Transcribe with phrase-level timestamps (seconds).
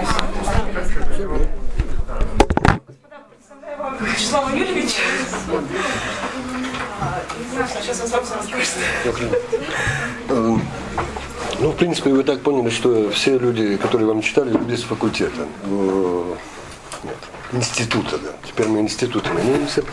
[0.00, 0.26] Господа,
[3.30, 5.02] представляю вам Вячеслава Юрьевича.
[7.38, 8.74] Не знаю, что сейчас он сам расскажет.
[10.30, 10.62] Эм,
[11.60, 15.46] Ну, в принципе, вы так поняли, что все люди, которые вам читали, люди с факультета.
[15.64, 16.34] э,
[17.04, 17.16] Нет,
[17.52, 18.30] института, да.
[18.44, 19.84] Теперь мы институтом имеемся.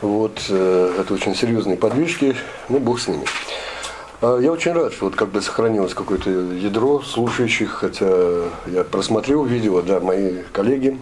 [0.00, 2.34] Вот, э, это очень серьезные подвижки,
[2.70, 3.26] ну, бог с ними.
[4.22, 9.44] А Я очень рад, что вот как бы сохранилось какое-то ядро слушающих, хотя я просмотрел
[9.44, 10.98] видео, да, мои коллеги,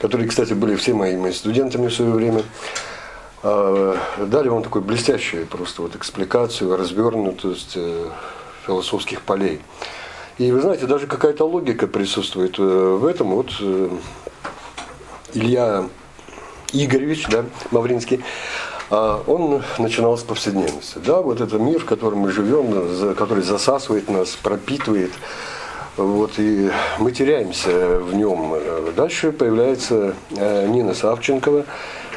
[0.00, 2.42] которые, кстати, были все моими студентами в свое время,
[3.44, 8.08] а, дали вам такую блестящую просто вот экспликацию, развернутость э,
[8.66, 9.60] философских полей.
[10.38, 13.28] И вы знаете, даже какая-то логика присутствует э, в этом.
[13.30, 13.88] Вот э,
[15.32, 15.88] Илья
[16.72, 18.24] Игоревич, да, Мавринский,
[18.90, 20.98] он начинал с повседневности.
[21.04, 25.12] Да, вот это мир, в котором мы живем, который засасывает нас, пропитывает.
[25.98, 26.70] Вот, и
[27.00, 28.54] мы теряемся в нем.
[28.94, 31.64] Дальше появляется э, Нина Савченкова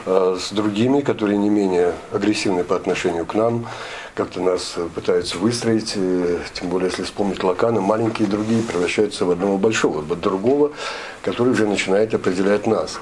[0.05, 3.66] э, с другими, которые не менее агрессивны по отношению к нам,
[4.13, 9.58] как-то нас пытаются выстроить, э, тем более если вспомнить Лакана, маленькие другие превращаются в одного
[9.58, 10.73] большого, в другого,
[11.23, 13.00] который уже начинает определять нас.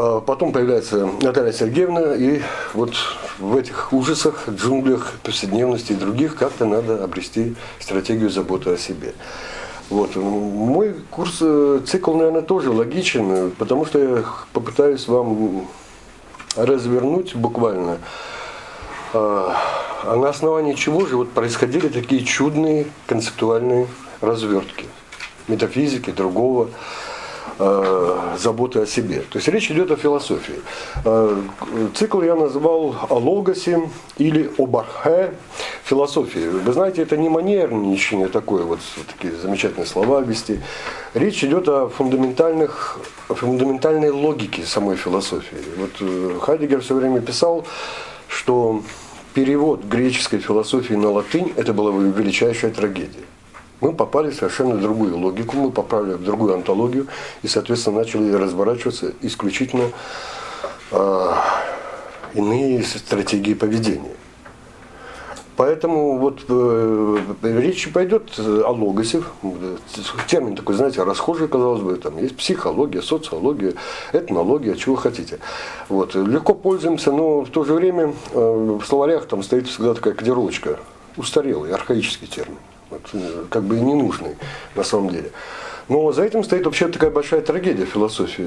[0.00, 2.40] А Потом появляется Наталья Сергеевна, и
[2.72, 2.94] вот
[3.40, 9.12] в этих ужасах, джунглях, повседневности и других как-то надо обрести стратегию заботы о себе.
[9.90, 10.14] Вот.
[10.14, 15.66] Мой курс, э, цикл, наверное, тоже логичен, потому что я попытаюсь вам
[16.54, 17.98] развернуть буквально,
[19.12, 19.56] а
[20.04, 23.88] а на основании чего же вот происходили такие чудные концептуальные
[24.20, 24.86] развертки
[25.48, 26.70] метафизики, другого,
[27.58, 29.20] заботы о себе.
[29.30, 30.60] То есть речь идет о философии.
[31.04, 31.36] Э,
[31.94, 35.32] Цикл я назвал о логосе или об архе
[35.84, 36.48] философии.
[36.48, 40.60] Вы знаете, это не манерничание такое, вот такие замечательные слова ввести.
[41.14, 45.58] Речь идет о фундаментальных, о фундаментальной логике самой философии.
[45.76, 47.66] Вот э, Хайдегер все время писал,
[48.28, 48.82] что
[49.34, 53.24] перевод греческой философии на латынь– это была величайшая трагедия.
[53.80, 57.06] Мы попали в совершенно другую логику, мы попали в другую антологию
[57.42, 59.90] и, соответственно, начали разворачиваться исключительно
[60.90, 61.32] э,
[62.34, 64.16] иные стратегии поведения.
[65.58, 69.24] Поэтому вот э, речь пойдет о логосе.
[70.28, 73.74] Термин такой, знаете, расхожий, казалось бы, там есть психология, социология,
[74.12, 75.40] этнология, чего хотите.
[75.88, 76.14] Вот.
[76.14, 80.78] Легко пользуемся, но в то же время э, в словарях там стоит всегда такая кодировочка,
[81.16, 82.58] устарелый, архаический термин.
[83.50, 84.36] Как бы и ненужный
[84.74, 85.30] на самом деле.
[85.88, 88.46] Но за этим стоит вообще такая большая трагедия философии.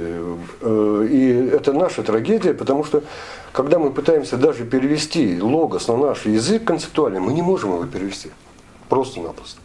[0.61, 3.03] Э, И это наша трагедия, потому что
[3.51, 8.29] когда мы пытаемся даже перевести логос на наш язык концептуальный, мы не можем его перевести.
[8.89, 9.59] Просто-напросто.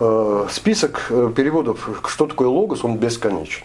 [0.00, 3.64] Э, Список э, переводов, что такое логос, он бесконечен.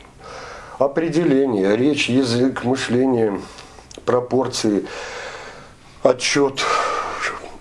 [0.79, 3.39] Определение, речь, язык, мышление,
[4.05, 4.85] пропорции,
[6.01, 6.63] отчет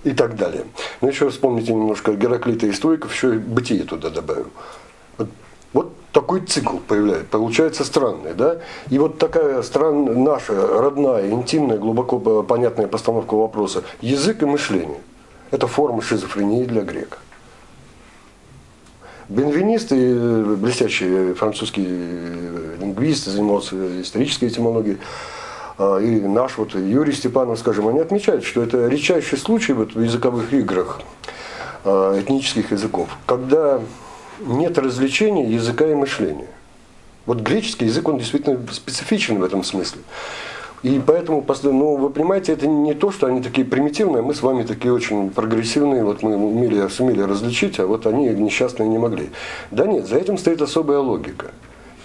[0.04, 0.64] и так далее.
[1.00, 4.50] Ну еще вспомните немножко Гераклита и Стоиков, еще и бытие туда добавим.
[5.16, 5.28] Вот,
[5.72, 8.58] вот такой цикл появляется, получается странный, да?
[8.90, 15.00] И вот такая стран, наша родная, интимная, глубоко понятная постановка вопроса язык и мышление.
[15.50, 17.18] Это форма шизофрении для грека.
[19.28, 20.14] Бенвенист, и
[20.56, 24.98] блестящий французский лингвист, занимался исторической этимологией,
[25.78, 30.52] и наш вот Юрий Степанов, скажем, они отмечают, что это редчайший случай вот в языковых
[30.52, 31.00] играх
[31.84, 33.80] а, этнических языков, когда
[34.40, 36.48] нет развлечения языка и мышления.
[37.26, 40.00] Вот греческий язык, он действительно специфичен в этом смысле.
[40.82, 44.62] И поэтому, ну, вы понимаете, это не то, что они такие примитивные, мы с вами
[44.62, 49.30] такие очень прогрессивные, вот мы умели, сумели различить, а вот они несчастные не могли.
[49.70, 51.50] Да нет, за этим стоит особая логика.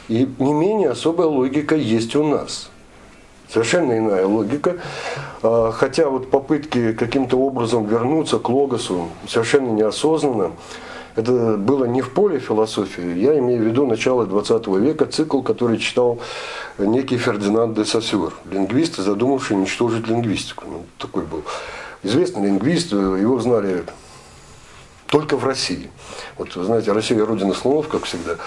[0.09, 2.69] И не менее особая логика есть у нас.
[3.53, 4.77] Совершенно иная логика.
[5.43, 10.53] А, Хотя вот попытки каким-то образом вернуться к логосу совершенно неосознанно,
[11.15, 15.77] это было не в поле философии, я имею в виду начало 20 века, цикл, который
[15.77, 16.17] читал
[16.79, 20.65] некий Фердинанд де Сосюр, лингвист, задумавший уничтожить лингвистику.
[20.67, 21.43] Ну, такой был
[22.01, 23.83] известный лингвист, его знали
[25.05, 25.91] только в России.
[26.39, 28.37] Вот, вы знаете, Россия родина слонов, как всегда.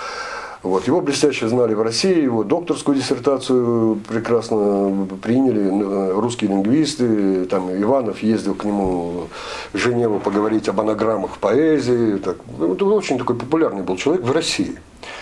[0.66, 0.86] Вот.
[0.88, 7.44] Его блестяще знали в России, его докторскую диссертацию прекрасно приняли русские лингвисты.
[7.44, 9.28] Там Иванов ездил к нему
[9.72, 12.16] в Женеву поговорить об анаграммах поэзии.
[12.16, 12.38] Так.
[12.60, 14.76] Это очень такой популярный был человек в России.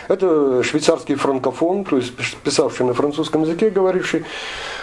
[0.09, 4.25] Это швейцарский франкофон, то есть писавший на французском языке, говоривший,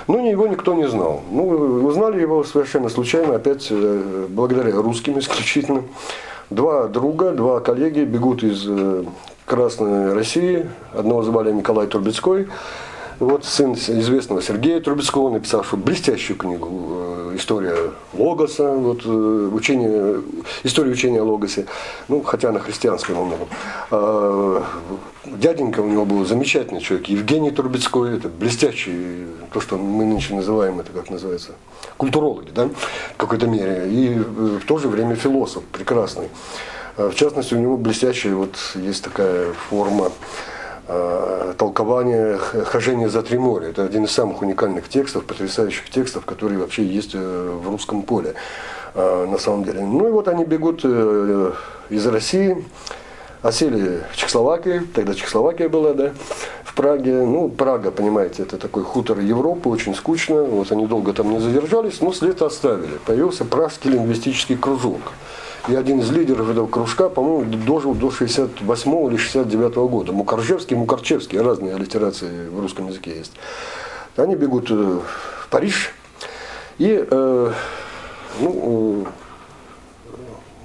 [0.07, 1.21] но его никто не знал.
[1.31, 1.47] Ну,
[1.85, 5.83] узнали его совершенно случайно, опять э, благодаря русским исключительно.
[6.51, 8.67] Два друга, два коллеги бегут из
[9.51, 10.69] прекрасной России.
[10.93, 12.47] Одного звали Николай Трубецкой.
[13.19, 17.75] Вот сын известного Сергея Трубецкого, написавшего блестящую книгу э, «История
[18.13, 20.21] Логоса», вот, э, учение,
[20.63, 21.65] история учения о Логосе,
[22.07, 23.47] ну, хотя на христианском многом.
[23.91, 24.63] А,
[25.25, 30.79] дяденька у него был замечательный человек, Евгений Трубецкой, это блестящий, то, что мы нынче называем,
[30.79, 31.51] это как называется,
[31.97, 32.69] культурологи, да,
[33.13, 36.29] в какой-то мере, и э, в то же время философ прекрасный.
[37.01, 40.11] А, в частности, у него блестящая вот есть такая форма
[40.93, 43.69] Э, толкование «Хожение за три моря».
[43.69, 48.33] Это один из самых уникальных текстов, потрясающих текстов, которые вообще есть э, в русском поле
[48.95, 49.79] э, на самом деле.
[49.81, 52.65] Ну и вот они бегут из России,
[53.41, 56.11] осели в Чехословакии, тогда Чехословакия была, да,
[56.65, 57.21] в Праге.
[57.21, 60.43] Ну, Прага, понимаете, это такой хутор Европы, очень скучно.
[60.43, 62.97] Вот они долго там не задержались, но след оставили.
[63.05, 65.13] Появился пражский лингвистический кружок.
[65.67, 70.11] И один из лидеров этого кружка, по-моему, дожил до 68 или 69 года.
[70.11, 73.33] Мукаржевский, Мукарчевский, разные аллитерации в русском языке есть.
[74.17, 75.93] Они бегут э, в Париж,
[76.79, 77.51] и э,
[78.39, 79.09] ну, э,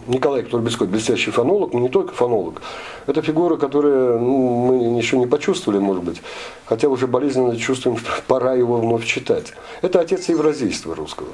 [0.07, 2.63] Николай Турбецкой, блестящий фонолог, но не только фонолог.
[3.07, 6.23] Это фигура, которая ну, мы еще не почувствовали, может быть,
[6.65, 9.53] хотя уже болезненно чувствуем, что пора его вновь читать.
[9.83, 11.29] Это отец евразийства русского.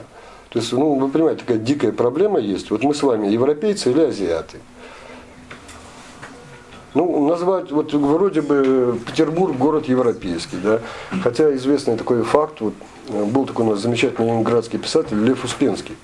[0.52, 2.70] То есть, ну, вы понимаете, такая дикая проблема есть.
[2.70, 4.58] Вот мы с вами европейцы или азиаты.
[6.92, 10.80] Ну, назвать, вот вроде бы Петербург город европейский, да,
[11.22, 12.74] хотя известный такой факт, вот,
[13.08, 15.96] был такой у нас замечательный ленинградский писатель Лев Успенский.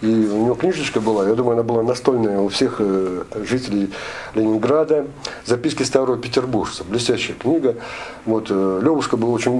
[0.00, 3.90] И у него книжечка была, я думаю, она была настольная у всех э, жителей
[4.34, 5.06] Ленинграда.
[5.44, 6.84] Записки старого петербуржца.
[6.84, 7.74] Блестящая книга.
[8.24, 9.58] Вот, э, Левушка был очень,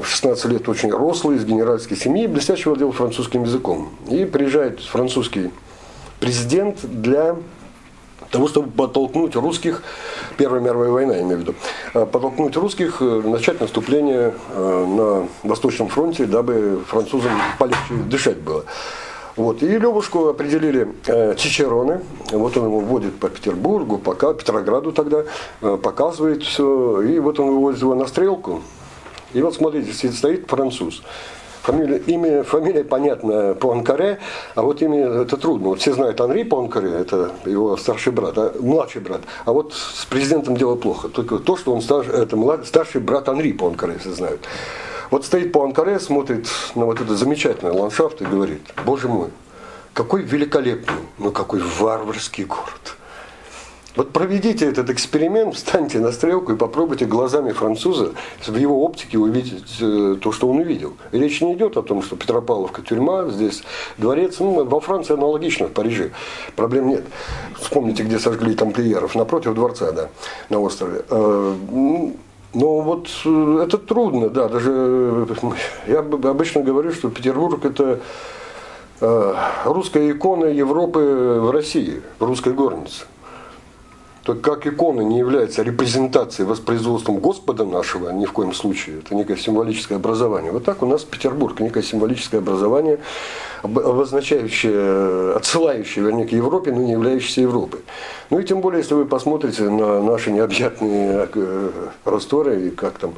[0.00, 3.90] в 16 лет очень рослый, из генеральской семьи, блестяще владел французским языком.
[4.08, 5.50] И приезжает французский
[6.18, 7.36] президент для
[8.30, 9.82] того, чтобы подтолкнуть русских,
[10.36, 11.54] Первая мировая война, я имею в виду,
[11.94, 18.64] э, подтолкнуть русских начать наступление на Восточном фронте, дабы французам полегче дышать было.
[19.38, 19.62] Вот.
[19.62, 22.00] И Левушку определили э, Чичероны.
[22.32, 25.22] Вот он его вводит по Петербургу, по Петрограду тогда,
[25.62, 27.02] э, показывает все.
[27.02, 28.62] И вот он выводит его на стрелку.
[29.34, 31.02] И вот смотрите, стоит француз.
[31.68, 34.20] Фамилия, имя, фамилия понятна Пуанкаре,
[34.54, 35.68] а вот имя это трудно.
[35.68, 39.20] Вот все знают Анри Пуанкаре, это его старший брат, а, младший брат.
[39.44, 41.10] А вот с президентом дело плохо.
[41.10, 44.40] Только то, что он старший, это млад, старший брат Анри Пуанкаре, все знают.
[45.10, 49.28] Вот стоит по Анкаре, смотрит на вот этот замечательный ландшафт и говорит, боже мой,
[49.92, 52.97] какой великолепный, но какой варварский город.
[53.98, 58.12] Вот проведите этот эксперимент, встаньте на стрелку и попробуйте глазами француза
[58.46, 60.92] в его оптике увидеть э, то, что он увидел.
[61.10, 63.64] И речь не идет о том, что Петропавловка тюрьма, здесь
[63.96, 64.38] дворец.
[64.38, 66.12] Ну, во Франции аналогично, в Париже.
[66.54, 67.06] Проблем нет.
[67.58, 70.10] Вспомните, где сожгли тамплиеров, напротив дворца, да,
[70.48, 71.02] на острове.
[71.10, 71.54] Э,
[72.54, 75.26] но вот э, это трудно, да, даже
[75.88, 77.98] я обычно говорю, что Петербург это
[79.64, 83.04] русская икона Европы в России, русской горницы
[84.28, 89.38] то как икона не является репрезентацией, воспроизводством Господа нашего, ни в коем случае, это некое
[89.38, 90.52] символическое образование.
[90.52, 92.98] Вот так у нас Петербург, некое символическое образование,
[93.62, 97.80] обозначающее, отсылающее, вернее, к Европе, но не являющееся Европой.
[98.28, 101.70] Ну и тем более, если вы посмотрите на наши необъятные э,
[102.04, 103.14] просторы, и как там,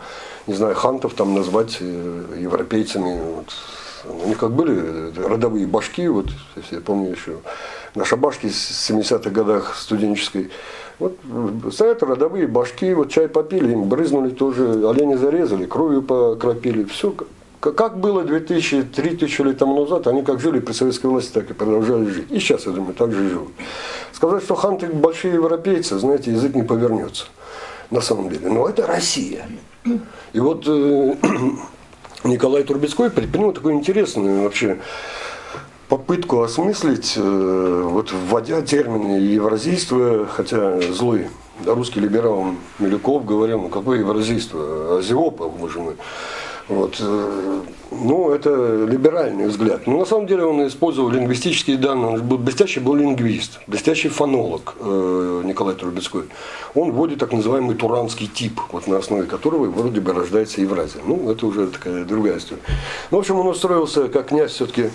[0.47, 3.47] не знаю, хантов там назвать э, европейцами, вот,
[4.23, 6.27] у них как были родовые башки, вот,
[6.71, 7.39] я помню еще,
[7.97, 10.51] на шабашке с 70-х годах студенческой,
[11.01, 11.17] вот
[11.73, 16.85] стоят родовые башки, вот чай попили, им брызнули тоже, олени зарезали, кровью покропили.
[16.85, 17.13] Все
[17.61, 22.07] как было 2000-3000 лет тому назад, они как жили при советской власти, так и продолжали
[22.07, 22.31] жить.
[22.31, 23.53] И сейчас, я думаю, так же живут.
[24.13, 27.27] Сказать, что ханты большие европейцы, знаете, язык не повернется.
[27.91, 28.49] На самом деле.
[28.49, 29.47] Но это Россия.
[30.33, 31.15] И вот э,
[32.25, 34.79] Николай Турбецкой предпринял такую интересную вообще
[35.91, 41.27] попытку осмыслить, э, вот вводя термины евразийства, хотя злой
[41.67, 45.97] русский либерал Милюков говорил, ну какое евразийство, азиопа, боже мой.
[46.69, 46.99] Вот.
[47.01, 49.89] Э, ну, это либеральный взгляд.
[49.89, 52.13] Но на самом деле он использовал лингвистические данные.
[52.13, 56.29] Он был блестящий был лингвист, блестящий фонолог э, Николай Трубецкой.
[56.77, 61.03] Он вводит так называемый туранский тип, вот на основе которого вроде бы рождается Евразия.
[61.05, 62.63] Ну, это уже такая другая история.
[63.11, 64.91] Ну, в общем, он устроился как князь все-таки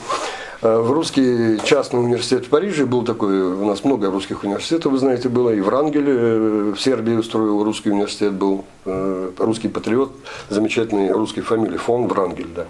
[0.62, 5.30] в русский частный университет в Париже был такой, у нас много русских университетов, вы знаете,
[5.30, 10.16] было, и в Рангеле э, в Сербии устроил русский университет был, э, русский патриот,
[10.50, 12.66] замечательный русский фамилии, фон Врангель, да.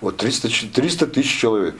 [0.00, 1.76] Вот 300, 300 тысяч человек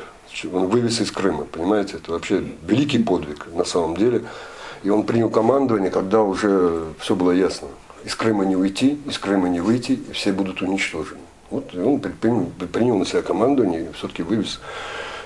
[0.52, 4.24] он вывез из Крыма, понимаете, это вообще великий подвиг на самом деле.
[4.82, 7.68] И он принял командование, когда уже все было ясно.
[8.04, 11.20] Из Крыма не уйти, из Крыма не выйти, и все будут уничтожены.
[11.50, 14.60] Вот и он принял, принял на себя командование и все-таки вывез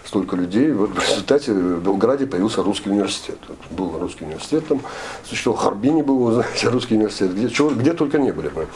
[0.08, 0.72] столько людей.
[0.72, 3.36] Вот в результате в Белграде появился русский университет.
[3.46, 4.80] Вот был русский университет там,
[5.22, 8.66] существовал в Харбине был, знаете, русский университет, где, чего, где только не были мы,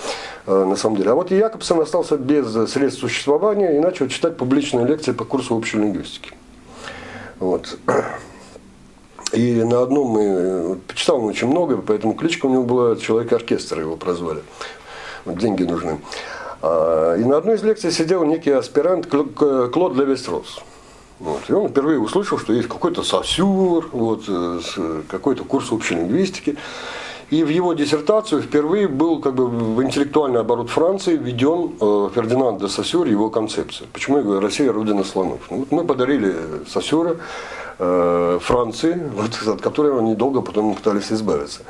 [0.46, 1.10] э, на самом деле.
[1.10, 5.56] А вот и Якобсон остался без средств существования и начал читать публичные лекции по курсу
[5.56, 6.32] общей лингвистики.
[7.38, 7.78] Вот.
[9.32, 13.96] И на одном мы, почитал он очень много, поэтому кличка у него была «Человек-оркестр», его
[13.96, 14.42] прозвали.
[15.24, 15.98] Вот деньги нужны.
[16.60, 20.62] А, и на одной из лекций сидел некий аспирант Клод Левестрос.
[21.22, 21.48] Вот.
[21.48, 24.60] И он впервые услышал, что есть какой-то сосюр, вот, э,
[25.08, 26.56] какой-то курс общей лингвистики.
[27.30, 32.60] И в его диссертацию впервые был как бы в интеллектуальный оборот Франции введен э, Фердинанд
[32.60, 33.86] де Сосюр, его концепция.
[33.92, 35.40] Почему я говорю, Россия родина слонов?
[35.48, 36.34] Ну, вот мы подарили
[36.68, 37.16] Сосюра
[37.78, 41.60] э, Франции, вот, от которой они долго потом пытались избавиться.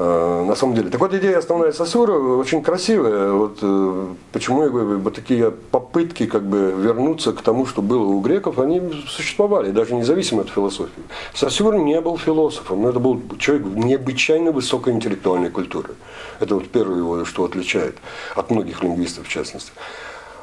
[0.00, 0.90] Э, на самом деле.
[0.90, 3.32] Так вот, идея основная Сосюра очень красивая.
[3.32, 8.04] Вот, э, почему я говорю, вот такие попытки как бы вернуться к тому, что было
[8.04, 11.02] у греков, они существовали, даже независимо от философии.
[11.34, 15.94] Сосюр не был философом, но это был человек необычайно высокой интеллектуальной культуры.
[16.38, 17.96] Это вот первое его, что отличает
[18.36, 19.72] от многих лингвистов в частности.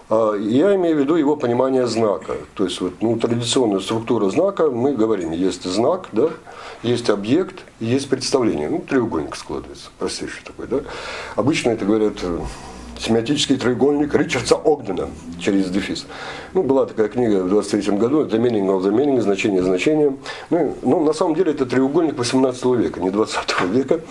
[0.10, 2.34] А, я имею в виду его понимание знака.
[2.54, 6.30] То есть вот, ну, традиционная структура знака, мы говорим, есть знак, да,
[6.84, 8.70] есть объект, есть представление.
[8.70, 10.68] Ну, треугольник складывается, простейший такой.
[10.68, 10.82] Да?
[11.36, 12.40] Обычно это говорят э,
[13.00, 15.10] семиотический треугольник Ричардса Огдена
[15.40, 16.06] через дефис.
[16.54, 20.16] Ну, была такая книга в 23 году, The Meaning of the Meaning, значение значения.
[20.50, 24.02] Ну, ну, на самом деле это треугольник 18 века, не 20 века.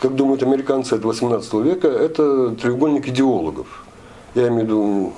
[0.00, 3.81] Как думают американцы, это 18 века, это треугольник идеологов.
[4.34, 5.12] Я имею в виду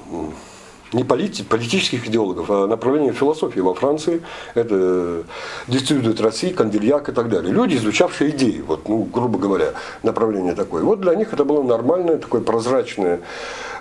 [0.95, 4.23] не полит, политических идеологов, а направление философии во Франции.
[4.55, 5.25] Это
[5.67, 7.53] дистрибьют России, Кандильяк и так далее.
[7.53, 10.83] Люди, изучавшие идеи, вот, ну, грубо говоря, направление такое.
[10.83, 13.21] Вот для них это было нормальное, такое прозрачное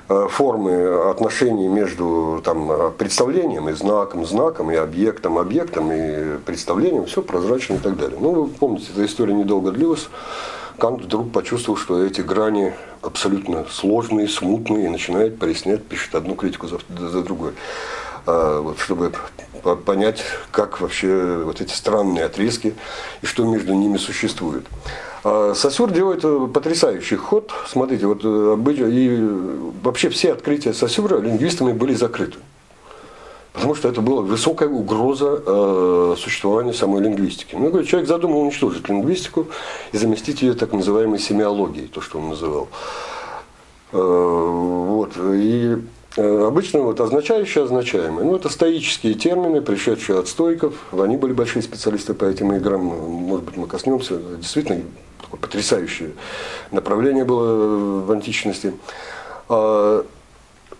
[0.09, 7.21] э, формы отношений между там, представлением и знаком, знаком, и объектом, объектом, и представлением, все
[7.21, 8.17] прозрачно и так далее.
[8.19, 10.09] Ну, вы помните, эта история недолго длилась.
[10.77, 16.67] Кант вдруг почувствовал, что эти грани абсолютно сложные, смутные, и начинает прояснять, пишет одну критику
[16.67, 17.53] за, за другой.
[18.25, 19.11] А, вот, чтобы
[19.85, 22.75] понять, как вообще вот эти странные отрезки
[23.21, 24.65] и что между ними существует.
[25.23, 26.21] А Сосюр делает
[26.53, 27.51] потрясающий ход.
[27.67, 29.29] Смотрите, вот э, и
[29.81, 32.37] вообще все открытия Сосюра лингвистами были закрыты.
[33.53, 37.55] Потому что это была высокая угроза э, существования самой лингвистики.
[37.55, 39.47] Ну, говорю, человек задумал уничтожить лингвистику
[39.91, 42.67] и заместить ее так называемой семиологией, то, что он называл.
[43.91, 45.11] Э, вот.
[45.17, 45.77] И
[46.17, 48.25] э, обычно вот означающие означаемые.
[48.25, 50.73] Ну, это стоические термины, пришедшие от стойков.
[50.91, 52.81] Они были большие специалисты по этим играм.
[52.81, 54.17] Может быть, мы коснемся.
[54.35, 54.81] Действительно,
[55.21, 56.13] такое потрясающее
[56.71, 58.73] направление было в античности.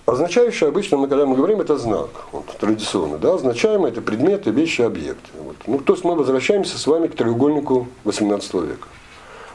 [0.06, 4.82] Означающее обычно, мы, когда мы говорим, это знак, вот, традиционно, да, означаемое это предметы, вещи,
[4.82, 5.30] объекты.
[5.40, 5.56] Вот.
[5.66, 8.88] Ну, то есть мы возвращаемся с вами к треугольнику 18 века.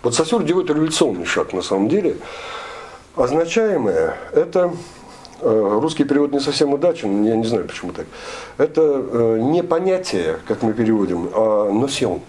[0.03, 2.17] Вот Сосюр делает революционный шаг на самом деле.
[3.15, 4.73] Означаемое это
[5.43, 8.07] э, русский перевод не совсем удачен, я не знаю почему так.
[8.57, 12.21] Это э, не понятие, как мы переводим, а носион.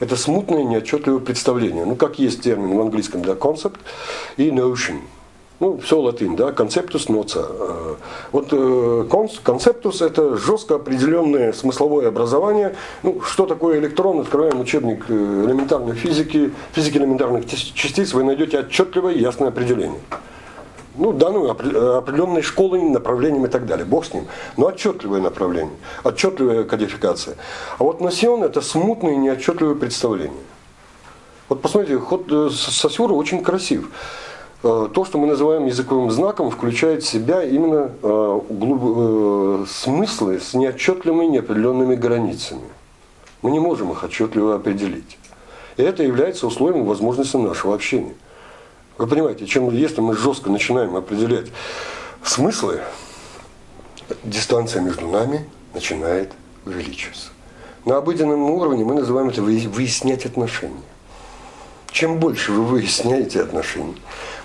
[0.00, 1.84] Это смутное, неотчетливое представление.
[1.84, 3.76] Ну, как есть термин в английском для concept
[4.38, 5.00] и notion–
[5.58, 7.46] ну, все латынь, да, концептус ноца.
[7.48, 7.94] Э,
[8.32, 9.06] вот э,
[9.42, 12.76] концептус– это жестко определенное смысловое образование.
[13.02, 14.20] Ну, что такое электрон?
[14.20, 20.00] Открываем учебник э, элементарной физики, физики элементарных частиц, вы найдете отчетливое и ясное определение.
[20.98, 23.86] Ну, данную определенной школой, направлением и так далее.
[23.86, 24.26] Бог с ним.
[24.58, 27.36] Но отчетливое направление, отчетливая кодификация.
[27.78, 30.36] А вот носион– это смутное и неотчетливое представление.
[31.48, 33.90] Вот посмотрите, ход Сосюра очень красив.
[34.66, 40.54] Э, то, что мы называем языковым знаком, включает в себя именно э, э, смыслы с
[40.54, 42.68] неотчетливыми, неопределенными границами.
[43.42, 45.18] Мы не можем их отчетливо определить.
[45.76, 48.14] И это является условием возможности нашего общения.
[48.98, 51.46] Вы понимаете, чем если мы жестко начинаем определять
[52.24, 52.80] смыслы,
[54.24, 56.32] дистанция между нами начинает
[56.64, 57.28] увеличиваться.
[57.84, 60.82] На обыденном уровне мы называем это выяснять отношения.
[61.96, 63.94] Чем больше вы выясняете отношения,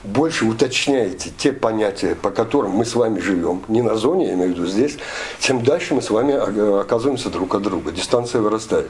[0.05, 4.53] больше уточняете те понятия, по которым мы с вами живем, не на зоне, я имею
[4.53, 4.97] в виду здесь,
[5.41, 8.89] тем дальше мы с вами оказываемся друг от друга, дистанция вырастает.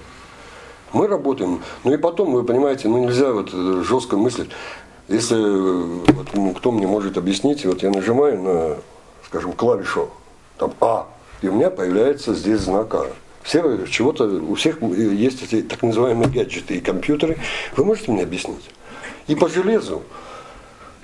[0.94, 4.52] Мы работаем, ну и потом, вы понимаете, ну нельзя вот э, жестко мыслить.
[5.08, 8.78] Если э, вот, ну, кто мне может объяснить, вот я нажимаю на,
[9.26, 10.12] скажем, клавишу,
[10.60, 11.08] там А,
[11.42, 13.08] и у меня появляется здесь знак А.
[13.52, 17.38] Все чего-то, у всех есть эти так называемые гаджеты и компьютеры.
[17.76, 18.70] Вы можете мне объяснить?
[19.28, 20.04] И по железу,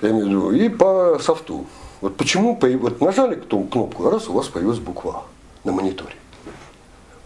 [0.00, 1.66] я имею в виду, и по софту.
[2.00, 5.24] Вот почему, вот нажали ту кнопку, раз у вас появилась буква
[5.64, 6.14] на мониторе.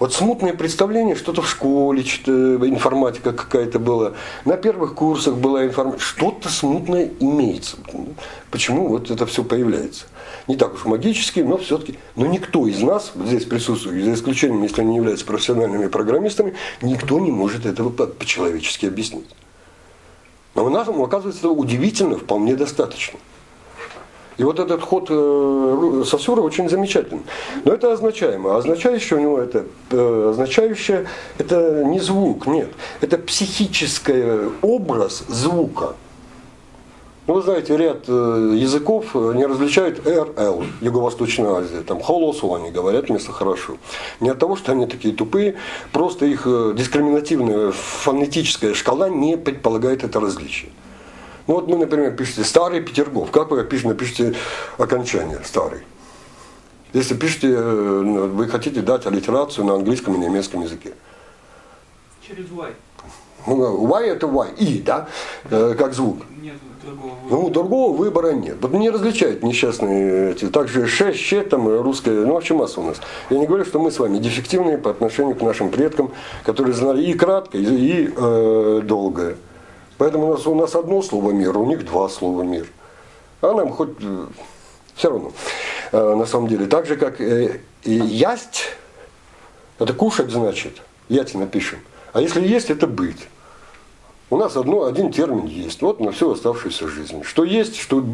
[0.03, 6.03] Вот смутное представление, что-то в школе, что информатика какая-то была, на первых курсах была информатика,
[6.03, 7.77] что-то смутное имеется.
[8.51, 10.07] Почему вот это все появляется?
[10.49, 14.65] Не так уж магически, но все-таки, но никто из нас, вот здесь присутствует, за исключением,
[14.65, 19.29] если они являются профессиональными программистами, никто не может этого по-человечески объяснить.
[20.57, 23.21] Но у нас, оказывается, удивительно, вполне достаточно.
[24.39, 27.23] И вот этот ход э, Сосюра очень замечательный.
[27.65, 28.57] Но это означаемо.
[28.57, 31.07] Означающее у него это, э, означающее,
[31.39, 32.71] это не звук, нет.
[33.01, 35.95] Это психический образ звука.
[37.29, 41.83] Ну, вы знаете, ряд э, языков не различают РЛ, Юго-Восточная Азия.
[41.83, 43.77] Там холосу они говорят вместо хорошо.
[44.21, 45.57] Не от того, что они такие тупые,
[45.93, 50.71] просто их дискриминативная фонетическая шкала не предполагает это различие.
[51.47, 53.31] Ну вот мы, например, пишете «старый Петергоф».
[53.31, 54.35] Как вы пишете, напишите
[54.79, 55.81] окончание «старый».
[56.93, 60.93] Если пишете, э, вы хотите дать аллитерацию на английском и немецком языке.
[62.27, 62.73] Через Y.
[63.47, 65.09] Ну, y это Y, И, да,
[65.51, 66.19] э, как звук.
[66.41, 67.31] Нет другого выбора.
[67.31, 68.57] Ну, другого выбора нет.
[68.61, 70.47] Вот не различают несчастные эти.
[70.49, 73.01] Также Ш, Щ, там, русская, ну, вообще масса у нас.
[73.31, 76.13] Я не говорю, что мы с вами дефективные по отношению к нашим предкам,
[76.45, 79.37] которые знали и краткое, и, и э, долгое.
[80.03, 82.67] Поэтому у нас, у нас одно слово мир, у них два слова мир.
[83.41, 84.27] А нам хоть э,
[84.97, 85.31] все равно,
[85.93, 86.67] э, на самом деле.
[86.67, 88.65] Так же, как э, и ясть,
[89.79, 91.79] это кушать значит, яти напишем.
[92.13, 93.29] А если есть, это быть.
[94.29, 95.81] У нас одно, один термин есть.
[95.83, 97.23] Вот на всю оставшуюся жизнь.
[97.23, 98.05] Что есть, что,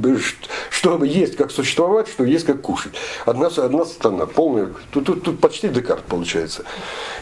[0.68, 2.92] что есть, как существовать, что есть, как кушать.
[3.24, 4.74] Одна, одна страна, полная.
[4.90, 6.64] Тут, тут, тут почти Декарт получается.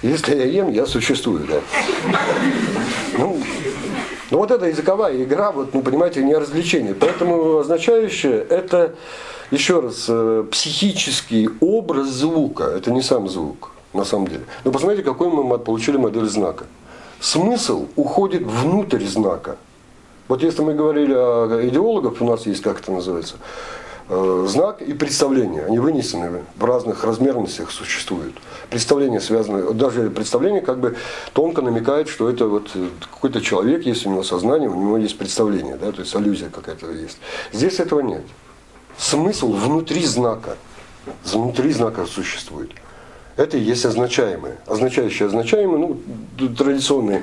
[0.03, 1.47] Если я ем, я существую.
[1.47, 1.61] Да.
[3.17, 3.41] Ну,
[4.31, 6.95] но вот эта языковая игра, вот, ну, понимаете, не развлечение.
[6.95, 8.95] Поэтому означающее это,
[9.51, 12.65] еще раз, э, психический образ звука.
[12.65, 14.45] Это не сам звук, на самом деле.
[14.65, 16.65] Но посмотрите, какой мы получили модель знака.
[17.21, 19.57] Смысл уходит внутрь знака.
[20.29, 23.37] Вот если мы говорили о идеологах, у нас есть, как это называется,
[24.09, 28.37] знак и представление, они вынесены в разных размерностях существуют.
[28.71, 30.97] Представление связано, даже представление как бы
[31.33, 35.77] тонко намекает, что это вот какой-то человек, есть у него сознание, у него есть представление,
[35.77, 37.19] да, то есть аллюзия какая-то есть.
[37.53, 38.23] Здесь этого нет.
[38.97, 40.57] Смысл внутри знака,
[41.25, 42.71] внутри знака существует.
[43.37, 44.59] Это и есть означаемое.
[44.67, 46.01] Означающее означаемое, ну,
[46.57, 47.23] традиционный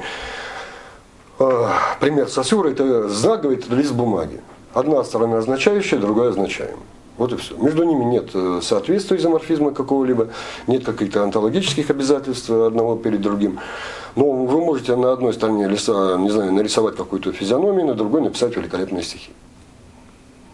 [1.40, 1.68] э,
[2.00, 4.42] пример сосюра, это знак, говорит, лист бумаги.
[4.74, 6.78] Одна сторона означающая, другая означаемая.
[7.18, 7.56] Вот и все.
[7.58, 10.30] Между ними нет э, соответствия изоморфизма какого-либо,
[10.66, 13.60] нет каких-то онтологических обязательств одного перед другим.
[14.16, 15.68] Но вы можете на одной стороне
[16.18, 19.32] не знаю, нарисовать какую-то физиономию, на другой написать великолепные стихи.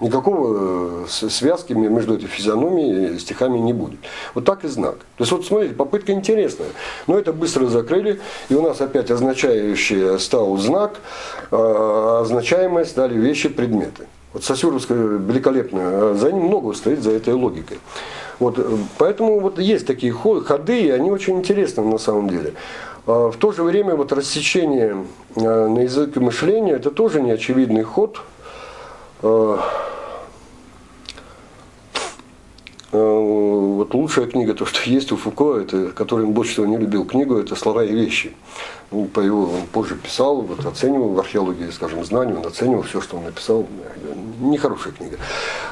[0.01, 3.99] Никакого э, связки между этой физиономией и стихами не будет.
[4.33, 4.95] Вот так и знак.
[5.17, 6.69] То есть вот смотрите, попытка интересная.
[7.07, 10.99] Но это быстро закрыли, и у нас опять означающее стал знак,
[11.51, 14.07] а означаемое стали вещи, предметы.
[14.31, 17.79] Вот Сосюровская великолепная, а за ним много стоит за этой логикой.
[18.39, 18.63] Вот, э,
[18.97, 22.53] поэтому вот есть такие ходы, и они очень интересны на самом деле.
[23.05, 27.83] А в то же время вот рассечение э, на язык и мышления это тоже неочевидный
[27.83, 28.21] ход,
[29.21, 29.59] Э, э,
[32.91, 37.05] вот лучшая книга, то, что есть у Фуко, это, который он больше всего не любил
[37.05, 38.33] книгу, это «Слова и вещи».
[38.91, 43.01] Ну, по его, он позже писал, вот, оценивал в археологии, скажем, знаний, он оценивал все,
[43.01, 43.67] что он написал.
[44.39, 45.17] Нехорошая книга.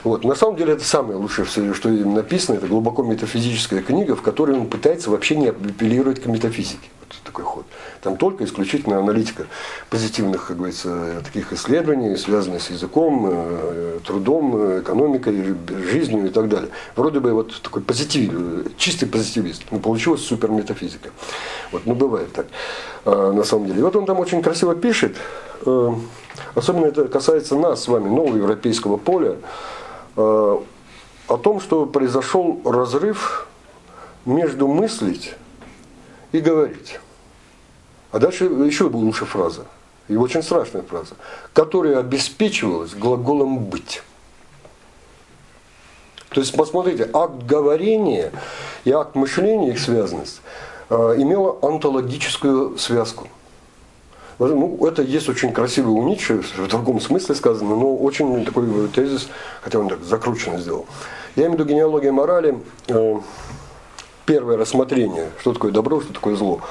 [0.03, 0.23] Вот.
[0.23, 4.56] На самом деле это самое лучшее, что им написано, это глубоко метафизическая книга, в которой
[4.56, 6.89] он пытается вообще не апеллировать к метафизике.
[7.24, 7.65] Такой ход.
[8.02, 9.46] Там только исключительно аналитика
[9.89, 15.56] позитивных, как говорится, таких исследований, связанных с языком, э, трудом, экономикой,
[15.89, 16.70] жизнью и так далее.
[16.96, 18.32] Вроде бы вот такой позитив,
[18.78, 19.63] чистый позитивист.
[19.72, 21.10] Но получилась супер метафизика.
[21.72, 22.48] Вот, ну бывает так,
[23.06, 23.84] э, на самом деле.
[23.84, 25.15] Вот он там очень красиво пишет,
[25.65, 25.93] э,
[26.56, 29.38] особенно это касается нас с вами, нового европейского поля,
[30.15, 33.48] о том, что произошел разрыв
[34.26, 35.36] между мыслить
[36.32, 37.00] и говорить.
[38.12, 39.66] А дальше еще лучше фраза,
[40.08, 41.16] и очень страшная фраза,
[41.54, 44.02] которая обеспечивалась глаголом «быть».
[46.30, 48.32] То есть, посмотрите, акт говорения
[48.84, 50.42] и акт мышления, их связанность,
[50.90, 53.28] э, имела онтологическую связку.
[54.40, 59.30] Ну, это есть очень красивый у Ницше, в другом смысле сказано, но очень такой тезис,
[59.62, 60.86] хотя он так закрученно сделал.
[61.36, 63.20] Я имею в виду генеалогия морали, э,
[64.28, 66.62] первое рассмотрение, что такое добро, что такое зло,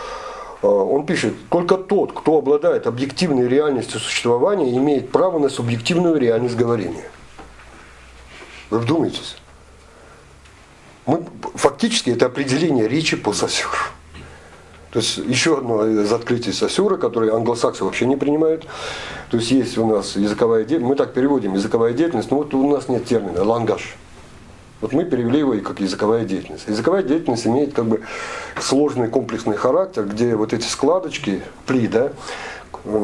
[0.62, 6.55] а, он пишет, только тот, кто обладает объективной реальностью существования, имеет право на субъективную реальность
[6.55, 7.11] говорения.
[8.71, 9.37] Вы вдумайтесь.
[11.07, 13.77] Мы, фактически это определение речи по Сосюру.
[14.90, 18.66] То есть еще одно из открытий Сосюра, которое англосаксы вообще не принимают.
[19.31, 22.71] То есть есть у нас языковая деятельность, мы так переводим языковая деятельность, но вот у
[22.71, 23.97] нас нет термина лангаж.
[24.80, 26.68] Вот мы перевели его как языковая деятельность.
[26.68, 28.02] Языковая деятельность имеет как бы
[28.60, 32.12] сложный комплексный характер, где вот эти складочки, пли, да,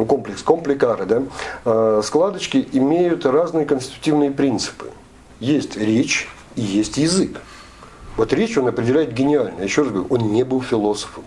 [0.06, 1.22] комплекс, компликары, да,
[1.64, 4.90] э, складочки имеют разные конститутивные принципы.
[5.40, 7.40] Есть речь и есть язык.
[8.16, 9.62] Вот речь он определяет гениально.
[9.62, 11.24] Еще раз говорю, он не был философом.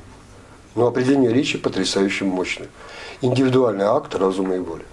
[0.75, 2.67] Но определение речи потрясающе мощное.
[3.21, 4.85] Индивидуальный акт разума и воли.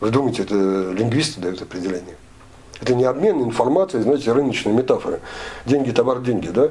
[0.00, 0.54] Вы думаете, это
[0.92, 2.16] лингвисты дают определение?
[2.80, 5.20] Это не обмен информацией, знаете, рыночная метафора.
[5.66, 6.70] Деньги, товар, деньги, да?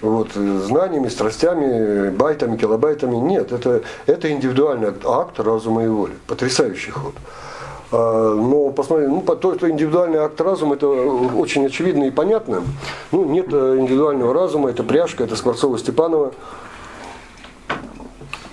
[0.00, 3.16] Вот, знаниями, страстями, байтами, килобайтами.
[3.16, 6.14] Нет, это, это индивидуальный акт разума и воли.
[6.26, 7.14] Потрясающий ход.
[7.92, 12.62] А, но посмотрите, ну, то, что индивидуальный акт разума, это очень очевидно и понятно.
[13.12, 16.34] Ну, нет э, индивидуального разума, это пряжка, это Скворцова-Степанова.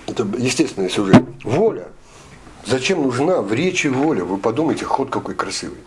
[0.07, 1.23] Это естественный сюжет.
[1.43, 1.87] Воля.
[2.65, 4.23] Зачем нужна в речи воля?
[4.23, 5.79] Вы подумайте, ход какой красивый.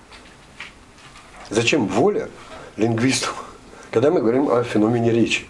[1.55, 2.29] Зачем воля
[2.77, 3.29] лингвисту,
[3.93, 5.47] когда мы говорим о феномене речи?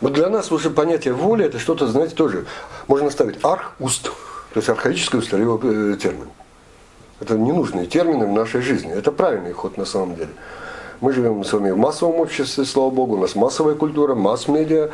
[0.00, 2.46] Вот для нас уже понятие воли это что-то, знаете, тоже
[2.86, 4.12] можно ставить арх уст, то
[4.54, 6.28] есть архаический устарелый э, термин.
[7.18, 8.92] Это ненужные термины в нашей жизни.
[8.92, 10.30] Это правильный ход на самом деле.
[11.00, 14.90] Мы живем с вами в массовом обществе, слава богу, у нас массовая культура, масс-медиа,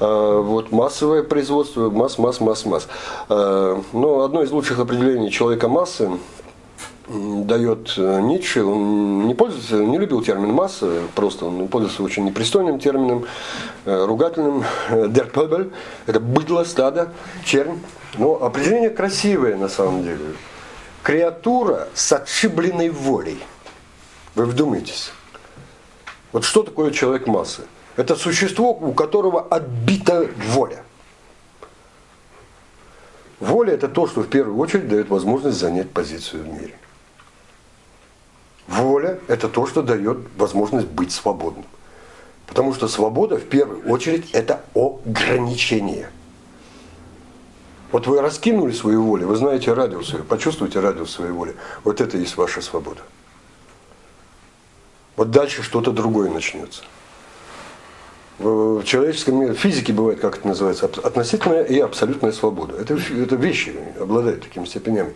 [0.00, 2.88] э, вот массовое производство, масс, масс, масс, масс.
[3.28, 6.10] Э, но одно из лучших определений человека массы
[7.08, 12.78] дает э, Ницше, он не пользуется, не любил термин масса, просто он пользуется очень непристойным
[12.78, 13.26] термином,
[13.84, 15.72] э, ругательным, der Pöbel,
[16.06, 17.12] это быдло, стадо,
[17.44, 17.80] чернь.
[18.18, 20.34] Но определение красивое на самом деле.
[21.02, 23.38] Креатура с отшибленной волей.
[24.34, 25.12] Вы вдумайтесь.
[26.30, 27.62] Вот что такое человек массы?
[27.96, 30.82] Это существо, у которого отбита воля.
[33.40, 36.74] Воля– это то, что в первую очередь дает возможность занять позицию в мире.
[38.72, 41.66] Воля– это то, что дает возможность быть свободным.
[42.46, 46.10] Потому что свобода, в первую очередь, это ограничение.
[47.90, 51.54] Вот вы раскинули свою волю, вы знаете радиус свою, почувствуйте радиус своей воли.
[51.84, 53.02] Вот это и есть ваша свобода.
[55.16, 56.82] Вот дальше что-то другое начнется.
[58.38, 62.76] В человеческом мире, в физике бывает, как это называется, относительная и абсолютная свобода.
[62.78, 65.12] Это, это вещи обладают такими степенями.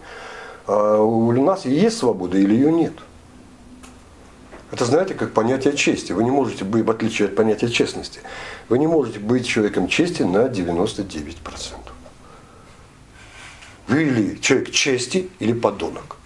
[0.66, 2.92] А у нас есть свобода или ее нет?
[4.72, 6.12] Это знаете, как понятие чести.
[6.12, 8.20] Вы не можете быть, в отличие от понятия честности,
[8.68, 11.36] вы не можете быть человеком чести на 99%.
[13.86, 16.16] Вы или человек чести, или подонок.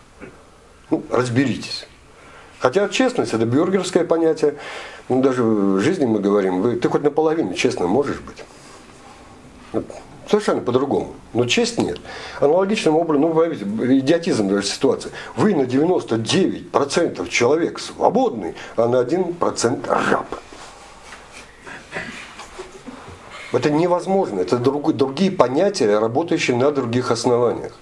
[0.88, 1.86] Ну, разберитесь.
[2.58, 4.56] Хотя честность это бюргерское понятие.
[5.08, 9.84] Ну, даже в жизни мы говорим, вы, ты хоть наполовину честно можешь быть.
[10.28, 11.14] Совершенно по-другому.
[11.34, 11.98] Но честь нет.
[12.40, 15.10] Аналогичным образом, ну, поверьте, идиотизм даже ситуации.
[15.36, 20.26] Вы на 99% человек свободный, а на 1% раб.
[23.52, 24.40] Это невозможно.
[24.40, 27.72] Это друг, другие понятия, работающие на других основаниях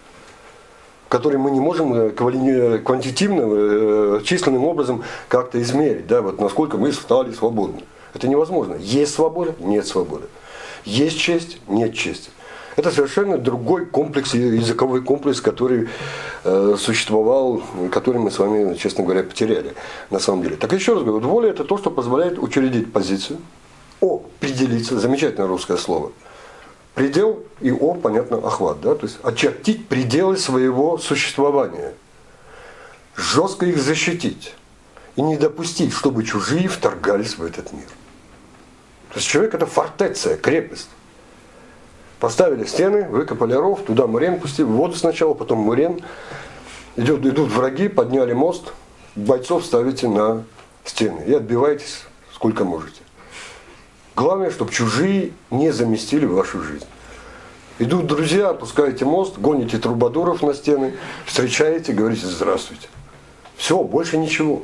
[1.08, 6.92] которые мы не можем э, квантитивно, э, численным образом как-то измерить, да, вот насколько мы
[6.92, 7.82] стали свободны.
[8.14, 8.74] Это невозможно.
[8.74, 10.26] Есть свобода, нет свободы.
[10.88, 12.30] Есть честь, нет чести.
[12.76, 15.88] Это совершенно другой комплекс, языковой комплекс, который
[16.44, 19.74] э, существовал, который мы с вами, честно говоря, потеряли
[20.10, 20.56] на самом деле.
[20.56, 23.38] Так еще раз говорю, воля это то, что позволяет учредить позицию,
[24.00, 26.10] определиться, замечательное русское слово,
[26.94, 31.92] предел и о, понятно, охват, да, то есть очертить пределы своего существования,
[33.14, 34.54] жестко их защитить
[35.16, 37.88] и не допустить, чтобы чужие вторгались в этот мир.
[39.18, 40.88] То есть человек это фортеция, крепость.
[42.20, 46.00] Поставили стены, выкопали ров, туда мурен пустили, воду сначала, потом мурен.
[46.94, 48.72] Идет, идут враги, подняли мост,
[49.16, 50.44] бойцов ставите на
[50.84, 53.00] стены и отбивайтесь сколько можете.
[54.14, 56.86] Главное, чтобы чужие не заместили вашу жизнь.
[57.80, 60.94] Идут друзья, опускаете мост, гоните трубадуров на стены,
[61.26, 62.86] встречаете, говорите здравствуйте.
[63.56, 64.62] Все, больше ничего.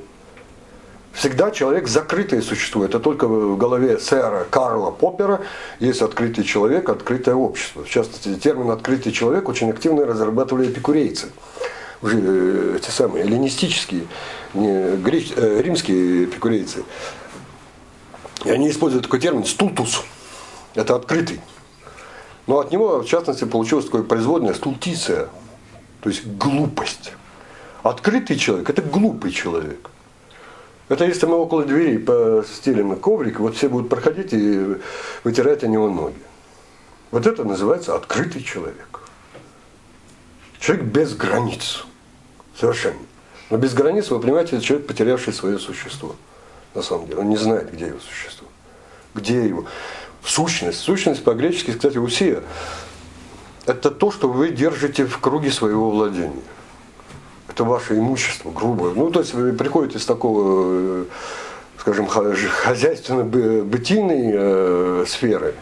[1.14, 2.84] Всегда человек закрытое существо.
[2.84, 5.42] Это только в голове сэра Карла Поппера
[5.78, 7.84] есть открытый человек, открытое общество.
[7.84, 11.28] В частности, термин «открытый человек» очень активно разрабатывали эпикурейцы.
[12.02, 14.08] Уже э, те самые эллинистические,
[14.54, 16.82] не, греч, э, римские эпикурейцы.
[18.44, 20.02] И они используют такой термин «стултус».
[20.74, 21.40] Это открытый.
[22.48, 25.28] Но от него, в частности, получилось такое производное «стултиция»,
[26.00, 27.12] то есть глупость.
[27.84, 29.90] Открытый человек– это глупый человек.
[30.88, 34.76] Это если мы около дверей постелим коврик, вот все будут проходить и
[35.22, 36.20] вытирать о него ноги.
[37.10, 39.00] Вот это называется открытый человек.
[40.58, 41.84] Человек без границ.
[42.58, 42.98] Совершенно.
[43.50, 46.16] Но без границ, вы понимаете, это человек, потерявший свое существо.
[46.74, 47.20] На самом деле.
[47.20, 48.46] Он не знает, где его существо.
[49.14, 49.66] Где его.
[50.24, 50.78] Сущность.
[50.78, 52.42] Сущность по-гречески, кстати, усия.
[53.66, 56.42] Это то, что вы держите в круге своего владения.
[57.54, 58.94] Это ваше имущество, грубое.
[58.94, 61.04] Ну, то есть вы приходите с такого, э,
[61.78, 65.54] скажем, хозяйственно-бытийной э, сферы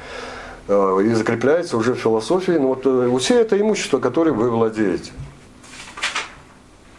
[0.68, 2.52] э, и закрепляется уже в философии.
[2.52, 5.12] Но вот усия это имущество, которым вы владеете.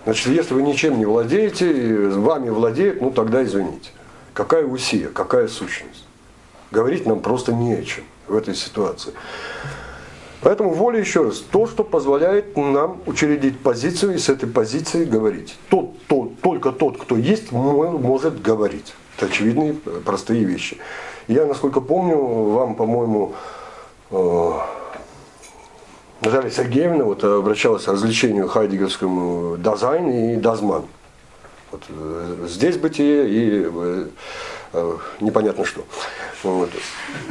[0.03, 3.89] Значит, если вы ничем не владеете, вами владеет, ну тогда извините.
[4.35, 6.05] Какая усия, какая сущность?
[6.69, 9.13] Говорить нам просто не о чем в этой ситуации.
[10.43, 15.57] Поэтому воля, еще раз, то, что позволяет нам учредить позицию и с этой позиции говорить.
[15.69, 18.93] Тот, тот, только тот, кто есть, может говорить.
[19.17, 20.77] Это очевидные, простые вещи.
[21.29, 23.33] Я, насколько помню, вам, по-моему,
[24.11, 24.51] э,
[26.21, 30.83] Наталья Сергеевна вот обращалась к различению хайдегерскому Dasein и das Man.
[31.71, 34.07] Вот, э, здесь бытие и э, э,
[35.19, 35.85] непонятно что.
[36.43, 36.69] Вот.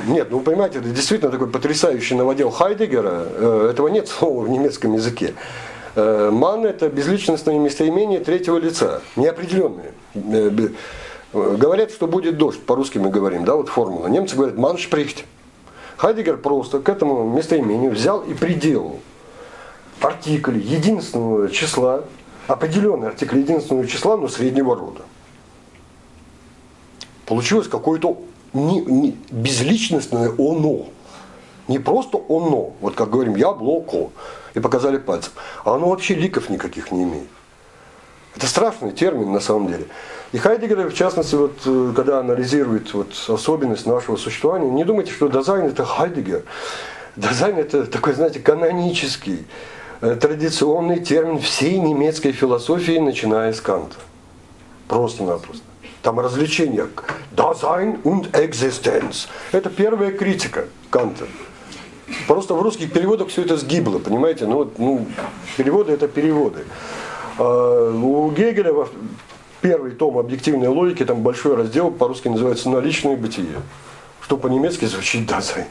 [0.06, 3.26] Нет, ну понимаете, это действительно такой потрясающий новодел Хайдегера.
[3.26, 5.34] Э, этого нет слова в немецком языке.
[5.94, 9.92] Э, ман это безличностное местоимение третьего лица, неопределенное.
[10.14, 10.50] Э,
[11.32, 14.06] говорят, что будет дождь, по-русски мы говорим, да, вот формула.
[14.06, 15.24] Немцы говорят «ман шприхт».
[15.96, 19.00] Хайдегер просто к этому местоимению взял и приделал
[20.00, 22.04] артикль единственного числа,
[22.48, 25.02] определенный артикль единственного числа, но среднего рода.
[27.26, 28.18] Получилось какое-то
[28.52, 30.86] не, не, безличностное оно.
[31.68, 34.10] Не просто оно, вот как говорим, яблоко,
[34.54, 35.32] и показали пальцем,
[35.64, 37.28] а оно вообще ликов никаких не имеет.
[38.36, 39.86] Это страшный термин на самом деле.
[40.32, 45.28] И Хайдегер, в частности, вот, э, когда анализирует вот, особенность нашего существования, не думайте, что
[45.28, 46.42] дизайн это Хайдегер.
[47.16, 49.46] Дизайн это такой, знаете, канонический,
[50.00, 53.96] э, традиционный термин всей немецкой философии, начиная с Канта.
[54.88, 55.71] Просто-напросто.
[56.02, 56.88] Там развлечения.
[57.34, 59.28] Dasein und Existenz.
[59.52, 61.26] Это первая критика Канта.
[62.26, 64.46] Просто в русских переводах все это сгибло, понимаете?
[64.46, 65.06] Ну, вот, ну,
[65.56, 66.64] переводы это переводы.
[67.38, 68.74] А, у Гегеля
[69.60, 73.62] первый том объективной логики, там большой раздел по-русски называется «Наличное бытие»,
[74.20, 75.66] что по-немецки звучит «Dasein».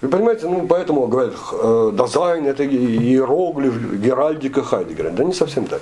[0.00, 5.10] Вы понимаете, ну поэтому говорят, э, Dasein это иероглиф, геральдика Хайдегера.
[5.10, 5.80] Да не совсем так.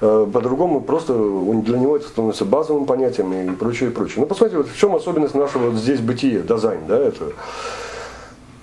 [0.00, 4.20] Э, по-другому просто для него это становится базовым понятием и прочее, и прочее.
[4.20, 7.32] Ну посмотрите, вот в чем особенность нашего вот здесь бытия, Dasein, да, это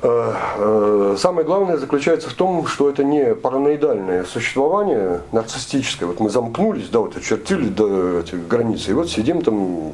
[0.04, 6.08] Э, э, самое главное заключается в том, что это не параноидальное существование нарциссическое.
[6.08, 9.94] Вот мы замкнулись, да, вот очертили до этих границ, и вот сидим там,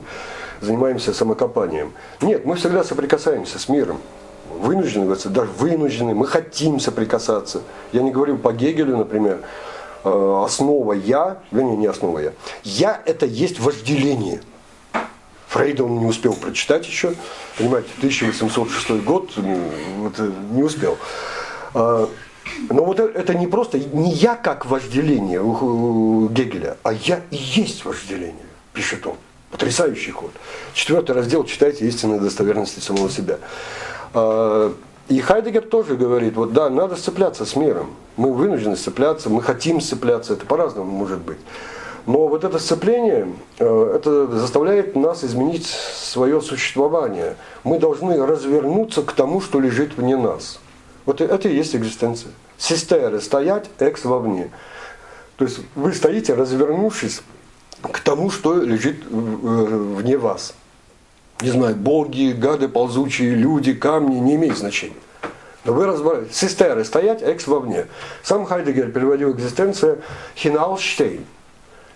[0.61, 1.91] занимаемся самокопанием.
[2.21, 3.97] Нет, мы всегда соприкасаемся с миром.
[4.49, 7.61] Вынуждены, даже вынуждены, мы хотим соприкасаться.
[7.91, 9.39] Я не говорю по Гегелю, например,
[10.03, 12.33] основа «я», вернее, не основа «я».
[12.63, 14.41] «Я»– это есть вожделение.
[15.47, 17.13] Фрейда он не успел прочитать еще,
[17.57, 20.97] понимаете, 1806 год, вот, э, не успел.
[21.73, 22.09] А,
[22.69, 25.39] но вот это не просто, не я как вожделение
[26.29, 29.15] Гегеля, а я и есть вожделение, пишет он.
[29.51, 30.31] Потрясающий ход.
[30.73, 33.39] Четвертый раздел читайте «Истинная достоверности самого себя».
[35.09, 37.93] И Хайдегер тоже говорит, вот да, надо сцепляться с миром.
[38.17, 41.37] Мы вынуждены сцепляться, мы хотим сцепляться, это по-разному может быть.
[42.05, 47.35] Но вот это сцепление, э, это заставляет нас изменить свое существование.
[47.63, 50.59] Мы должны развернуться к тому, что лежит вне нас.
[51.05, 52.31] Вот это и есть экзистенция.
[52.57, 54.51] Систеры стоять, экс вовне.
[55.37, 57.21] То есть вы стоите, развернувшись
[57.81, 60.53] к тому, что лежит э, вне вас.
[61.41, 64.95] Не знаю, боги, гады ползучие, люди, камни, не имеет значения.
[65.65, 66.33] Но вы разбираете.
[66.33, 67.87] Систеры стоять, экс вовне.
[68.23, 69.99] Сам Хайдегер переводил экзистенция
[70.35, 71.25] хиналштейн.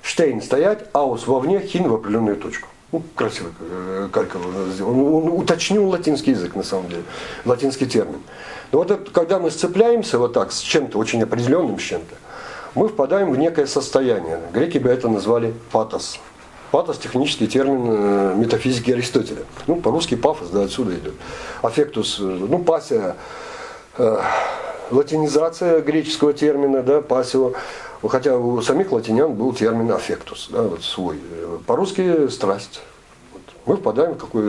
[0.03, 2.67] Штейн стоять, аус вовне, хин в определенную точку.
[2.91, 4.41] Ну, красиво э, Карьков.
[4.81, 7.03] Он, он уточнил латинский язык, на самом деле,
[7.45, 8.21] латинский термин.
[8.71, 12.15] Но вот это, когда мы сцепляемся вот так с чем-то, очень определенным с чем-то,
[12.75, 14.39] мы впадаем в некое состояние.
[14.53, 16.19] Греки бы это назвали πάθος.
[16.71, 19.43] Πάθος– технический термин э, метафизики Аристотеля.
[19.67, 21.13] Ну, по-русски пафос, да, отсюда идет.
[21.61, 23.17] Affectus, э, ну, пассия,
[23.97, 24.21] э,
[24.89, 27.51] латинизация греческого термина, да, passio.
[28.07, 31.19] Хотя у самих латинян был термин affectus, да, вот свой.
[31.67, 32.81] По-русски страсть.
[33.65, 34.41] Мы впадаем в какой...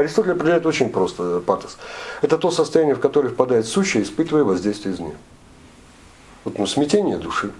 [0.00, 1.78] Аристотель определяет очень просто патос.
[2.22, 5.14] Это то состояние, в которое впадает сущее, испытывая воздействие извне.
[6.44, 7.52] Вот ну, смятение души,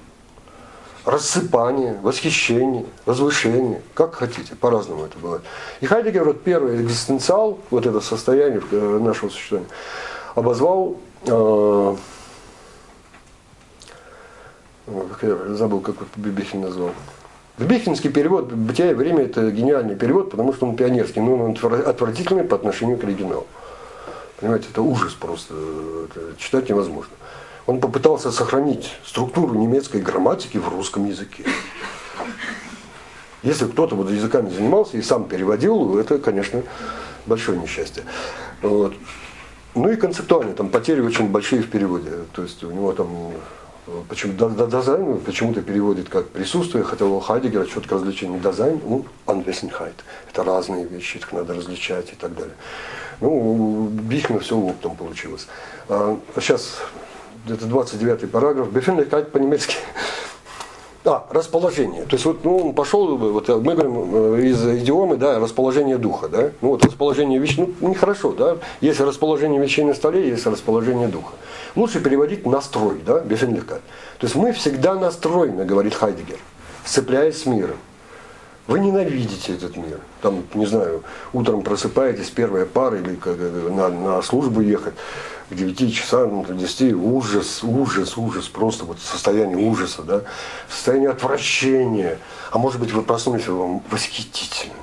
[1.05, 5.43] рассыпание, восхищение, возвышение, как хотите, по-разному это бывает.
[5.81, 9.71] И Хайдегер, вот первый экзистенциал, вот это состояние э, нашего существования,
[10.35, 11.97] обозвал, э,
[14.87, 16.91] как я забыл, как Бибихин назвал,
[17.59, 22.43] Бибихинский перевод «Бытие и время»– это гениальный перевод, потому что он пионерский, но он отвратительный
[22.43, 23.47] по отношению к оригиналу.
[24.41, 25.55] Понимаете, это ужас просто,
[26.07, 27.13] это читать невозможно.
[27.67, 31.45] Он попытался сохранить структуру немецкой грамматики в русском языке.
[33.43, 36.63] Если кто-то вот языками занимался и сам переводил, это, конечно,
[37.27, 38.05] большое несчастье.
[38.63, 38.95] Вот.
[39.75, 42.11] Ну и концептуально, там потери очень большие в переводе.
[42.33, 43.09] То есть у него там
[44.09, 49.95] почему дизайн почему-то переводит как присутствие, хотя у Хайдегера четко различение дизайн, ну, Anwesenheit.
[50.31, 52.55] Это разные вещи, их надо различать и так далее.
[53.21, 55.47] Ну, у Бихна все оптом получилось.
[55.89, 56.79] А сейчас
[57.49, 59.77] это 29 параграф, Befindlichkeit по-немецки.
[61.03, 62.03] А, расположение.
[62.03, 66.29] То есть вот ну, он пошел, вот мы говорим э, из идиомы, да, расположение духа,
[66.29, 66.51] да.
[66.61, 68.59] Ну вот расположение вещей, ну нехорошо, да.
[68.83, 71.33] Есть расположение вещей на столе, есть расположение духа.
[71.75, 73.81] Лучше переводить настрой, да, Befindlichkeit.
[74.19, 76.39] То есть мы всегда настроены, говорит Хайдегер,
[76.85, 77.79] сцепляясь с миром.
[78.67, 80.01] Вы ненавидите этот мир.
[80.21, 83.19] Там, не знаю, утром просыпаетесь, первая пара или
[83.71, 84.95] на, на службу ехать
[85.51, 90.23] к 9 часам, к 10, ужас, ужас, ужас, просто вот состояние ужаса, да,
[90.69, 92.19] состояние отвращения.
[92.53, 94.75] А может быть вы проснулись, вам восхитительно.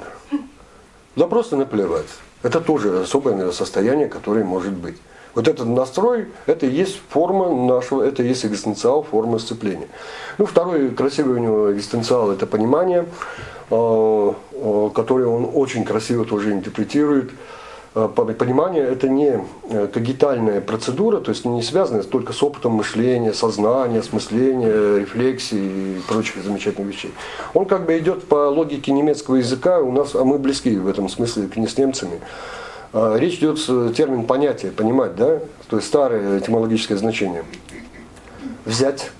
[1.15, 2.07] Да просто наплевать.
[2.43, 4.97] Это тоже особое состояние, которое может быть.
[5.33, 9.87] Вот этот настрой, это и есть форма нашего, это и есть экзистенциал, форма сцепления.
[10.37, 13.05] Ну, второй красивый у него экзистенциал– это понимание,
[13.69, 17.31] э, э, которое он очень красиво тоже интерпретирует–
[18.05, 23.99] понимание это не э, когитальная процедура, то есть не связанная только с опытом мышления, сознания,
[23.99, 27.13] осмысления, рефлексии и прочих замечательных вещей.
[27.53, 31.09] Он как бы идет по логике немецкого языка, у нас, а мы близки в этом
[31.09, 32.19] смысле не с немцами.
[32.93, 33.57] А, речь идет
[33.95, 37.43] термин понятия, понимать, да, то есть старое этимологическое значение.
[38.65, 39.11] Взять,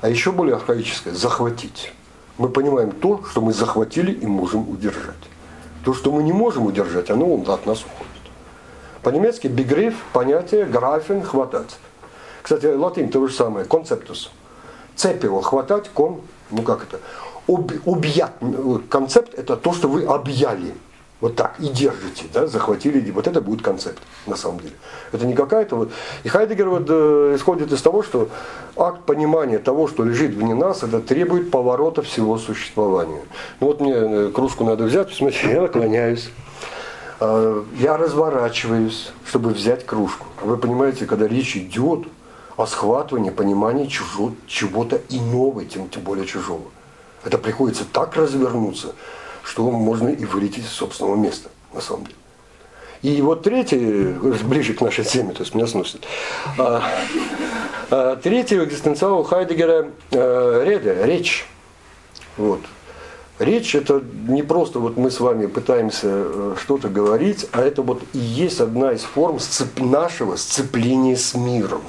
[0.00, 1.92] а еще более архаическое, захватить.
[2.38, 5.16] Мы понимаем то, что мы захватили и можем удержать.
[5.86, 8.12] То, что мы не можем удержать, оно от нас уходит.
[9.02, 11.78] По-немецки бигриф, понятие, графин, хватать.
[12.42, 14.32] Кстати, латынь то же самое, концептус.
[14.96, 16.98] Цепь его хватать, кон, ну как это,
[17.46, 18.32] Об, объят,
[18.90, 20.74] концепт это то, что вы объяли.
[21.20, 24.74] Вот так, и держите, да, захватили, вот это будет концепт, на самом деле.
[25.12, 25.90] Это не какая-то вот...
[26.24, 28.28] И Хайдегер вот э, исходит из того, что
[28.76, 33.22] акт понимания того, что лежит вне нас, это требует поворота всего существования.
[33.60, 36.28] Ну вот мне э, кружку надо взять, посмотрите, я наклоняюсь.
[37.20, 40.26] Э, я разворачиваюсь, чтобы взять кружку.
[40.42, 42.08] Вы понимаете, когда речь идет
[42.58, 46.64] о схватывании, понимании чужого, чего-то иного, тем, тем более чужого.
[47.24, 48.94] Это приходится так развернуться,
[49.46, 52.16] что можно и вылететь из собственного места, на самом деле.
[53.02, 56.04] И вот третий, ближе к нашей теме, то есть меня сносит.
[56.58, 56.82] А,
[57.90, 61.46] а, третий экзистенциал Хайдегера а, реда, речь.
[62.36, 62.60] Вот.
[63.38, 68.02] Речь это не просто вот мы с вами пытаемся э, что-то говорить, а это вот
[68.14, 71.82] и есть одна из форм сцеп нашего сцепления с миром,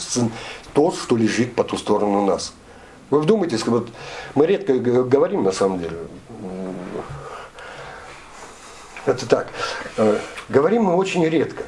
[0.74, 2.54] то, что лежит по ту сторону нас.
[3.10, 3.88] Вы вдумайтесь, вот
[4.36, 5.96] мы редко говорим на самом деле.
[9.08, 9.48] Это так.
[9.96, 11.64] Э, говорим мы очень редко.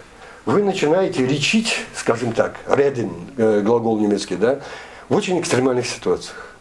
[0.46, 4.60] Вы начинаете речить, скажем так, reden, э, глагол немецкий, да,
[5.08, 6.54] в очень экстремальных ситуациях.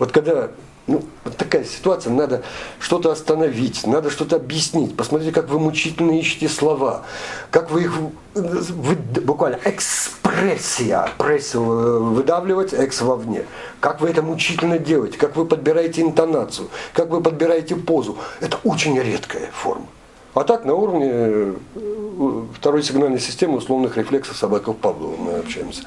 [0.00, 0.50] Вот когда
[0.88, 2.42] ну, вот такая ситуация, надо
[2.80, 4.96] что-то остановить, надо что-то объяснить.
[4.96, 7.04] Посмотрите, как вы мучительно ищете слова,
[7.50, 7.92] как вы их
[8.34, 13.44] вы, буквально экспрессия, прессу выдавливать, экс вовне.
[13.78, 18.18] Как вы это мучительно делаете, как вы подбираете интонацию, как вы подбираете позу.
[18.40, 19.86] Это очень редкая форма.
[20.34, 21.54] А так на уровне э,
[22.54, 25.82] второй сигнальной системы условных рефлексов собаков Павлова мы общаемся.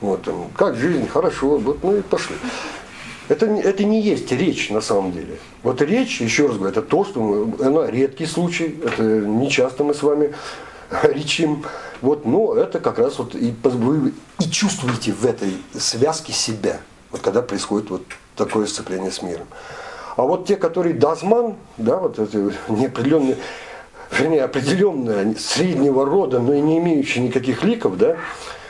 [0.00, 0.26] Вот,
[0.56, 2.34] как жизнь, хорошо, вот, ну и пошли.
[3.28, 5.38] Это, это не есть речь на самом деле.
[5.62, 9.84] Вот речь, еще раз говорю, это то, что мы, она редкий случай, это не часто
[9.84, 10.34] мы с вами
[11.02, 11.64] речим.
[12.00, 17.20] Вот, но это как раз вот и, вы и чувствуете в этой связке себя, вот
[17.20, 18.02] когда происходит вот
[18.36, 19.46] такое сцепление с миром.
[20.16, 22.36] А вот те, которые дазман, да, вот эти
[22.68, 23.36] неопределенные,
[24.18, 28.16] вернее, определенная, среднего рода, но и не имеющая никаких ликов, да,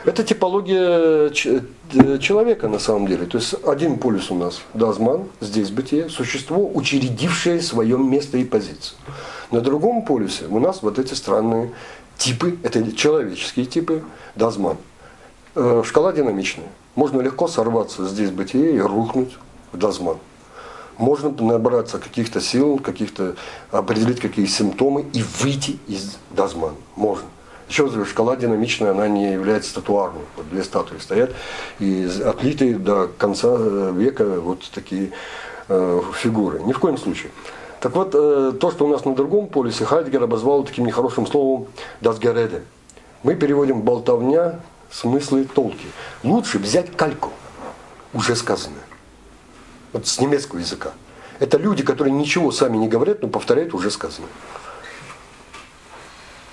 [0.05, 3.25] это типология э, человека на самом деле.
[3.25, 8.97] То есть один полюс у нас Дазман, здесь бытие, существо, учредившее свое место и позицию.
[9.51, 11.71] На другом полюсе у нас вот эти странные
[12.17, 14.03] типы, это человеческие типы,
[14.35, 14.77] Дазман.
[15.55, 16.67] Э, шкала динамичная.
[16.95, 19.37] Можно легко сорваться здесь бытие и рухнуть
[19.71, 20.17] в Дазман.
[20.97, 23.35] Можно набраться каких-то сил, каких-то
[23.71, 26.75] определить какие симптомы и выйти из Дазмана.
[26.95, 27.25] Можно.
[27.69, 30.21] Еще раз шкала динамичная, она не является статуарной.
[30.35, 31.31] Вот две статуи стоят,
[31.79, 35.11] и отлитые до конца э, века вот такие
[35.69, 36.61] э, фигуры.
[36.63, 37.31] Ни в коем случае.
[37.79, 41.67] Так вот, э, то, что у нас на другом полюсе, Хайдгер обозвал таким нехорошим словом
[42.01, 42.61] «дасгереде».
[43.23, 44.59] Мы переводим «болтовня»,
[44.91, 45.87] смыслы, толки.
[46.23, 47.31] Лучше взять кальку,
[48.13, 48.83] уже сказанное.
[49.93, 50.91] Вот с немецкого языка.
[51.39, 54.29] Это люди, которые ничего сами не говорят, но повторяют уже сказанное.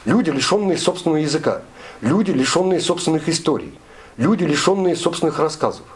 [0.05, 1.62] Люди, лишенные собственного языка.
[2.01, 3.78] Люди, лишенные собственных историй.
[4.16, 5.86] Люди, лишенные собственных рассказов.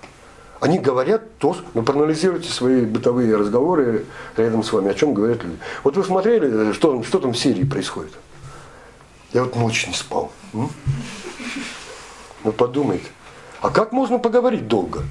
[0.61, 5.59] Они говорят то, ну проанализируйте свои бытовые разговоры рядом с вами, о чем говорят люди.
[5.83, 8.13] Вот вы смотрели, что, что там в Сирии происходит?
[9.33, 10.33] Я вот ночь не спал.
[10.55, 10.71] М?
[12.45, 13.07] Ну подумайте,
[13.61, 15.03] а как можно поговорить долго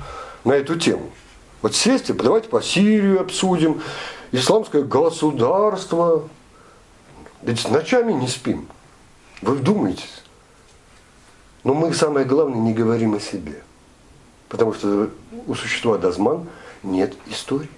[0.44, 1.12] на эту тему?
[1.64, 3.82] Вот сесть и давайте по Сирию обсудим,
[4.34, 6.28] исламское государство.
[7.42, 8.68] Ведь ночами не спим.
[9.42, 10.24] Вы вдумайтесь.
[11.64, 13.64] Но мы, самое главное, не говорим о себе.
[14.50, 15.10] Потому что
[15.48, 16.50] у существа Дазман
[16.84, 17.70] нет истории.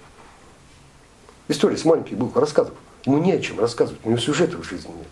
[1.46, 2.78] История с маленьких букв, рассказывает.
[3.04, 5.06] Ему не о чем рассказывать, у него сюжета в жизни нет.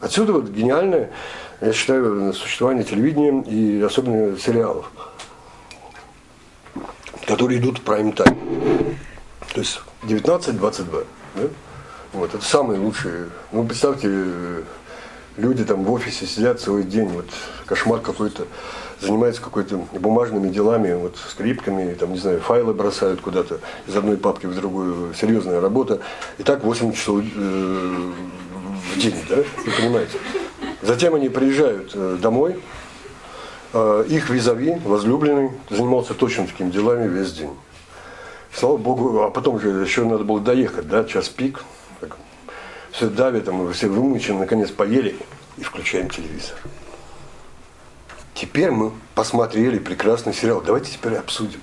[0.00, 1.12] Отсюда вот гениальное,
[1.60, 4.90] я считаю, существование телевидения и особенно сериалов,
[7.38, 8.36] которые идут в прайм-тайм.
[9.54, 11.04] То есть 19-22.
[11.36, 11.42] Да?
[12.12, 13.28] Вот, это самые лучшие.
[13.52, 14.64] Ну, представьте,
[15.36, 17.26] люди там в офисе сидят целый день, вот
[17.64, 18.48] кошмар какой-то,
[19.00, 24.46] занимаются какой-то бумажными делами, вот скрипками, там, не знаю, файлы бросают куда-то из одной папки
[24.46, 26.00] в другую, серьезная работа.
[26.38, 28.12] И так 8 часов э,
[28.94, 30.18] в день, да, вы понимаете.
[30.82, 32.60] Затем они приезжают э, домой,
[33.72, 37.50] их визави, возлюбленный, занимался точно такими делами весь день.
[38.52, 41.60] Слава Богу, а потом же еще надо было доехать, да, час пик,
[42.90, 45.16] все давит, там, все вымучены, наконец поели
[45.56, 46.56] и включаем телевизор.
[48.34, 50.62] Теперь мы посмотрели прекрасный сериал.
[50.64, 51.60] Давайте теперь обсудим.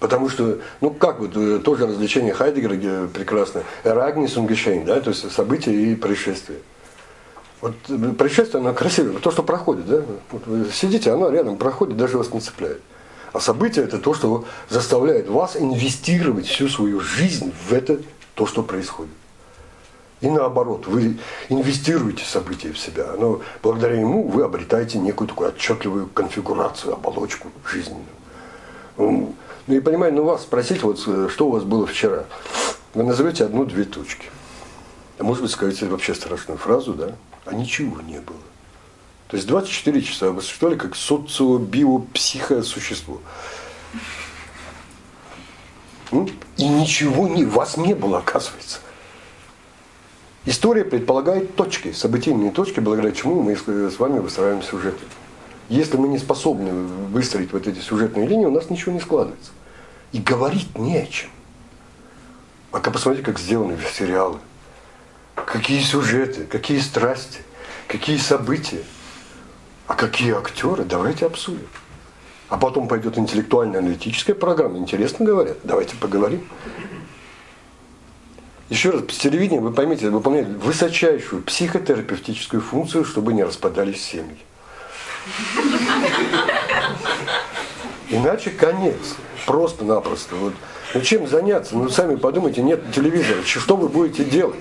[0.00, 3.64] Потому что, ну как вот, э, тоже развлечение Хайдегера прекрасное.
[3.84, 6.56] Эрагнис Унгешейн, да, то есть события и происшествия.
[7.60, 10.02] Вот э, происшествие, оно красивое, то, что проходит, да.
[10.30, 12.80] Вот вы сидите, оно рядом проходит, даже вас не цепляет.
[13.32, 18.00] А событие это то, что заставляет вас инвестировать всю свою жизнь в это,
[18.34, 19.12] то, что происходит.
[20.20, 26.08] И наоборот, вы инвестируете события в себя, но благодаря ему вы обретаете некую такую отчетливую
[26.08, 28.04] конфигурацию, оболочку жизненную.
[28.98, 29.34] Ну
[29.68, 32.24] и понимаете, ну вас спросить, вот что у вас было вчера.
[32.92, 34.26] Вы назовете одну-две точки.
[35.18, 37.12] А может быть, скажете вообще страшную фразу, да?
[37.44, 38.38] А ничего не было.
[39.28, 43.20] То есть 24 часа вы существовали как социо-био-психосущество.
[46.56, 48.80] И ничего не, вас не было, оказывается.
[50.46, 55.04] История предполагает точки, событийные точки, благодаря чему мы с вами выстраиваем сюжеты.
[55.68, 59.52] Если мы не способны выстроить вот эти сюжетные линии, у нас ничего не складывается.
[60.10, 61.30] И говорить не о чем.
[62.72, 64.40] А посмотрите, как сделаны сериалы.
[65.34, 67.40] Какие сюжеты, какие страсти,
[67.88, 68.82] какие события.
[69.86, 71.66] А какие актеры, давайте обсудим.
[72.48, 74.78] А потом пойдет интеллектуально-аналитическая программа.
[74.78, 76.48] Интересно говорят, давайте поговорим.
[78.68, 84.38] Еще раз, телевидение, вы поймите, выполняет высочайшую психотерапевтическую функцию, чтобы не распадались семьи.
[88.10, 89.16] Иначе конец.
[89.46, 90.36] Просто-напросто.
[90.36, 90.54] Вот.
[90.94, 91.76] Ну чем заняться?
[91.76, 93.42] Ну сами подумайте, нет телевизора.
[93.44, 94.60] Что вы будете делать?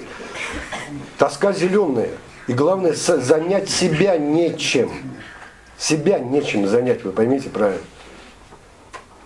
[1.17, 2.11] Тоска зеленая.
[2.47, 4.91] И главное, занять себя нечем.
[5.77, 7.83] Себя нечем занять, вы поймите правильно.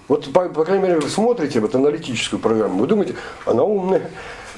[0.07, 3.15] Вот, по, по крайней мере, вы смотрите вот аналитическую программу, вы думаете,
[3.45, 4.11] она умная,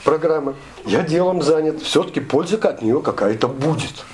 [0.03, 0.55] программы,
[0.85, 4.05] я делом занят, все-таки польза от нее какая-то будет.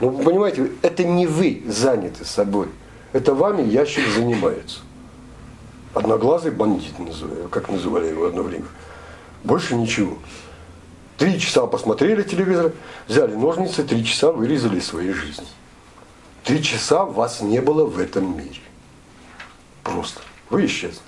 [0.00, 2.68] Ну, вы понимаете, это не вы заняты собой,
[3.12, 4.80] это вами ящик занимается.
[5.94, 8.66] Одноглазый бандит, называю, как называли его одно время.
[9.44, 10.18] Больше ничего.
[11.16, 12.72] Три часа посмотрели телевизор,
[13.08, 15.46] взяли ножницы, три часа вырезали своей жизни.
[16.44, 18.60] Три часа вас не было в этом мире.
[19.82, 20.20] Просто.
[20.50, 21.00] Вы исчезли.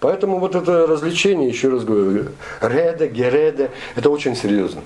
[0.00, 2.28] Поэтому вот это развлечение, еще раз говорю,
[2.60, 4.82] реда, гереда, это очень серьезно.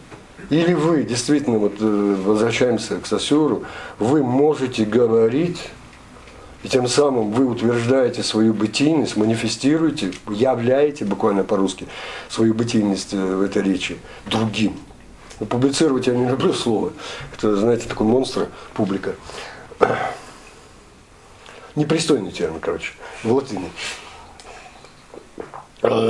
[0.49, 3.64] Или вы, действительно, вот э, возвращаемся к Сосюру,
[3.99, 5.59] вы можете говорить,
[6.63, 11.89] и тем самым вы утверждаете свою бытийность, манифестируете, являете, буквально по-русски,
[12.29, 13.97] свою бытийность э, в этой речи
[14.27, 14.79] другим.
[15.39, 16.93] Но публицировать я не люблю слово.
[17.35, 19.15] Это, знаете, такой монстр, публика.
[21.77, 22.93] Непристойный термин, короче,
[23.25, 23.71] в латыни.
[25.83, 26.09] Э,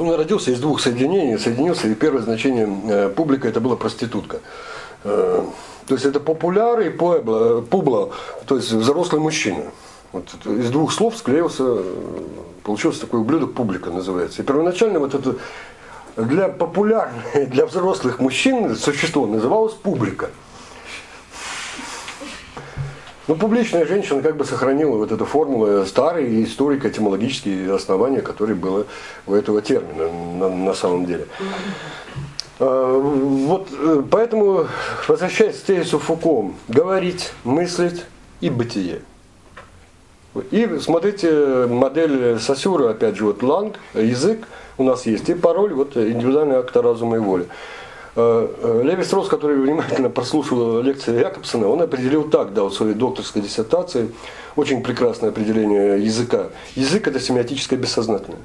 [0.00, 4.40] он родился из двух соединений, соединился, и первое значение э, публика это была проститутка.
[5.04, 8.12] То есть это популяр и публо,
[8.46, 9.64] то есть взрослый мужчина.
[10.12, 11.78] Вот из двух слов склеился,
[12.62, 14.42] получился такой ублюдок публика называется.
[14.42, 15.36] И первоначально вот это
[16.16, 20.30] для популярных, для взрослых мужчин существо называлось публика.
[23.28, 28.86] Ну, публичная женщина как бы сохранила вот эту формулу старые историко-этимологические основания, которые было
[29.26, 31.28] у этого термина на, на самом деле.
[32.58, 34.66] А, вот э, поэтому,
[35.06, 38.04] возвращаясь к тезису Фуко, говорить, мыслить
[38.40, 39.02] и бытие.
[40.50, 44.46] И смотрите модель Сосюра, опять же, вот ланг, язык
[44.78, 47.48] у нас есть, и пароль, вот индивидуальный акт разума и воли.
[48.14, 52.94] Э, э, Леви Строс, который внимательно прослушал лекции Якобсона, он определил так, да, в своей
[52.94, 54.12] докторской диссертации,
[54.56, 56.48] очень прекрасное определение языка.
[56.76, 58.40] Язык– это семиотическое бессознательное.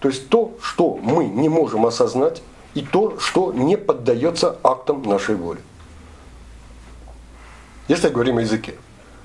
[0.00, 2.42] То есть то, что мы не можем осознать,
[2.74, 5.60] и то, что не поддается актам нашей воли.
[7.88, 8.74] Если говорим о языке.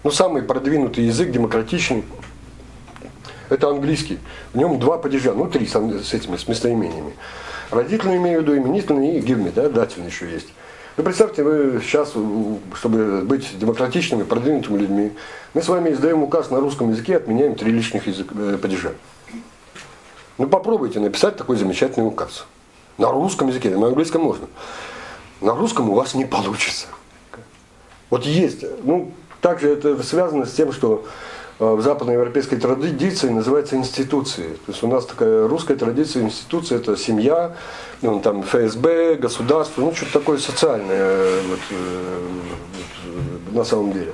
[0.06, 2.04] Ну, самый продвинутый язык, демократичный,
[3.50, 4.20] это английский.
[4.54, 5.74] В нем два падежа, ну, три с
[6.14, 7.14] этими, с местоимениями.
[7.72, 10.50] Родительный имею в виду, именительный и гивми, да, дательный еще есть.
[10.96, 12.14] Вы представьте, вы сейчас,
[12.76, 15.12] чтобы быть демократичными, продвинутыми людьми,
[15.56, 18.92] мы с вами издаем указ на русском языке, отменяем три лишних язык, э, падежа.
[20.38, 22.46] Ну попробуйте написать такой замечательный указ.
[23.00, 24.46] На русском языке, на английском можно.
[25.42, 26.90] На русском у вас не получится.
[28.12, 29.12] Вот есть, ну,
[29.46, 31.06] также это связано с тем, что
[31.58, 34.50] Э, в западноевропейской традиции называется институции.
[34.66, 37.56] То есть у нас такая русская традиция институции это семья,
[38.02, 42.28] ну, там ФСБ, государство, ну что-то такое социальное вот, э,
[43.46, 44.12] вот, на самом деле.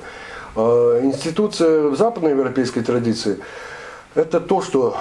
[0.54, 3.38] А институция в западноевропейской традиции
[4.14, 4.96] это то, что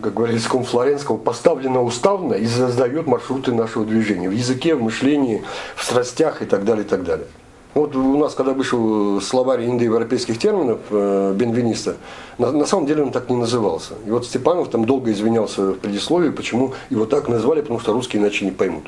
[0.00, 5.42] как говорит языком Флоренского, поставлено уставно и задает маршруты нашего движения в языке, в мышлении,
[5.76, 7.26] в страстях и так далее, и так далее.
[7.74, 11.96] Вот у нас, когда вышел словарь индоевропейских терминов э, Бенвениста,
[12.36, 13.94] на, на самом деле он так не назывался.
[14.06, 18.20] И вот Степанов там долго извинялся в предисловии, почему его так назвали, потому что русские
[18.20, 18.84] иначе не поймут.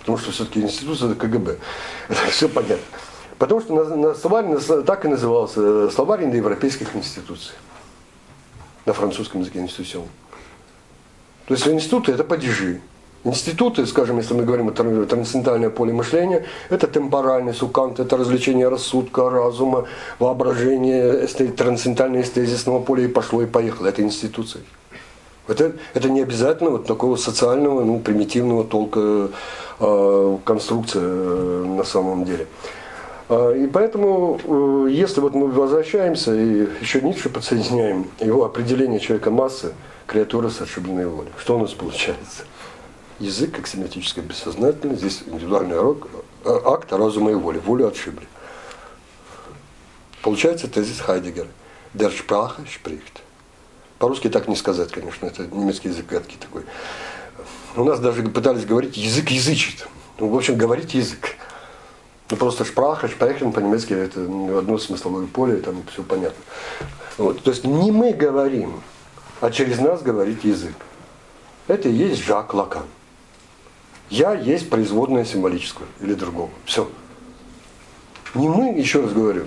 [0.00, 1.56] Потому что все-таки институт это КГБ.
[2.08, 2.78] Это все понятно.
[3.38, 7.54] Потому что на, на словарь на, так и назывался э, словарь индоевропейских институций.
[8.86, 10.04] На французском языке институцион.
[11.48, 12.80] То есть институты это падежи.
[13.24, 19.28] Институты, скажем, если мы говорим о трансцендентальное поле мышления, это темпоральный сукант, это развлечение рассудка,
[19.28, 19.86] разума,
[20.18, 23.88] воображения, трансцендентальное эстезисного поля и пошло и поехало.
[23.88, 24.60] Это институции.
[25.48, 29.30] Это, это не обязательно вот такого социального, ну, примитивного толка
[29.80, 32.46] э, конструкция э, на самом деле.
[33.30, 39.30] Э, и поэтому, э, если вот мы возвращаемся и еще Ницше подсоединяем его определение человека
[39.30, 39.72] массы,
[40.08, 42.42] креатура с ошибленной волей, что у нас получается?
[43.18, 48.26] язык как семиотическое бессознательное, здесь индивидуальный э, акт разума и воли, волю отшибли.
[50.22, 51.48] Получается тезис Хайдегера.
[51.94, 53.22] Der Sprache spricht.
[53.98, 56.62] По-русски так не сказать, конечно, это немецкий язык гадкий такой.
[57.74, 59.88] У нас даже пытались говорить, язык язычит.
[60.18, 61.36] Ну, в общем, говорить язык.
[62.30, 66.42] Ну, просто шпраха, шпрехен по-немецки это одно смысловое поле, там все понятно.
[67.16, 67.42] Вот.
[67.42, 68.82] То есть не мы говорим,
[69.40, 70.74] а через нас говорит язык.
[71.66, 72.84] Это и есть Жак Лакан.
[74.10, 76.50] Я есть производное символическое или другого.
[76.64, 76.90] Все.
[78.34, 79.46] Не мы, еще раз говорю,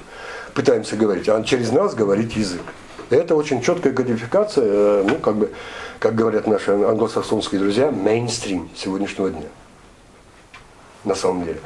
[0.53, 2.61] пытаемся говорить, а через нас говорит язык.
[3.09, 5.51] это очень четкая кодификация, э, ну, как бы,
[5.99, 9.47] как говорят наши англосаксонские друзья, мейнстрим сегодняшнего дня.
[11.03, 11.59] На самом деле.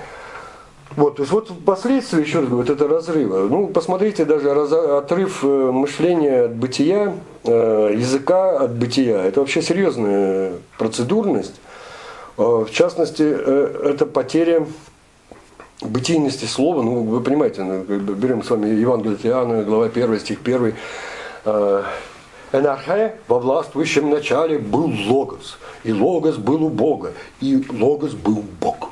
[0.95, 3.47] Вот, то есть вот последствия, еще раз говорю, вот это разрыва.
[3.49, 9.21] Ну, посмотрите даже раз, отрыв э, мышления от бытия, э, языка от бытия.
[9.23, 11.55] Это вообще серьезная процедурность.
[12.37, 14.65] Э, в частности, это потеря
[15.81, 20.73] бытийности слова, ну вы понимаете, ну, берем с вами Евангелие Иоанна, глава 1, стих 1.
[21.45, 21.83] Э,
[22.53, 28.91] Энархе во властвующем начале был Логос, и Логос был у Бога, и Логос был Бог.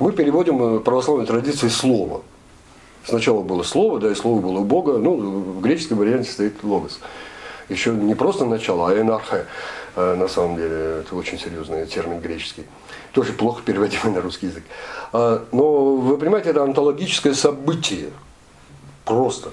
[0.00, 2.22] Мы переводим православной традиции слово.
[3.04, 4.98] Сначала было слово, да, и слово было у Бога.
[4.98, 7.00] Ну, в греческом варианте стоит логос.
[7.68, 9.46] Еще не просто начало, а энархе.
[9.96, 12.64] Э, на самом деле, это очень серьезный термин греческий.
[13.12, 14.64] Тоже плохо переводимый на русский язык.
[15.12, 18.10] А, но вы понимаете, это онтологическое событие.
[19.04, 19.50] Просто.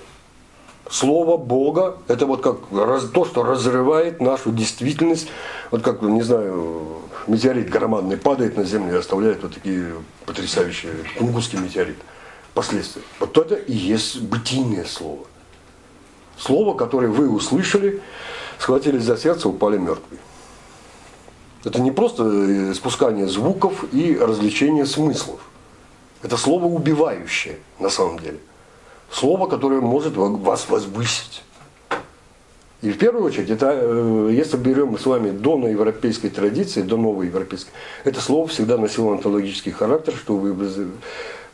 [0.90, 5.28] Слово Бога– это вот как раз, то, что разрывает нашу действительность.
[5.70, 9.94] Вот как, не знаю, метеорит громадный падает на Землю и оставляет вот такие
[10.26, 11.98] потрясающие, тунгусский метеорит,
[12.54, 13.04] последствия.
[13.20, 15.26] Вот это и есть бытийное слово.
[16.38, 18.02] Слово, которое вы услышали,
[18.58, 20.20] схватились за сердце, упали мертвые.
[21.64, 25.40] Это не просто э, спускание звуков и развлечение смыслов.
[26.24, 28.40] Это слово убивающее на самом деле.
[29.12, 31.44] Слово, которое может вас возвысить.
[32.82, 37.28] И в первую очередь, это, э, если берем с вами до европейской традиции, до новой
[37.28, 37.70] европейской,
[38.04, 40.36] это слово всегда носило онтологический характер, что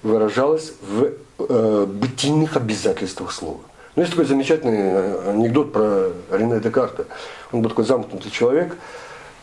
[0.03, 3.59] выражалось в э, бытийных обязательствах слова.
[3.95, 7.05] Ну, есть такой замечательный э, анекдот про Рене Декарта.
[7.51, 8.78] Он был такой замкнутый человек,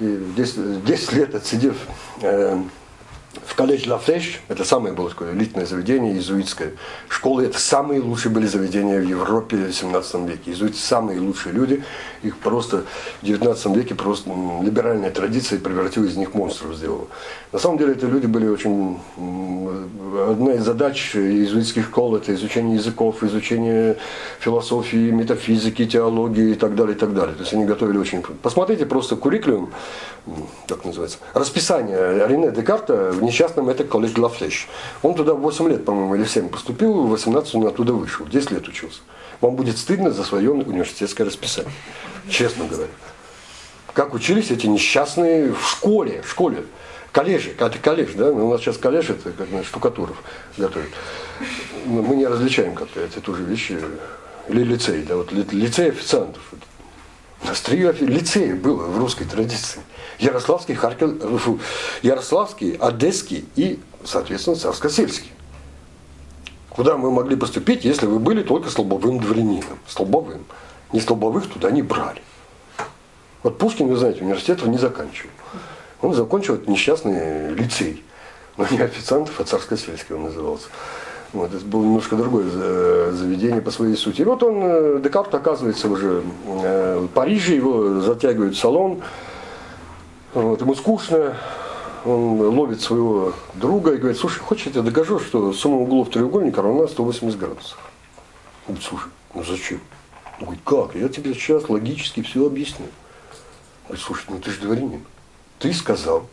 [0.01, 1.77] и 10, 10 лет отсидев
[2.23, 2.57] э,
[3.47, 6.73] в колледж Ла Флеш, это самое было такое элитное заведение, иезуитское.
[7.09, 10.51] Школы это самые лучшие были заведения в Европе в 17 веке.
[10.51, 11.83] Иезуиты самые лучшие люди.
[12.23, 12.85] Их просто
[13.23, 14.31] в 19 веке просто
[14.63, 17.07] либеральная традиция превратила из них монстров сделала.
[17.53, 18.99] На самом деле это люди были очень...
[20.29, 23.97] Одна из задач иезуитских школ это изучение языков, изучение
[24.39, 27.35] философии, метафизики, теологии и так далее, и так далее.
[27.35, 28.23] То есть они готовили очень...
[28.43, 29.73] Посмотрите просто куррикулум,
[30.69, 34.69] как называется, расписание Рене Декарта в несчастном это колледж Ла Флеш.
[35.03, 38.27] Он туда в 8 лет, по-моему, или в 7 поступил, в 18 он оттуда вышел,
[38.27, 39.01] 10 лет учился.
[39.41, 41.73] Вам будет стыдно за свое университетское расписание,
[42.29, 42.91] честно говоря.
[43.93, 46.65] Как учились эти несчастные в школе, в школе.
[47.13, 48.33] Коллежи, это коллеж, да?
[48.33, 50.21] У нас сейчас коллеж, это как на штукатуров
[50.57, 50.91] готовят.
[51.87, 53.79] Мы не различаем как-то эти тоже вещи.
[54.49, 56.43] Или лицей, да, вот лицей официантов.
[57.43, 59.81] У нас три лицея было в русской традиции.
[60.19, 61.59] Ярославский, Харьков, фу,
[62.03, 65.31] Ярославский, Одесский и, соответственно, Царско-Сельский.
[66.71, 69.79] Куда мы могли поступить, если вы были только слабовым дворянином?
[69.87, 70.45] Слабовым.
[70.93, 72.21] Не слабовых туда не брали.
[73.43, 75.31] Вот Пушкин, вы знаете, университет не заканчивал.
[76.01, 78.03] Он закончил несчастный лицей.
[78.57, 80.69] Но не официантов, а царско-сельский он назывался.
[81.33, 82.49] Вот, это было немножко другое
[83.11, 84.21] заведение по своей сути.
[84.21, 89.03] И вот он, э, Декарт оказывается уже э, в Париже, его затягивают в салон.
[90.35, 91.37] Вот, ему скучно,
[92.05, 96.89] он ловит своего друга и говорит, слушай, хочешь, я докажу, что сумма углов треугольника равна
[96.89, 97.79] 180 градусов.
[98.67, 99.81] Он говорит, слушай, ну зачем?
[100.41, 100.97] Он говорит, как?
[100.97, 102.87] Я тебе сейчас логически все объясню.
[102.87, 105.05] Он говорит, слушай, ну ты же дворянин.
[105.61, 106.27] Ты сказал,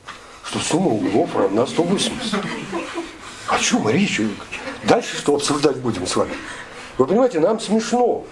[0.44, 2.44] что сумма углов равна 180.
[3.50, 4.20] О чем речь?
[4.84, 6.34] Дальше что обсуждать будем с вами?
[6.98, 8.26] Вы понимаете, нам смешно.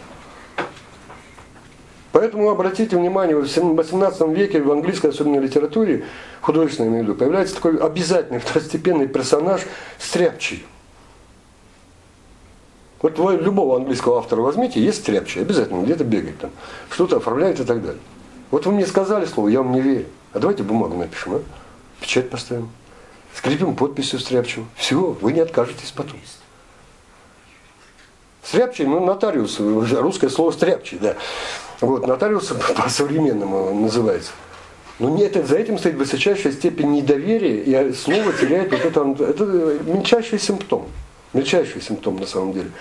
[2.11, 6.05] Поэтому обратите внимание, в 18 веке в английской особенно литературе,
[6.41, 9.61] художественной имею в виду, появляется такой обязательный второстепенный персонаж
[9.99, 10.65] стряпчий.
[13.01, 16.49] Вот вы любого английского автора возьмите, есть стряпчий, обязательно где-то бегает там,
[16.89, 18.01] что-то оформляет и так далее.
[18.51, 20.05] Вот вы мне сказали слово, я вам не верю.
[20.33, 21.41] А давайте бумагу напишем, а?
[22.01, 22.69] Печать поставим.
[23.35, 24.65] Скрепим подписью стряпчего.
[24.75, 26.19] Все, вы не откажетесь потом.
[28.43, 31.15] Стряпчий, ну, нотариус, русское слово стряпчий, да.
[31.81, 34.31] Вот, нотариус по-современному называется.
[34.99, 39.45] Но нет, за этим стоит высочайшая степень недоверия, и слово теряет вот это, это
[39.85, 40.87] мельчайший симптом.
[41.33, 42.71] Мельчайший симптом на самом деле.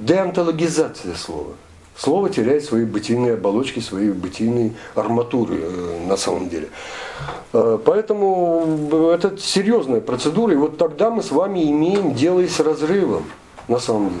[0.00, 1.52] Деонтологизация слова.
[1.96, 6.70] Слово теряет свои бытийные оболочки, свои бытийные арматуры э, на самом деле.
[7.52, 12.58] Э, поэтому это серьезная процедура, и вот тогда мы с вами имеем дело и с
[12.58, 13.26] разрывом
[13.68, 14.20] на самом деле.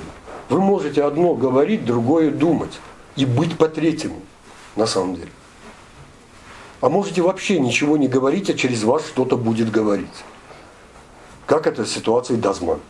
[0.50, 2.78] Вы можете одно говорить, другое думать
[3.16, 4.20] и быть по-третьему,
[4.76, 5.30] на самом деле.
[6.80, 10.08] А можете вообще ничего не говорить, а через вас что-то будет говорить.
[11.46, 12.80] Как это в ситуации Дазман.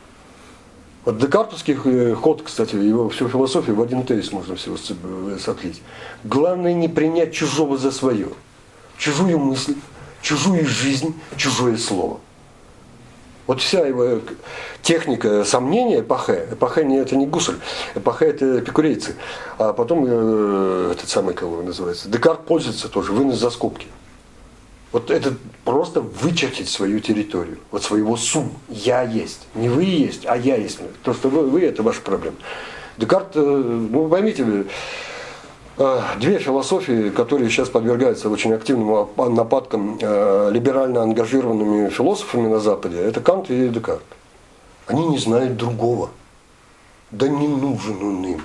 [1.04, 5.80] Вот декартовский э, ход, кстати, его всю философию в один тезис можно всего э, сотлить.
[6.24, 8.28] Главное не принять чужого за свое.
[8.98, 9.76] Чужую мысль,
[10.20, 12.20] чужую жизнь, чужое слово.
[13.50, 14.20] Вот вся его
[14.80, 17.56] техника сомнения эпохе, эпохе не, это не гусль,
[17.96, 19.16] эпохе это эпикурейцы,
[19.58, 23.88] а потом э, этот самый, кого называется, Декарт пользуется тоже, вынос за скобки.
[24.92, 25.34] Вот это
[25.64, 28.52] просто вычертить свою территорию, вот своего сум.
[28.68, 29.40] Я есть.
[29.56, 30.78] Не вы есть, а я есть.
[31.02, 32.36] То, что вы, вы это ваша проблема.
[32.98, 34.64] Декарт, э, ну поймите, Э,
[36.18, 43.20] две философии, которые сейчас подвергаются очень активным нападкам э, либерально ангажированными философами на Западе, это
[43.20, 44.02] Кант и Декарт.
[44.86, 46.10] Они не знают другого.
[47.10, 48.42] Да не нужен он им.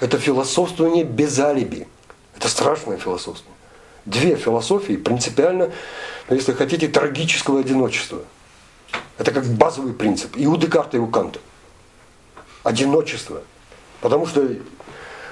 [0.00, 1.88] Это философствование без алиби.
[2.36, 3.56] Это страшное философствование.
[4.04, 5.70] Две философии принципиально,
[6.28, 8.18] если хотите, трагического одиночества.
[9.16, 10.36] Это как базовый принцип.
[10.36, 11.38] И у Декарта, и у Канта.
[12.64, 13.42] Одиночество.
[14.00, 14.48] Потому что,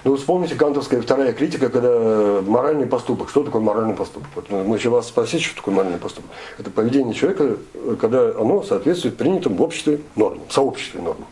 [0.04, 3.28] ну вспомните кантовская вторая критика, когда моральный поступок.
[3.28, 4.28] Что такое моральный поступок?
[4.34, 6.30] Вот мы еще вас спросить, что такое моральный поступок.
[6.58, 7.56] Это поведение человека,
[8.00, 11.26] когда оно соответствует принятым в обществе нормам, в сообществе нормам.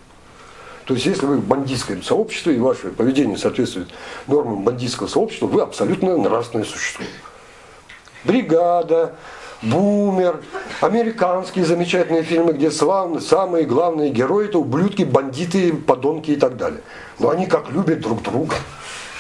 [0.85, 3.89] То есть, если вы в бандитском сообществе и ваше поведение соответствует
[4.27, 7.05] нормам бандитского сообщества, вы абсолютно нравственное существо.
[8.25, 9.15] Бригада,
[9.61, 10.41] Бумер,
[10.81, 16.81] американские замечательные фильмы, где славные, самые главные герои это ублюдки, бандиты, подонки и так далее.
[17.19, 18.55] Но они как любят друг друга,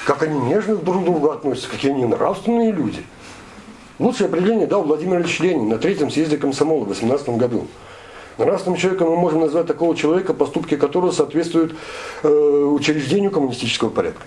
[0.06, 3.04] как они нежно друг к другу относятся, какие они нравственные люди.
[3.98, 7.66] Лучшее определение дал Владимир Ильич Ленин на третьем съезде комсомола в 18 году.
[8.38, 11.74] Нравственным человеком мы можем назвать такого человека, поступки которого соответствуют
[12.22, 14.22] э, учреждению коммунистического порядка.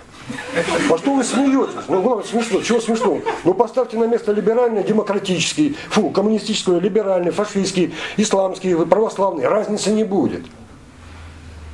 [0.90, 1.74] А что вы смеетесь?
[1.88, 2.60] Ну, главное, смешно.
[2.60, 3.20] Чего смешно?
[3.44, 9.48] Ну, поставьте на место либеральный, демократический, фу, коммунистический, либеральный, фашистский, исламский, православный.
[9.48, 10.42] Разницы не будет.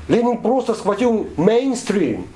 [0.07, 2.28] Ленин просто схватил мейнстрим,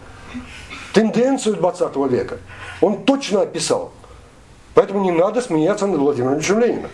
[0.93, 2.39] тенденцию 20 века.
[2.81, 3.93] Он точно описал.
[4.75, 6.91] Поэтому не надо смеяться над Владимиром Ильичем Лениным.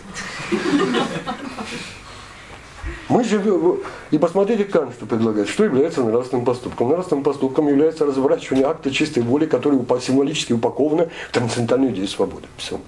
[3.09, 3.79] Мы живем,
[4.11, 6.89] и посмотрите Кант, что предлагает, что является нравственным поступком.
[6.89, 12.47] Нравственным поступком является разворачивание акта чистой воли, который символически упаковано в трансцендентальную идею свободы.
[12.57, 12.79] Все.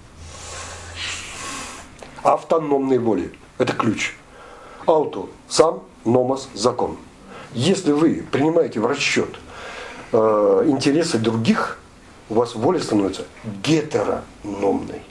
[2.21, 3.31] Автономной воли.
[3.57, 4.13] Это ключ.
[4.85, 5.25] Ауто.
[5.49, 6.97] Сам, номос, закон.
[7.53, 9.39] Если вы принимаете в расчет
[10.11, 11.79] э, интересы других,
[12.29, 13.25] у вас воля становится
[13.63, 15.01] гетерономной.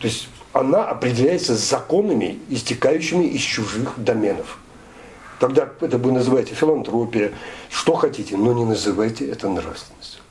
[0.00, 4.58] То есть она определяется законами, истекающими из чужих доменов.
[5.38, 7.32] Тогда это вы называете филантропия,
[7.70, 10.22] что хотите, но не называйте это нравственностью.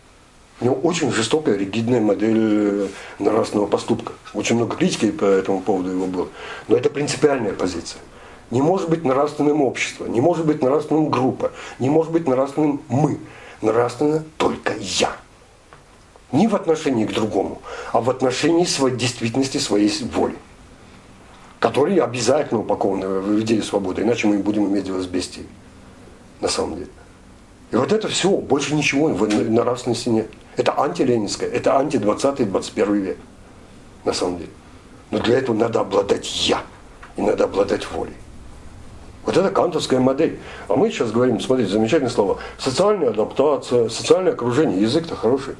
[0.59, 2.87] У него очень жестокая, ригидная модель э,
[3.19, 4.13] нравственного поступка.
[4.33, 6.27] Очень много критики по этому поводу его было.
[6.67, 8.01] Но это принципиальная позиция.
[8.49, 13.19] Не может быть нравственным общество, не может быть нравственным группа, не может быть нравственным мы.
[13.61, 15.15] Нравственно только я
[16.31, 17.61] не в отношении к другому,
[17.91, 20.35] а в отношении своей действительности своей воли,
[21.59, 25.47] которые обязательно упакованы в идею свободы, иначе мы будем иметь дело с бестией,
[26.41, 26.89] на самом деле.
[27.71, 30.29] И вот это все, больше ничего в нравственности нет.
[30.55, 33.17] Это антиленинское, это анти-20-21 век,
[34.05, 34.51] на самом деле.
[35.11, 36.61] Но для этого надо обладать «я»,
[37.17, 38.13] и надо обладать волей.
[39.25, 40.39] Вот это кантовская модель.
[40.69, 45.55] А мы сейчас говорим, смотрите, замечательное слово, социальная адаптация, социальное окружение, язык-то хороший.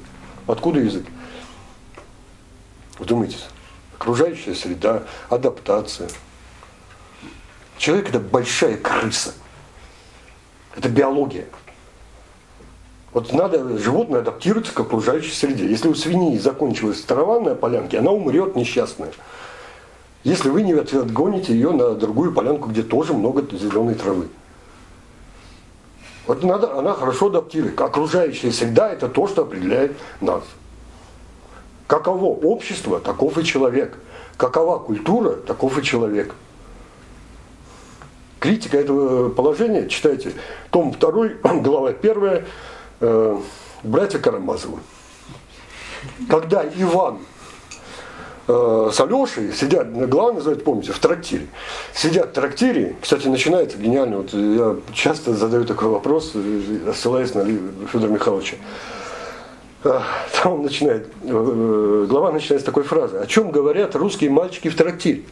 [0.48, 1.04] Откуда язык?
[2.98, 3.46] Вдумайтесь.
[3.94, 6.08] Окружающая среда, адаптация.
[7.76, 9.34] Человек это большая крыса.
[10.74, 11.46] Это биология.
[13.12, 15.68] Вот надо животное адаптироваться к окружающей среде.
[15.68, 19.12] Если у свиньи закончилась трава на полянке, она умрет несчастная.
[20.24, 24.28] Если вы не отгоните ее на другую полянку, где тоже много зеленой травы.
[26.28, 27.80] Вот надо, она хорошо адаптирует.
[27.80, 30.44] Окружающая среда– это то, что определяет нас.
[31.86, 33.96] Каково общество, таков и человек.
[34.36, 36.34] Какова культура, таков и человек.
[38.40, 40.34] Критика этого положения, читайте,
[40.70, 41.28] том 2,
[41.62, 42.44] глава 1,
[43.00, 43.38] э,
[43.82, 44.80] братья Карамазовы.
[46.28, 47.20] Когда Иван
[48.48, 51.46] э, с Алешей сидят, главное называют, помните, в трактире.
[51.94, 57.44] Сидят в трактире, кстати, начинается гениально, вот я часто задаю такой вопрос, э, ссылаясь на
[57.86, 58.56] Федора Михайловича.
[59.84, 60.00] Э,
[60.42, 63.18] там он начинает, э, глава начинает с такой фразы.
[63.18, 65.22] О чем говорят русские мальчики в трактире?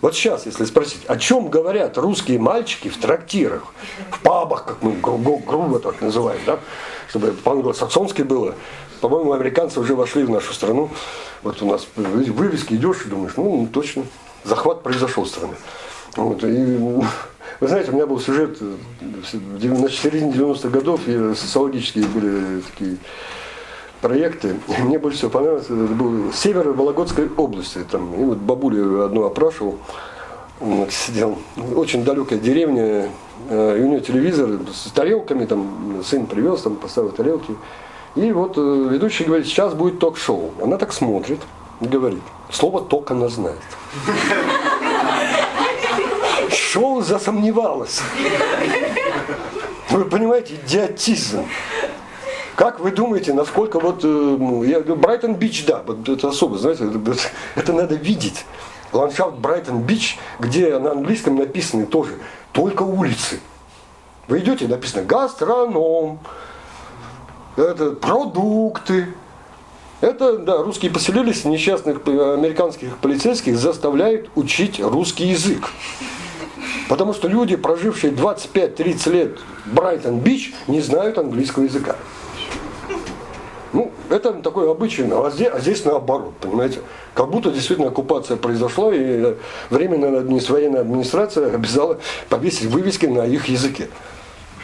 [0.00, 3.74] Вот сейчас, если спросить, о чем говорят русские мальчики в трактирах,
[4.10, 6.60] в пабах, как мы грубо так называем, да?
[7.08, 8.54] чтобы по-англосаксонски было,
[9.00, 10.90] по-моему, американцы уже вошли в нашу страну.
[11.42, 14.04] Вот у нас вывески идешь и думаешь, ну, точно,
[14.44, 15.54] захват произошел страны.
[16.16, 16.76] Вот, и,
[17.60, 22.96] вы знаете, у меня был сюжет на середине 90-х годов, и социологические были такие
[24.00, 24.56] проекты.
[24.78, 27.78] И мне больше всего понравилось, это был север Вологодской области.
[27.90, 29.78] Там, и вот бабулю одну опрашивал,
[30.60, 31.38] он сидел,
[31.74, 33.10] очень далекая деревня,
[33.48, 37.54] э, и у нее телевизор с тарелками, там сын привез, там поставил тарелки.
[38.18, 40.52] И вот э, ведущий говорит, сейчас будет ток-шоу.
[40.60, 41.40] Она так смотрит
[41.80, 43.58] говорит, слово «ток» она знает.
[46.50, 48.00] Шоу засомневалась.
[49.90, 51.46] Вы понимаете, идиотизм.
[52.56, 56.90] Как вы думаете, насколько вот, э, ну, я, Брайтон-Бич, да, вот это особо, знаете,
[57.54, 58.44] это, надо видеть.
[58.92, 62.18] Ландшафт Брайтон-Бич, где на английском написаны тоже
[62.52, 63.38] только улицы.
[64.26, 66.18] Вы идете, написано гастроном,
[67.64, 69.08] это продукты.
[70.00, 75.70] Это, да, русские поселились, несчастных американских полицейских заставляют учить русский язык.
[76.88, 81.96] Потому что люди, прожившие 25-30 лет в Брайтон-Бич, не знают английского языка.
[83.72, 86.80] Ну, это такой обычай, а здесь, а здесь наоборот, понимаете.
[87.12, 89.34] Как будто действительно оккупация произошла, и
[89.68, 91.98] временная военная администрация обязала
[92.28, 93.88] повесить вывески на их языке.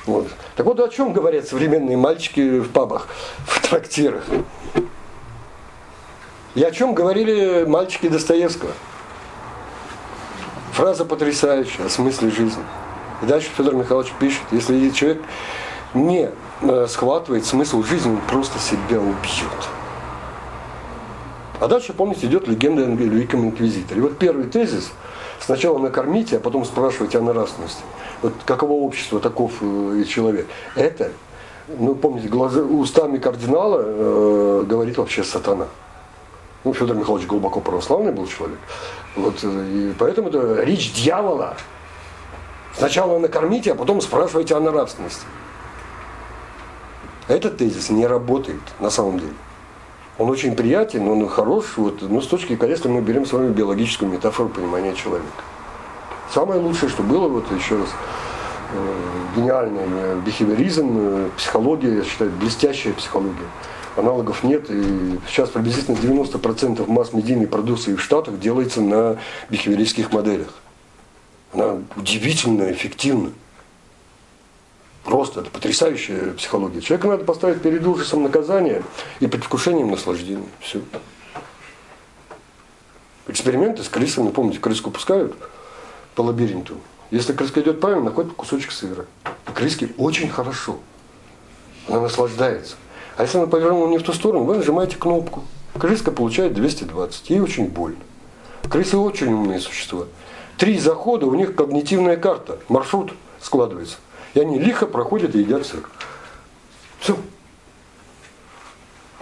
[0.07, 0.29] Вот.
[0.57, 3.09] Так вот, о чем говорят современные мальчики в пабах,
[3.47, 4.25] в трактирах?
[6.55, 8.71] И о чем говорили мальчики Достоевского?
[10.73, 12.63] Фраза потрясающая о смысле жизни.
[13.23, 15.23] И дальше Федор Михайлович пишет, если человек
[15.95, 16.31] не
[16.63, 19.69] э, схватывает смысл жизни, он просто себя убьет.
[21.61, 24.03] А дальше, помните, идет легенда о Великом Инквизиторе.
[24.03, 24.91] Вот первый тезис,
[25.41, 27.83] сначала накормите, а потом спрашивайте о нравственности.
[28.25, 30.47] Вот каково общество, таков э, и человек.
[30.77, 31.13] Это,
[31.69, 35.67] ну помните, глаза, устами кардинала э, говорит вообще сатана.
[36.65, 38.59] Ну, Федор Михайлович глубоко православный был человек.
[39.15, 41.59] Вот, э, и поэтому это речь дьявола.
[42.75, 45.27] Сначала накормите, а потом спрашивайте о нравственности.
[47.29, 49.35] Этот тезис не работает на самом деле.
[50.17, 54.11] Он очень приятен, он хорош, вот, но с точки если мы берем с вами биологическую
[54.11, 55.29] метафору понимания человека.
[56.33, 57.89] Самое лучшее, что было, вот еще раз,
[58.73, 63.47] э, гениальный э, бихевиоризм, э, психология, я считаю, блестящая психология.
[63.97, 69.19] Аналогов нет, и сейчас приблизительно 90% масс-медийной продукции в Штатах делается на
[69.51, 70.49] бихевиористских моделях.
[71.53, 73.31] Она удивительно эффективна.
[75.05, 76.81] Просто это потрясающая психология.
[76.81, 78.83] Человека надо поставить перед ужасом наказания
[79.21, 80.49] и предвкушением наслаждения.
[80.61, 80.81] Все.
[83.29, 85.37] Эксперименты с крысами, помните, крыску пускают
[86.15, 86.77] по лабиринту.
[87.11, 89.07] Если крыска идет правильно, находит кусочек сыра.
[89.55, 90.79] Крыске очень хорошо.
[91.89, 92.77] Она наслаждается.
[93.17, 95.45] А если она повернула не в ту сторону, вы нажимаете кнопку.
[95.79, 97.31] Крыска получает 220.
[97.31, 97.99] Ей очень больно.
[98.69, 100.07] Крысы очень умные существа.
[100.57, 103.97] Три захода, у них когнитивная карта, маршрут складывается.
[104.35, 105.89] И они лихо проходят и едят сыр.
[106.99, 107.17] Все.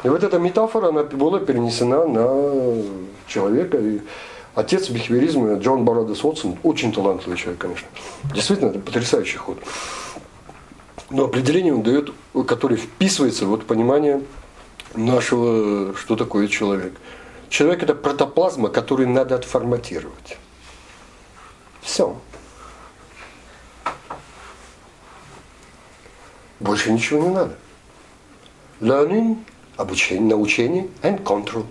[0.04, 2.82] И вот эта метафора, она была перенесена на
[3.26, 3.78] человека.
[3.78, 4.00] И
[4.54, 7.88] отец бихевиоризма Джон Барадес Уотсон, очень талантливый человек, конечно.
[8.34, 9.58] Действительно, это потрясающий ход.
[11.10, 12.12] Но определение он дает,
[12.46, 14.22] который вписывается в вот понимание
[14.94, 16.94] нашего, что такое человек.
[17.48, 20.38] Человек это протоплазма, которую надо отформатировать.
[21.82, 22.16] Все.
[26.60, 27.56] Больше ничего не надо.
[28.80, 29.36] Learning,
[29.76, 31.66] обучение, научение and control.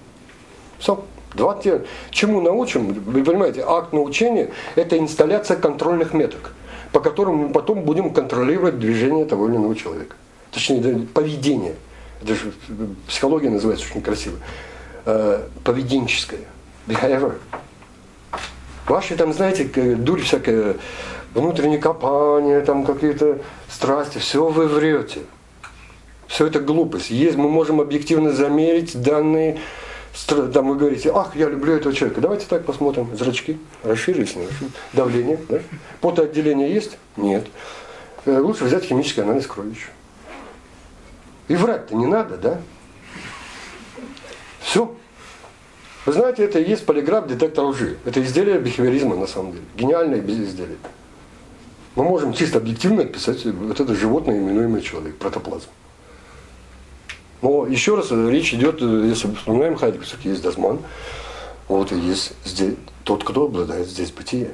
[0.78, 1.04] Все.
[1.34, 6.54] Два те, чему научим, вы понимаете, акт научения– это инсталляция контрольных меток,
[6.92, 10.16] по которым мы потом будем контролировать движение того или иного человека.
[10.52, 11.76] Точнее, поведение.
[12.22, 12.52] Это же
[13.08, 14.38] психология называется очень красиво.
[15.06, 16.42] Э, поведенческое.
[16.88, 17.36] Behavior.
[18.88, 19.64] Ваши там, знаете,
[19.96, 20.76] дурь всякая,
[21.34, 25.22] внутреннее копание, там какие-то страсти, все вы врете.
[26.28, 27.10] Все это глупость.
[27.10, 29.60] Есть, мы можем объективно замерить данные,
[30.28, 32.22] там вы говорите, ах, я люблю этого человека.
[32.22, 33.16] Давайте так посмотрим.
[33.16, 34.74] Зрачки расширились, не расширились.
[34.94, 35.60] Давление, да?
[36.02, 36.98] Потоотделение есть?
[37.18, 37.48] Нет.
[38.26, 39.88] Э, лучше взять химический анализ крови еще.
[41.48, 42.62] И врать-то не надо, да?
[44.60, 44.96] Все.
[46.06, 47.98] Вы знаете, это и есть полиграф детектор лжи.
[48.06, 49.64] Это изделие бихевиоризма на самом деле.
[49.76, 50.78] Гениальное изделие.
[51.96, 55.68] Мы можем чисто объективно описать вот это животное, именуемое человек, протоплазм.
[57.42, 60.80] Но еще раз, речь идет, если мы вспоминаем Хайдегер, есть Дазман,
[61.68, 64.52] вот и есть здесь тот, кто обладает здесь бытие.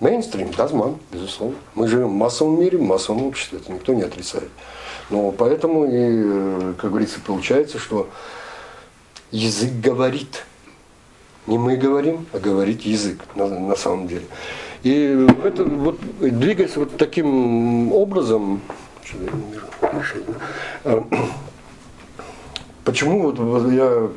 [0.00, 1.56] Мейнстрим, Дазман, безусловно.
[1.74, 4.50] Мы живем в массовом мире, в массовом обществе, это никто не отрицает.
[5.10, 8.08] Но поэтому и, э, как говорится, получается, что
[9.30, 10.44] язык говорит–
[11.46, 14.26] не мы говорим, а говорит язык на, на самом деле.
[14.82, 18.60] И это вот двигаясь вот таким образом,
[22.84, 24.08] почему вот я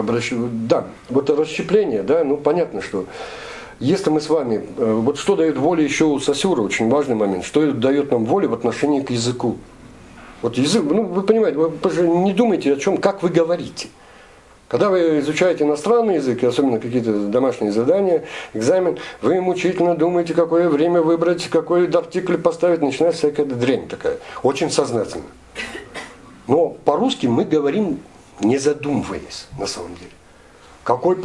[0.00, 3.06] обращаю, да, вот расщепление, да, ну понятно, что
[3.78, 7.44] если мы с вами, э, вот что дает воля еще у Сосюра, очень важный момент,
[7.44, 9.56] что дает нам воля в отношении к языку.
[10.42, 13.88] Вот язык, ну вы понимаете, вы не думайте о чем, как вы говорите.
[14.68, 21.02] Когда вы изучаете иностранный язык, особенно какие-то домашние задания, экзамен, вы мучительно думаете, какое время
[21.02, 25.24] выбрать, какой артикль поставить, начинается всякая дрянь такая, очень сознательно.
[26.46, 28.00] Но по-русски мы говорим,
[28.40, 30.10] не задумываясь, на самом деле.
[30.84, 31.16] Какой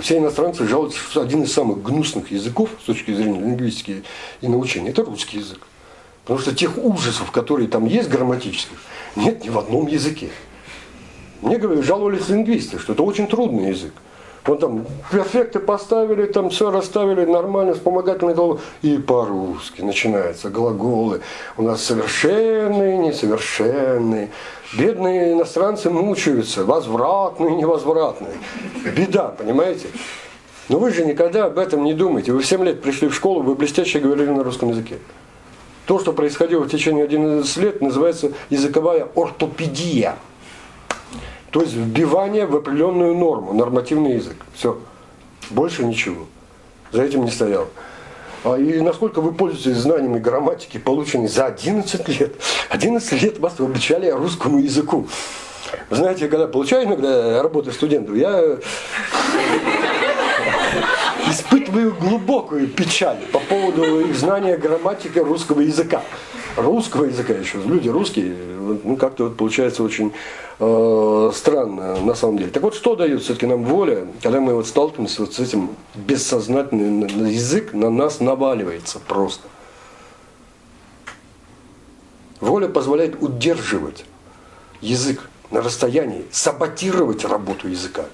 [0.00, 4.04] все иностранцы жалуются, что один из самых гнусных языков с точки зрения лингвистики
[4.40, 5.66] и научения– это русский язык.
[6.22, 8.78] Потому что тех ужасов, которые там есть грамматических,
[9.16, 10.30] нет ни в одном языке.
[11.40, 13.92] Мне говорили, жаловались лингвисты, что это очень трудный язык.
[14.44, 18.60] Вот там перфекты поставили, там все расставили нормально, вспомогательные глаголы.
[18.82, 21.20] И по-русски начинаются глаголы.
[21.56, 24.30] У нас совершенные, несовершенные.
[24.76, 28.32] Бедные иностранцы мучаются, возвратные, невозвратные.
[28.96, 29.86] Беда, понимаете?
[30.68, 32.32] Но вы же никогда об этом не думаете.
[32.32, 34.98] Вы в 7 лет пришли в школу, вы блестяще говорили на русском языке.
[35.86, 40.16] То, что происходило в течение 11 лет, называется языковая ортопедия.
[41.52, 44.36] То есть вбивание в определенную норму, нормативный язык.
[44.54, 44.78] Все.
[45.50, 46.24] Больше ничего.
[46.92, 47.68] За этим не стоял.
[48.42, 52.36] А И насколько вы пользуетесь знаниями грамматики, полученными за 11 лет.
[52.70, 55.06] 11 лет вас обучали русскому языку.
[55.90, 58.56] Вы знаете, когда получаю иногда работы студентов, я
[61.28, 66.02] испытываю глубокую печаль по поводу их знания грамматики русского языка.
[66.56, 67.58] Русского языка еще.
[67.62, 68.34] Люди русские,
[68.84, 70.12] ну как-то вот получается очень
[70.58, 72.50] э, странно на самом деле.
[72.50, 77.26] Так вот, что дает все-таки нам воля, когда мы вот сталкиваемся вот с этим бессознательным
[77.26, 79.48] язык на нас наваливается просто.
[82.40, 84.04] Воля позволяет удерживать
[84.80, 88.06] язык на расстоянии, саботировать работу языка.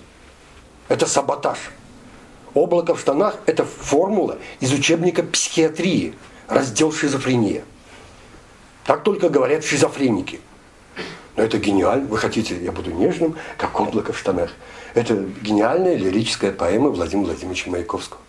[0.88, 1.58] Это саботаж.
[2.54, 6.14] Облако в штанах– это формула из учебника психиатрии,
[6.46, 7.64] раздел шизофрения.
[8.88, 10.40] Так только говорят шизофреники.
[11.36, 12.06] Но это гениально.
[12.06, 14.50] Вы хотите, я буду нежным, как облако в штанах.
[14.94, 18.22] Это гениальная лирическая поэма Владимира Владимировича Маяковского.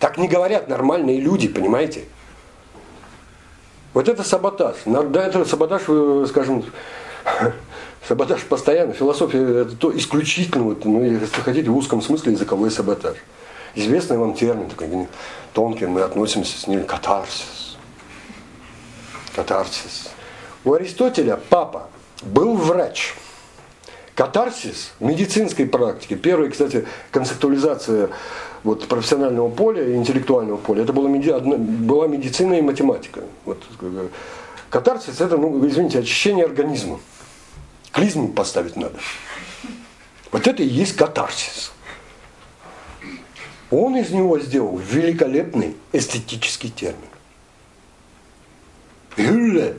[0.00, 2.06] Так не говорят нормальные люди, понимаете?
[3.94, 4.78] Вот это саботаж.
[4.84, 5.82] Да, это саботаж,
[6.28, 6.64] скажем,
[8.08, 8.94] саботаж постоянно.
[8.94, 13.16] Философия это то исключительно, вот, ну, если хотите, в узком смысле языковой саботаж.
[13.76, 15.06] Известный вам термин, такой
[15.54, 17.67] тонкий, мы относимся с ним катарсис.
[19.38, 20.08] Катарсис.
[20.64, 21.88] У Аристотеля папа
[22.22, 23.14] был врач.
[24.16, 28.10] Катарсис в медицинской практике, первая, кстати, концептуализация
[28.64, 31.30] вот, профессионального поля, интеллектуального поля, это была, меди...
[31.30, 33.20] была медицина и математика.
[33.44, 33.62] Вот,
[34.70, 36.98] катарсис это, ну, извините, очищение организма.
[37.92, 38.98] Клизму поставить надо.
[40.32, 41.70] Вот это и есть катарсис.
[43.70, 47.06] Он из него сделал великолепный эстетический термин.
[49.18, 49.76] Гюлле,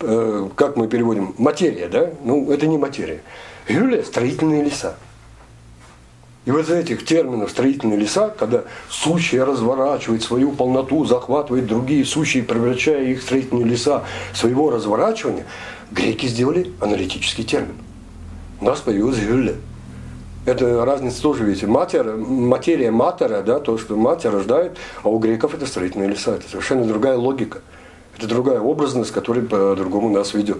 [0.00, 2.10] э, как мы переводим, материя, да?
[2.22, 3.22] Ну, это не материя.
[3.68, 4.96] Гюлле– строительные леса.
[6.44, 12.44] И вот из этих терминов строительные леса, когда сущее разворачивает свою полноту, захватывает другие сущие,
[12.44, 15.44] превращая их в строительные леса своего разворачивания,
[15.90, 17.74] греки сделали аналитический термин.
[18.60, 19.56] У нас появилась гюлле.
[20.44, 25.54] Это разница тоже, видите, матер, материя матера, да, то, что мать рождает, а у греков
[25.54, 26.36] это строительные леса.
[26.36, 27.58] Это совершенно другая логика.
[28.16, 30.58] Это другая образность, которая по-другому нас ведет.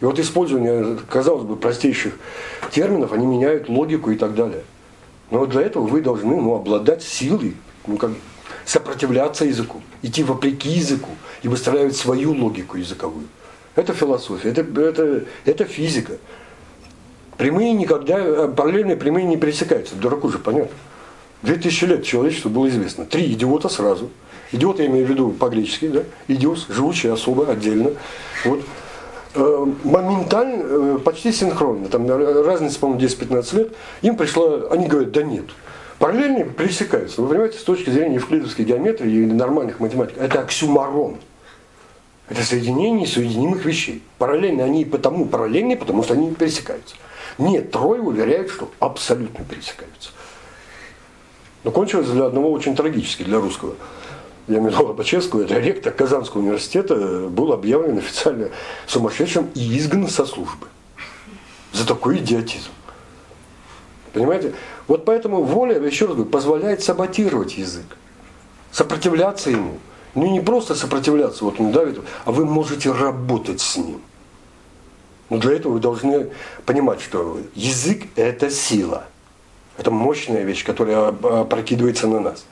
[0.00, 2.14] И вот использование, казалось бы, простейших
[2.70, 4.62] терминов, они меняют логику и так далее.
[5.30, 7.54] Но для этого вы должны ну, обладать силой,
[7.86, 8.10] ну, как,
[8.64, 11.10] сопротивляться языку, идти вопреки языку
[11.42, 13.26] и выстраивать свою логику языковую.
[13.76, 16.14] Это философия, это, это, это физика.
[17.36, 19.94] Прямые никогда, параллельные прямые не пересекаются.
[19.94, 20.76] Дураку же понятно.
[21.42, 23.06] Две тысячи лет человечеству было известно.
[23.06, 24.10] Три идиота сразу.
[24.52, 26.02] Идиот я имею в виду по-гречески, да?
[26.26, 27.92] Идиос, живущий особо, отдельно.
[28.44, 28.60] Вот.
[29.34, 33.72] Э, моментально, э, почти синхронно, там разница, по-моему, 10-15 лет,
[34.02, 35.44] им пришла, они говорят, да нет,
[36.00, 37.22] параллельные пересекаются.
[37.22, 41.18] Вы понимаете, с точки зрения евклидовской геометрии или нормальных математик, это оксюмарон.
[42.28, 44.02] Это соединение соединимых вещей.
[44.18, 46.96] Параллельно они потому параллельные, потому что они пересекаются.
[47.38, 50.10] Нет, трое уверяют, что абсолютно пересекаются.
[51.62, 53.74] Но кончилось для одного очень трагически, для русского
[54.50, 58.48] я виду Лобачевского, это ректор Казанского университета, был объявлен официально
[58.86, 60.66] сумасшедшим и изгнан со службы.
[61.72, 62.70] За такой идиотизм.
[64.12, 64.54] Понимаете?
[64.88, 67.96] Вот поэтому воля, еще раз говорю, позволяет саботировать язык,
[68.72, 69.78] сопротивляться ему.
[70.16, 74.00] Ну не просто сопротивляться, вот он давит, а вы можете работать с ним.
[75.28, 76.30] Но для этого вы должны
[76.66, 79.04] понимать, что язык– это сила.
[79.78, 82.44] Это мощная вещь, которая опрокидывается на нас.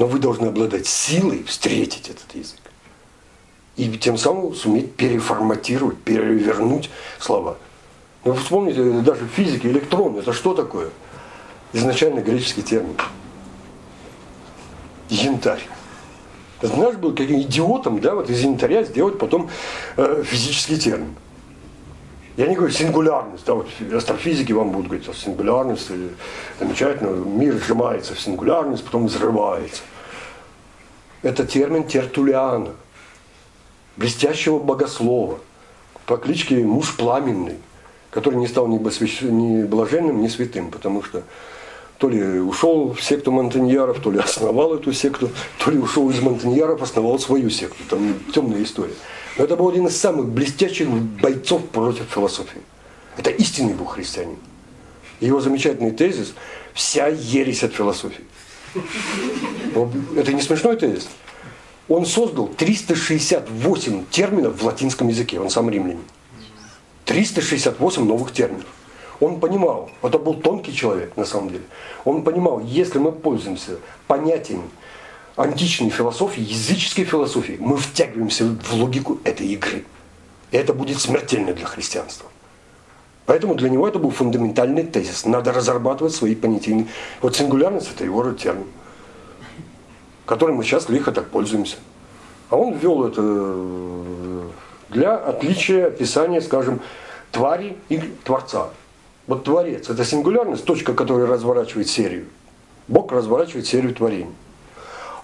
[0.00, 2.58] Но вы должны обладать силой встретить этот язык.
[3.76, 6.88] И тем самым суметь переформатировать, перевернуть
[7.18, 7.58] слова.
[8.24, 10.88] Ну, вы вспомните, даже в физике электрон, это что такое?
[11.74, 12.96] Изначально греческий термин.
[15.10, 15.60] Янтарь.
[16.62, 19.50] Наш был каким идиотом, да, вот из янтаря сделать потом
[19.98, 21.14] э, физический термин.
[22.38, 25.90] Я не говорю сингулярность, да, вот астрофизики вам будут говорить, что сингулярность
[26.58, 29.82] замечательно, мир сжимается в сингулярность, потом взрывается.
[31.22, 32.72] Это термин Тертулиана.
[33.96, 35.38] блестящего богослова
[36.06, 37.56] по кличке Муж Пламенный,
[38.10, 39.20] который не стал ни, посвящ...
[39.22, 41.22] ни блаженным, ни святым, потому что
[41.98, 45.28] то ли ушел в секту Монтаньяров, то ли основал эту секту,
[45.62, 47.76] то ли ушел из Монтаньяров, основал свою секту.
[47.90, 48.94] Там темная история.
[49.36, 52.62] Но это был один из самых блестящих бойцов против философии.
[53.18, 54.38] Это истинный был христианин.
[55.20, 56.32] Его замечательный тезис–
[56.74, 58.24] вся ересь от философии.
[60.16, 61.08] Это не смешной тезис.
[61.88, 66.04] Он создал 368 терминов в латинском языке, он сам римлянин.
[67.04, 68.66] 368 новых терминов.
[69.18, 71.64] Он понимал, это был тонкий человек на самом деле,
[72.04, 74.70] он понимал, если мы пользуемся понятиями
[75.36, 79.84] античной философии, языческой философии, мы втягиваемся в логику этой игры.
[80.50, 82.29] И это будет смертельно для христианства.
[83.30, 85.24] Поэтому для него это был фундаментальный тезис.
[85.24, 86.88] Надо разрабатывать свои понятийные...
[87.22, 88.66] Вот сингулярность– это его термин,
[90.26, 91.76] которым мы сейчас лихо так пользуемся.
[92.48, 94.42] А он ввел это э,
[94.88, 96.80] для отличия описания, скажем,
[97.30, 98.70] твари и Творца.
[99.28, 102.24] Вот Творец– это сингулярность, точка, которая разворачивает серию.
[102.88, 104.34] Бог разворачивает серию творений.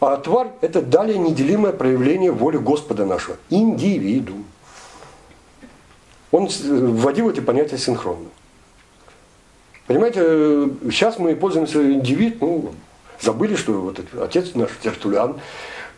[0.00, 3.36] А тварь– это далее неделимое проявление воли Господа нашего.
[3.50, 4.44] Индивидуум.
[6.33, 8.29] Он вводил эти понятия синхронно.
[9.87, 10.20] Понимаете,
[10.91, 12.72] сейчас мы пользуемся индивид, ну,
[13.20, 15.37] забыли, что вот отец наш Тертулян,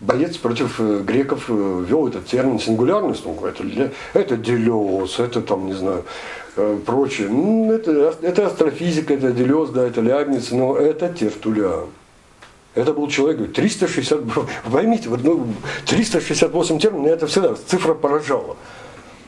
[0.01, 5.67] боец против э, греков, э, вел этот термин сингулярность, ну, это, это делез, это там,
[5.67, 6.05] не знаю,
[6.57, 7.29] э, прочее.
[7.29, 11.87] Ну, это, это астрофизика, это делез, да, это Лябница, но это Тертулян.
[12.75, 14.21] Это был человек, 360,
[14.71, 15.47] поймите, вот, ну,
[15.87, 18.57] 368 терминов, это всегда цифра поражала.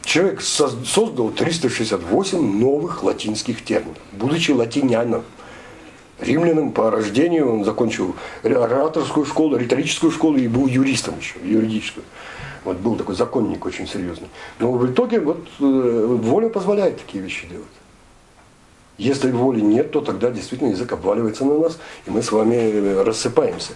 [0.02, 5.22] Человек создал 368 новых латинских терминов, будучи латиняном.
[6.18, 12.04] Римлянам по рождению он закончил ораторскую школу, риторическую школу и был юристом еще, юридическую.
[12.64, 14.28] Вот был такой законник очень серьезный.
[14.58, 17.66] Но в итоге вот э, воля позволяет такие вещи делать.
[18.98, 23.02] Если воли нет, то тогда действительно язык обваливается на нас, и мы с вами э,
[23.02, 23.72] рассыпаемся.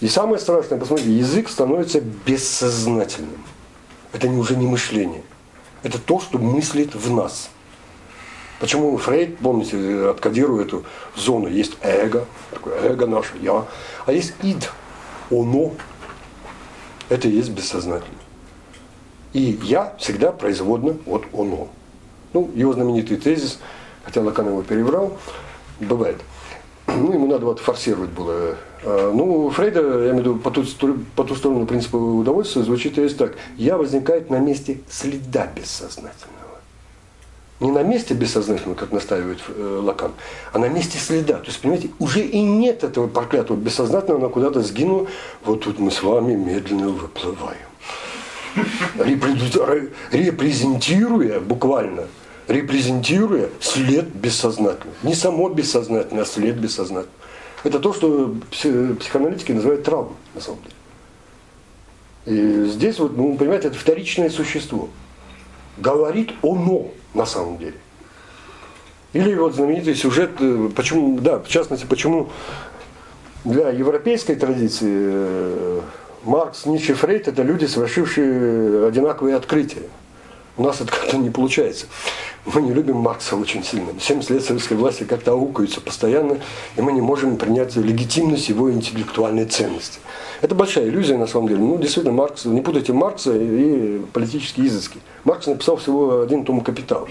[0.00, 3.42] И самое страшное, посмотрите, язык становится бессознательным.
[4.12, 5.22] Это уже не мышление.
[5.86, 7.50] Это то, что мыслит в нас.
[8.58, 10.84] Почему Фрейд, помните, откодирует эту
[11.14, 11.46] зону.
[11.46, 13.66] Есть эго, такое эго наше, я.
[14.06, 14.70] А есть ид,
[15.30, 15.72] оно.
[17.08, 18.18] Это и есть бессознательно.
[19.32, 21.68] И я всегда производно от оно.
[22.32, 23.58] Ну, его знаменитый тезис–
[24.06, 25.18] хотя Лакан его перебрал,
[25.80, 26.16] бывает.
[26.86, 28.56] Ну, ему надо вот форсировать было.
[28.84, 30.64] А, ну, Фрейда, я имею в виду, по ту,
[31.16, 33.34] по ту сторону принципа удовольствия звучит есть так.
[33.56, 36.36] Я возникает на месте следа бессознательного.
[37.58, 40.12] Не на месте бессознательного, как настаивает э, Лакан,
[40.52, 41.38] а на месте следа.
[41.38, 45.06] То есть, понимаете, уже и нет этого проклятого бессознательного, оно куда-то сгинуло.
[45.42, 47.56] Вот тут мы с вами медленно выплываем.
[50.12, 52.04] Репрезентируя буквально
[52.48, 54.96] репрезентируя след бессознательного.
[55.02, 57.16] Не само бессознательное, а след бессознательного.
[57.64, 60.74] Это то, что психоаналитики называют травмой, на самом деле.
[62.26, 64.88] И здесь, вот, ну, понимаете, это вторичное существо.
[65.78, 67.76] Говорит оно, на самом деле.
[69.12, 72.30] Или вот знаменитый сюжет, э, почему, да, в частности, почему
[73.44, 75.80] для европейской традиции э,
[76.24, 79.82] Маркс, Ницше, Фрейд– это люди, совершившие одинаковые открытия.
[80.58, 81.86] У нас это как-то не получается.
[82.46, 83.88] Мы не любим Маркса очень сильно.
[84.00, 86.38] 70 лет советской власти как-то аукаются постоянно,
[86.76, 89.98] и мы не можем принять легитимность его интеллектуальной ценности.
[90.40, 91.60] Это большая иллюзия на самом деле.
[91.60, 94.98] Ну, действительно, Маркс, не путайте Маркса и политические изыски.
[95.24, 97.08] Маркс написал всего один том «Капитал».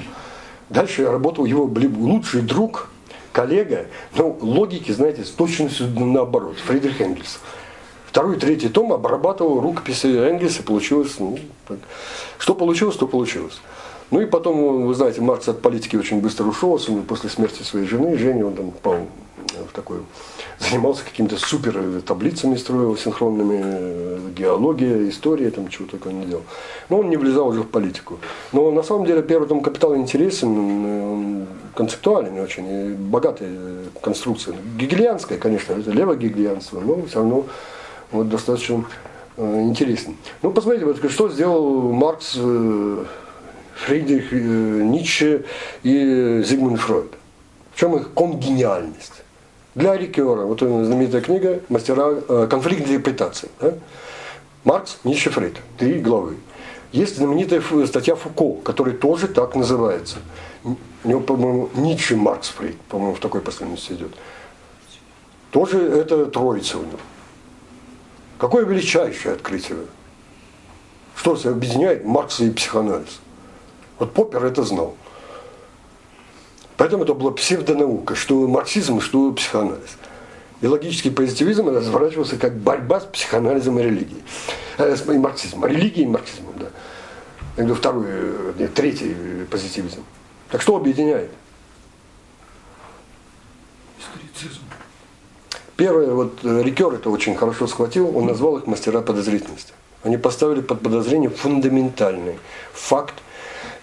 [0.69, 1.65] Дальше работал его
[1.99, 2.89] лучший друг,
[3.31, 7.39] коллега, но логики, знаете, с точностью наоборот, Фридрих Энгельс.
[8.15, 11.37] Второй третий том обрабатывал рукописи Энгельса, получилось, ну,
[11.67, 11.79] так.
[12.37, 13.59] что получилось, то получилось.
[14.09, 16.79] Ну и потом, вы знаете, Маркс от политики очень быстро ушел,
[17.09, 18.99] после смерти своей жены, Жени, он там пал
[19.69, 19.97] в такой,
[20.59, 26.43] занимался какими-то супер таблицами, строил синхронными, э, геология, история, там чего только не делал.
[26.87, 28.19] Но он не влезал уже в политику.
[28.53, 33.51] Но на самом деле первый том «Капитал» интересен, он концептуальный очень, и богатая
[34.01, 34.55] конструкция.
[34.77, 37.45] Гегелианская, конечно, это левогегелианство, но все равно
[38.11, 38.85] вот достаточно
[39.37, 40.17] э, интересен.
[40.41, 43.05] Ну, посмотрите, вот, что сделал Маркс, э,
[43.75, 45.45] Фридрих э, Ницше
[45.83, 47.11] и Зигмунд Фройд.
[47.73, 49.23] В чем их конгениальность?
[49.73, 53.49] Для Рикера, вот знаменитая книга «Мастера конфликт интерпретации».
[53.59, 53.73] Да?
[54.63, 55.57] Маркс, Ницше, Фрейд.
[55.77, 56.37] Три главы.
[56.93, 60.19] Есть знаменитая статья Фуко, которая тоже так называется.
[60.63, 64.13] У него, по-моему, Ницше, Маркс, Фрейд, по-моему, в такой последовательности идет.
[65.51, 66.99] Тоже это троица у него.
[68.37, 69.77] Какое величайшее открытие
[71.15, 73.19] Что объединяет Маркс и психоанализ?
[73.97, 74.95] Вот Поппер это знал.
[76.77, 79.97] Поэтому это была псевдонаука, что марксизм, что психоанализ.
[80.59, 84.23] И логический позитивизм разворачивался как борьба с психоанализом и религией.
[84.77, 85.69] Э, и марксизмом.
[85.69, 86.67] Религией и марксизмом, да.
[87.55, 89.15] Я говорю, второй, э, нет, третий
[89.49, 90.03] позитивизм.
[90.49, 91.31] Так что объединяет?
[93.99, 94.64] Историцизм.
[95.77, 99.73] Первое, вот э, Рикер это очень хорошо схватил, он назвал их мастера подозрительности.
[100.03, 102.39] Они поставили под подозрение фундаментальный
[102.73, 103.15] факт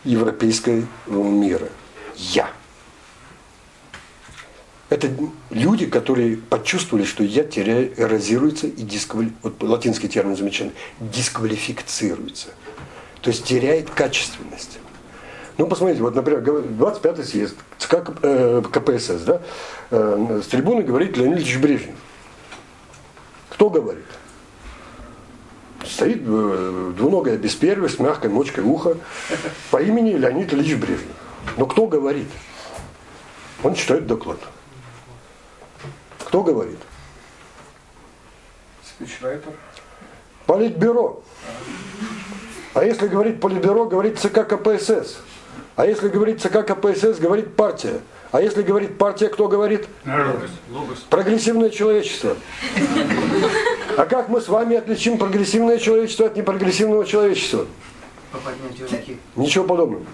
[0.05, 1.69] европейского мира.
[2.17, 2.51] Я.
[4.89, 5.11] Это
[5.51, 9.33] люди, которые почувствовали, что я теряю, эрозируется и дисквали...
[9.43, 12.49] вот латинский термин замечательный, дисквалифицируется.
[13.23, 14.79] То есть теряет качественность.
[15.59, 19.43] Ну, посмотрите, вот, например, 25-й съезд ЦК э, КПСС, да,
[19.91, 21.97] э, с трибуны говорит Леонид Ильич Брежнев.
[23.51, 24.07] Кто говорит?
[25.85, 28.97] Стоит э, двуногая беспервия с мягкой мочкой уха
[29.71, 31.13] по имени Леонид Ильич Брежнев.
[31.59, 32.29] Но кто говорит?
[33.63, 34.39] Он читает доклад.
[36.19, 36.79] Кто говорит?
[38.85, 39.53] Спичрайтер.
[40.47, 41.23] Политбюро.
[42.75, 45.19] А если говорит Политбюро, говорит ЦК КПСС.
[45.77, 48.01] А если говорит ЦК КПСС, говорит партия.
[48.31, 49.87] А если говорит партия, кто говорит?
[50.71, 51.01] Логос.
[51.09, 52.37] Прогрессивное человечество.
[53.97, 57.67] А как мы с вами отличим прогрессивное человечество от непрогрессивного человечества?
[59.37, 60.05] Ничего подобного.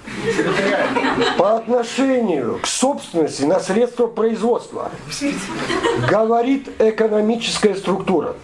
[1.37, 4.91] По отношению к собственности на средства производства
[6.11, 8.35] говорит экономическая структура.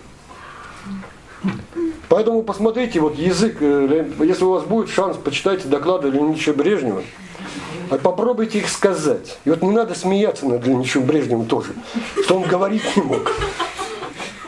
[2.08, 7.02] Поэтому посмотрите, вот язык, э, если у вас будет шанс, почитайте доклады Леонида Брежнева,
[7.90, 9.38] а попробуйте их сказать.
[9.44, 11.72] И вот не надо смеяться над Леонидом Брежневым тоже,
[12.24, 13.32] что он говорить не мог.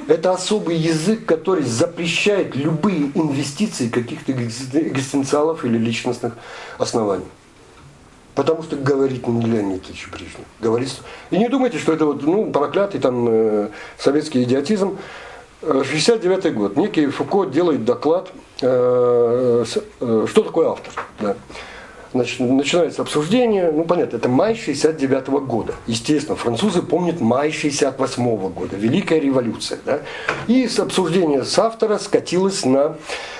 [0.08, 6.34] Это особый язык, который запрещает любые инвестиции каких-то экзистенциалов или личностных
[6.78, 7.24] оснований.
[8.36, 10.46] Потому что говорит не Леонид Ильич Брежнев.
[10.60, 10.90] Говорит...
[11.30, 13.68] И не думайте, что это вот, ну, проклятый там э,
[13.98, 14.98] советский идиотизм.
[15.62, 16.76] 69 год.
[16.76, 18.30] Некий Фуко делает доклад,
[18.60, 19.64] э,
[20.00, 20.92] э, что такое автор.
[21.20, 21.36] Да.
[22.12, 25.74] Значит, начинается обсуждение, ну понятно, это май 69 года.
[25.86, 29.78] Естественно, французы помнят май 68 года, Великая революция.
[29.84, 30.00] Да?
[30.46, 32.96] И с обсуждения с автора скатилось на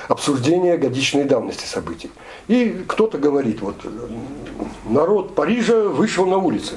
[0.09, 2.11] обсуждение годичной давности событий.
[2.49, 3.77] И кто-то говорит, вот
[4.85, 6.75] народ Парижа вышел на улицы.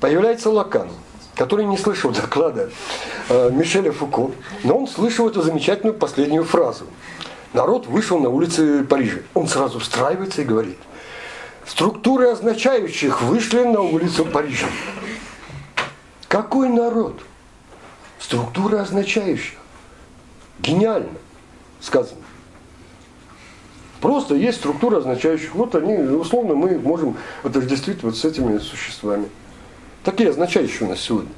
[0.00, 0.88] Появляется Лакан,
[1.36, 2.70] который не слышал доклада
[3.28, 4.32] э, Мишеля Фуко,
[4.64, 6.86] но он слышал эту замечательную последнюю фразу.
[7.52, 9.20] Народ вышел на улицы Парижа.
[9.34, 10.78] Он сразу встраивается и говорит–
[11.66, 14.68] Структуры означающих вышли на улицу Парижа.
[16.28, 17.20] Какой народ?
[18.20, 19.58] Структуры означающих.
[20.60, 21.10] Гениально
[21.80, 22.20] сказано.
[24.00, 25.54] Просто есть структура означающих.
[25.56, 29.28] Вот они, условно, мы можем отождествить вот с этими существами.
[30.06, 31.32] Такие означающие у нас сегодня.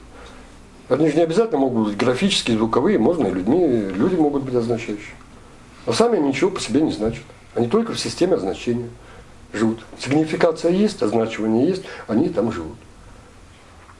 [0.90, 5.14] Они же не обязательно могут быть графические, звуковые, можно и людьми, люди могут быть означающие.
[5.86, 7.22] Но сами они ничего по себе не значат.
[7.54, 8.90] Они только в системе означения
[9.54, 9.86] живут.
[9.98, 12.76] Сигнификация есть, означивание есть, они там живут.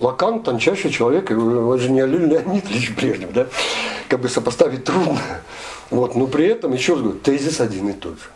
[0.01, 3.47] Лакан тончайший человек, его же не Леонид Ильич Брежнев, да?
[4.11, 5.19] Как бы сопоставить трудно.
[5.89, 8.27] Вот, но при этом, еще раз говорю, тезис один и тот же.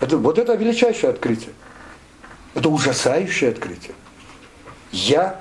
[0.00, 1.52] Это, вот это величайшее открытие.
[2.54, 3.92] Это ужасающее открытие.
[4.92, 5.40] Я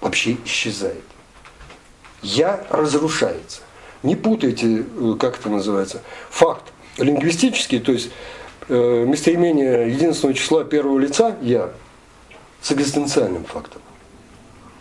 [0.00, 1.04] вообще исчезает.
[2.22, 3.62] Я разрушается.
[4.02, 8.10] Не путайте, э, как это называется, факт лингвистический, то есть
[8.70, 11.70] Э, местоимение единственного числа первого лица «я»
[12.60, 13.80] с экзистенциальным фактом.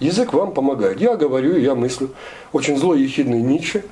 [0.02, 1.00] Язык вам помогает.
[1.00, 2.10] Я говорю, я мыслю.
[2.52, 3.86] Очень злой ехидный Ницше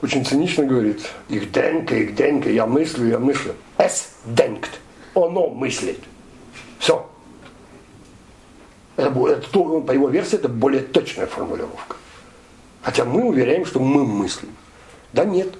[0.00, 3.54] очень цинично говорит, их денка, их денка, я мыслю, я мыслю.
[3.78, 4.68] Es denkt,
[5.14, 5.98] оно мыслит.
[6.78, 7.07] Все.
[8.98, 11.96] Это, по его версии это более точная формулировка.
[12.82, 14.48] Хотя мы уверяем, что мы мыслим.
[15.12, 15.54] Да нет.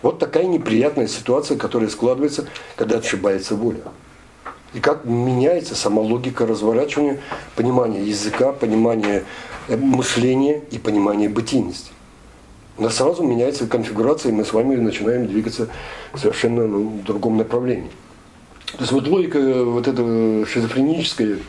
[0.00, 2.46] Вот такая неприятная ситуация, которая складывается,
[2.76, 3.82] когда отшибается воля.
[4.72, 7.20] И как меняется сама логика разворачивания,
[7.54, 9.24] понимания языка, понимания
[9.68, 11.92] э, мышления и понимания бытийности.
[12.78, 15.68] У нас сразу меняется конфигурация, и мы с вами начинаем двигаться
[16.14, 17.90] совершенно ну, в другом направлении.
[18.72, 21.40] То есть вот логика э, вот эта шизофреническая,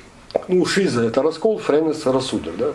[0.47, 2.73] ну, шиза– это раскол, френес– рассудок, да,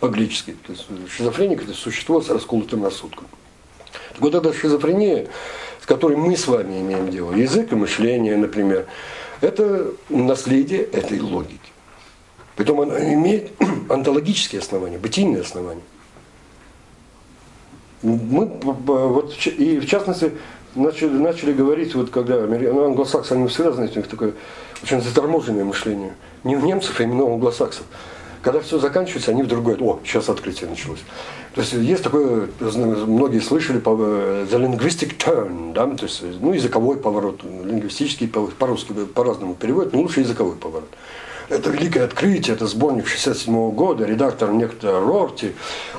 [0.00, 0.56] по-гречески.
[0.66, 3.26] То есть шизофреник– это существо с расколотым рассудком.
[4.18, 5.28] Вот эта шизофрения,
[5.82, 8.86] с которой мы с вами имеем дело, язык и мышление, например,
[9.40, 11.58] это наследие этой логики.
[12.56, 13.52] Притом она имеет
[13.88, 15.82] онтологические основания, бытийные основания.
[18.02, 20.32] Мы, вот, и в частности,
[20.74, 24.34] начали, начали говорить, вот когда ну, англосаксы, они всегда, знаете, у такое
[24.82, 26.14] очень заторможенное мышление.
[26.44, 27.84] Не у немцев, а именно у англосаксов.
[28.42, 31.00] Когда все заканчивается, они вдруг говорят, о, сейчас открытие началось.
[31.54, 36.96] То есть есть такое, многие слышали, э, the linguistic turn, да, то есть, ну, языковой
[36.96, 40.88] поворот, лингвистический, по- по-русски по-разному переводят, но лучше языковой поворот.
[41.50, 45.52] Это великое открытие, это сборник 67 года, редактор некто Рорти,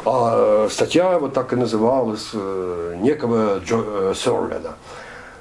[0.05, 4.77] а э, статья вот так и называлась, э, некого Джо, э, Сёрледа.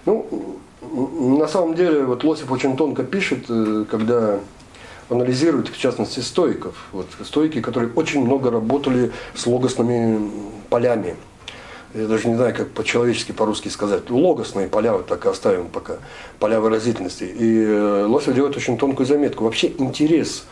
[0.04, 0.58] Ну,
[1.38, 4.40] на самом деле, вот Лосев очень тонко пишет, э, когда
[5.10, 6.74] анализирует, в частности, стоиков.
[6.92, 10.30] Вот, стойки, которые очень много работали с логосными
[10.68, 11.16] полями.
[11.92, 14.08] Я даже не знаю, как по-человечески, по-русски сказать.
[14.10, 15.96] Логосные поля, вот так и оставим пока,
[16.38, 17.24] поля выразительности.
[17.24, 19.44] И э, Лосев делает очень тонкую заметку.
[19.44, 20.44] Вообще интерес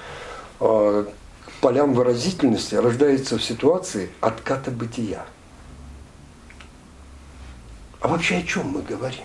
[0.59, 1.05] э,
[1.47, 5.24] к полям выразительности рождается в ситуации отката бытия.
[8.01, 9.24] А вообще о чем мы говорим?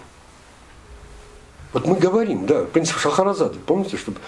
[1.74, 4.20] Вот мы говорим, да, принцип Шахаразады, помните, чтобы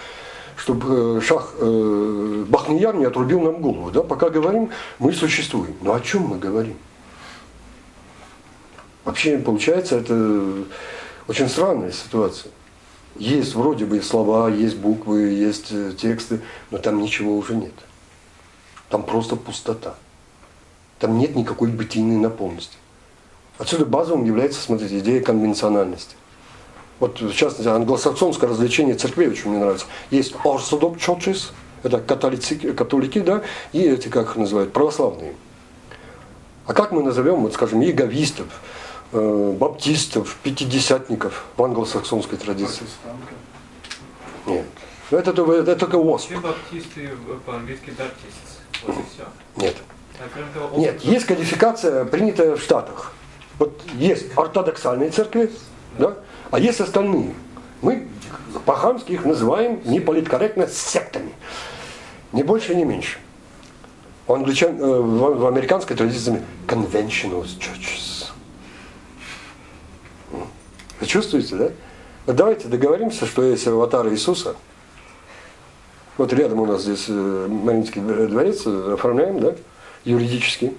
[0.56, 3.92] чтобы шах э, Бахнияр не отрубил нам голову.
[3.92, 4.02] Да?
[4.02, 4.70] Пока говорим,
[5.00, 5.76] мы существуем.
[5.82, 6.78] Но о чем мы говорим?
[9.04, 10.66] Вообще, получается, это
[11.28, 12.52] очень странная ситуация.
[13.16, 16.42] Есть вроде бы слова, есть буквы, есть э, тексты,
[16.72, 17.74] но там ничего уже нет.
[18.90, 19.96] Там просто пустота.
[21.00, 22.78] Там нет никакой бытийной наполненности.
[23.58, 26.16] Отсюда базовым является, смотрите, идея конвенциональности.
[27.00, 29.86] Вот, в частности, англосаксонское развлечение церквей очень мне нравится.
[30.12, 31.52] Есть Orthodox churches,
[31.84, 33.42] это католици, католики, да,
[33.74, 35.36] и эти, как их называют, православные.
[36.66, 38.48] А как мы назовем, вот, скажем, яговистов,
[39.12, 42.86] э, баптистов, пятидесятников в англосаксонской традиции?
[44.46, 44.66] Нет.
[45.12, 46.26] Ну, Это, только- это только ОСП.
[46.28, 47.16] Все баптисты э,
[47.46, 48.86] по-английски baptists.
[48.88, 49.64] Вот и все.
[49.64, 49.76] Нет.
[50.20, 53.12] А Нет, есть кодификация, принятая в Штатах.
[53.60, 55.52] Вот есть ортодоксальные церкви,
[56.00, 56.18] да,
[56.52, 57.34] а есть остальные.
[57.82, 58.08] Мы
[58.66, 61.34] по-хамски их называем неполиткорректно сектами.
[62.32, 63.20] Ни больше, ни меньше.
[64.28, 68.32] У англичан, э, в, в американской традиции conventional churches.
[71.00, 72.34] Вы чувствуете, да?
[72.34, 74.56] Давайте договоримся, что есть аватар Иисуса.
[76.18, 79.56] Вот рядом у нас здесь э, Мариинский дворец, э, оформляем, да,
[80.06, 80.74] юридически.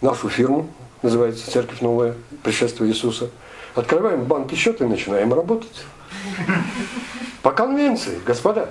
[0.00, 0.68] Нашу фирму,
[1.02, 3.30] называется Церковь Новая, Пришествие Иисуса.
[3.78, 5.84] Открываем банки счет и начинаем работать.
[7.42, 8.70] По конвенции, господа.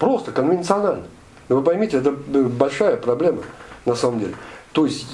[0.00, 1.04] Просто конвенционально.
[1.48, 3.42] Но вы поймите, это большая проблема
[3.84, 4.34] на самом деле.
[4.72, 5.06] То есть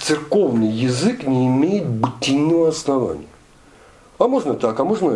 [0.00, 3.26] церковный язык не имеет бытийного основания.
[4.18, 5.14] А можно так, а можно.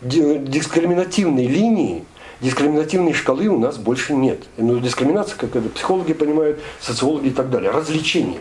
[0.00, 2.06] Ди- Дискриминативной линии,
[2.40, 4.44] дискриминативной шкалы у нас больше нет.
[4.56, 7.70] Ну, дискриминация, как это психологи понимают, социологи и так далее.
[7.70, 8.40] Развлечение.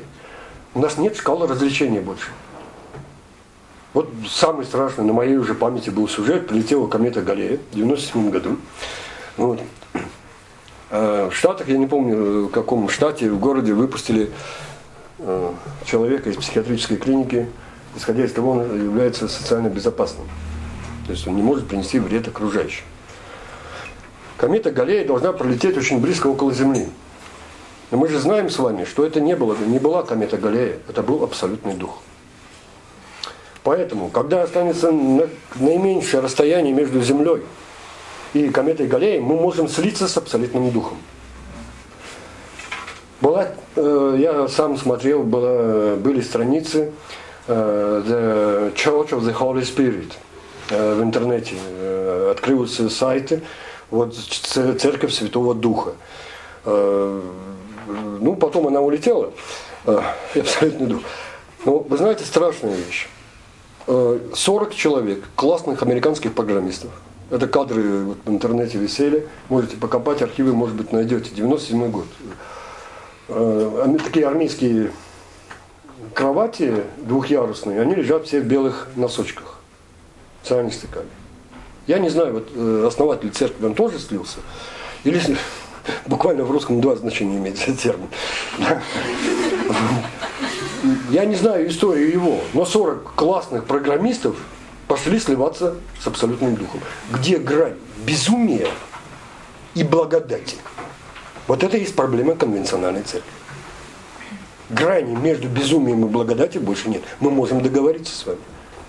[0.73, 2.31] У нас нет шкалы развлечения больше.
[3.95, 6.47] Вот самый страшный на моей уже памяти был сюжет.
[6.47, 8.57] Прилетела комета Галлея в 97 году.
[9.37, 9.61] Вот.
[10.89, 14.31] Э, В Штатах, я не помню, в каком штате, в городе выпустили
[15.19, 15.51] э,
[15.85, 17.47] человека из психиатрической клиники,
[17.95, 20.27] исходя из того, он является социально безопасным.
[21.05, 22.83] То есть он не может принести вред окружающим.
[24.35, 26.89] Комета Галлея должна пролететь очень близко около Земли.
[27.91, 31.01] Но мы же знаем с вами, что это не, было, не была комета Галлея, это
[31.01, 32.01] был абсолютный дух.
[33.65, 37.41] Поэтому, когда останется на- наименьшее расстояние между Землей
[38.33, 40.99] и кометой Галлеей, мы можем слиться с абсолютным духом.
[43.21, 46.91] Была, э, я сам смотрел, была, были страницы
[47.47, 50.11] э, The Church of the Holy Spirit
[50.69, 51.55] э, в интернете.
[51.67, 53.41] Э, открылись сайты,
[53.89, 55.93] вот Церковь Святого Духа.
[56.65, 57.19] Э,
[58.21, 59.31] ну, потом она улетела,
[59.87, 59.99] э,
[60.35, 61.01] абсолютный дух.
[61.65, 63.09] Но вы знаете, страшная вещь.
[63.87, 66.89] Э, 40 человек, классных американских программистов.
[67.29, 69.27] Это кадры вот в интернете висели.
[69.49, 71.31] Можете покопать, архивы, может быть, найдете.
[71.33, 72.05] 97 год.
[73.27, 74.91] Э, Такие армейские
[76.13, 79.59] кровати двухъярусные, они лежат все в белых носочках.
[80.43, 81.07] Сами стыкали.
[81.87, 84.39] Я не знаю, вот э, основатель церкви, он тоже слился?
[85.03, 85.21] Или
[86.07, 88.07] буквально в русском два значения имеет термин.
[91.09, 94.35] Я не знаю историю его, но 40 классных программистов
[94.87, 96.81] пошли сливаться с абсолютным духом.
[97.11, 98.67] Где грань безумия
[99.73, 100.57] и благодати?
[101.47, 103.31] Вот это и есть проблема конвенциональной церкви.
[104.69, 107.03] Грани между безумием и благодатью больше нет.
[107.19, 108.39] Мы можем договориться с вами.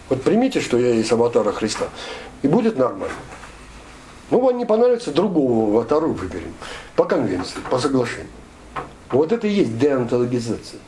[0.09, 1.89] Вот примите, что я из аватара Христа,
[2.43, 3.15] и будет нормально.
[4.31, 6.55] Ну, вам не понравится, другого аватара выберем.
[6.95, 8.31] По конвенции, по соглашению.
[9.11, 10.81] Вот это и есть деонтологизация.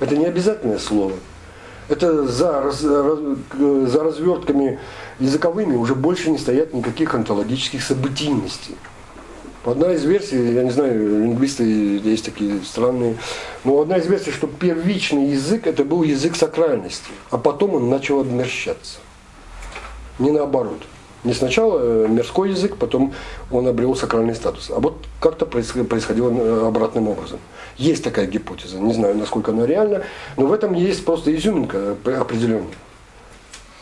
[0.00, 1.12] Это не обязательное слово.
[1.88, 3.18] Это за, раз- раз-
[3.90, 4.78] за развертками
[5.18, 8.76] языковыми уже больше не стоят никаких онтологических событийностей.
[9.64, 13.16] Одна из версий, я не знаю, лингвисты есть такие странные,
[13.64, 18.20] но одна из версий, что первичный язык это был язык сакральности, а потом он начал
[18.20, 19.00] обмерщаться.
[20.18, 20.80] Не наоборот.
[21.22, 23.12] Не сначала э, мирской язык, потом
[23.50, 24.70] он обрел сакральный статус.
[24.70, 27.38] А вот как-то происход- происходило э, обратным образом.
[27.76, 30.02] Есть такая гипотеза, не знаю, насколько она реальна,
[30.38, 32.74] но в этом есть просто изюминка э, определенная.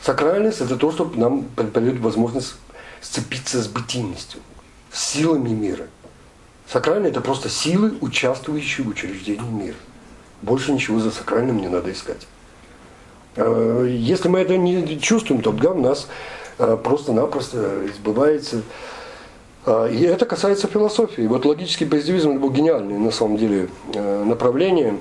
[0.03, 2.57] Сакральность– это то, что нам дает возможность
[3.01, 4.41] сцепиться с бытийностью,
[4.91, 5.87] с силами мира.
[6.69, 9.77] Сакральное– это просто силы, участвующие в учреждении мира.
[10.43, 12.27] Больше ничего за сакральным не надо искать.
[13.37, 16.09] Если мы это не чувствуем, то у нас
[16.59, 18.63] просто-напросто избывается.
[19.67, 21.23] Э, И это касается философии.
[21.23, 24.99] Вот логический позитивизм это был гениальное на самом деле э, направление.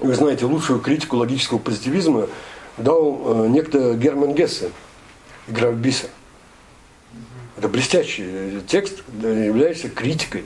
[0.00, 2.28] Вы знаете, лучшую критику логического позитивизма
[2.76, 4.70] дал э, некто Герман Гессе,
[5.48, 6.08] «Игра в бисер».
[7.56, 10.44] Это блестящий э, текст, да, являющийся критикой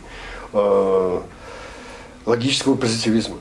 [0.55, 1.21] э,
[2.25, 3.37] логического позитивизма.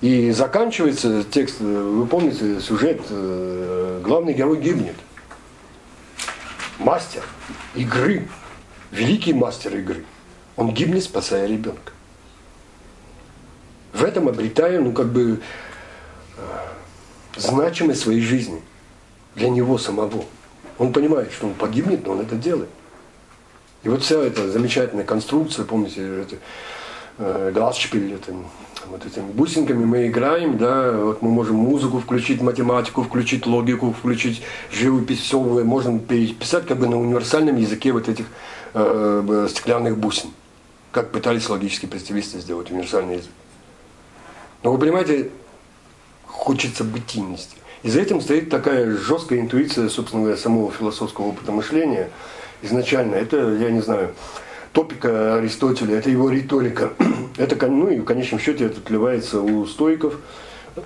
[0.00, 4.96] И заканчивается текст, э, вы помните сюжет, э, главный герой гибнет.
[6.82, 7.22] Мастер
[7.76, 8.28] игры,
[8.90, 10.04] великий мастер игры,
[10.56, 11.92] он гибнет, спасая ребенка.
[13.92, 15.40] В этом обретая, ну как бы,
[16.36, 16.40] э,
[17.36, 18.60] значимость своей жизни
[19.36, 20.24] для него самого.
[20.78, 22.70] Он понимает, что он погибнет, но он это делает.
[23.84, 26.36] И вот вся эта замечательная конструкция, помните, это,
[27.18, 28.34] э, Глазшпиль, это,
[28.90, 34.42] вот этими бусинками мы играем, да, вот мы можем музыку включить, математику включить, логику включить,
[34.70, 38.26] живопись, все можно переписать как бы на универсальном языке вот этих
[38.74, 40.30] э, э, стеклянных бусин.
[40.90, 43.30] Как пытались логические позитивисты сделать универсальный язык.
[44.62, 45.30] Но вы понимаете,
[46.26, 47.56] хочется бытийности.
[47.82, 52.10] И за этим стоит такая жесткая интуиция, собственно говоря, самого философского опыта мышления.
[52.62, 54.14] Изначально это, я не знаю,
[54.72, 56.92] топика Аристотеля, это его риторика.
[57.36, 60.18] Это, ну и в конечном счете это отливается у стоиков.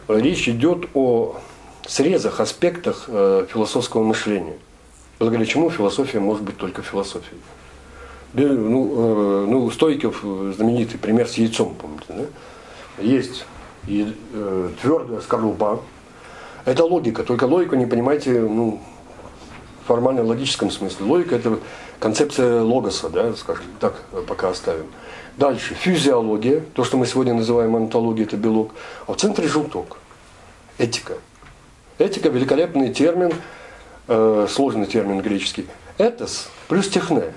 [0.06, 1.40] Речь идет о
[1.86, 4.56] срезах, аспектах э, философского мышления.
[5.18, 7.40] Благодаря чему философия может быть только философией.
[8.34, 9.70] Ну, э, ну,
[10.22, 13.02] э, знаменитый пример с яйцом, помните, да?
[13.02, 13.44] Есть
[13.86, 15.80] и, э, твердая скорлупа.
[16.64, 18.80] Это логика, только логику не понимаете, ну,
[19.86, 21.06] формально-логическом смысле.
[21.06, 21.58] Логика– это
[21.98, 24.86] концепция логоса, да, скажем, так э, пока оставим.
[25.36, 28.72] Дальше, физиология, то, что мы сегодня называем онтологией, это белок.
[29.06, 29.98] А в центре желток,
[30.78, 31.14] этика.
[31.98, 33.32] Этика– великолепный термин,
[34.08, 35.66] э, сложный термин греческий.
[35.98, 37.32] Этос плюс техне.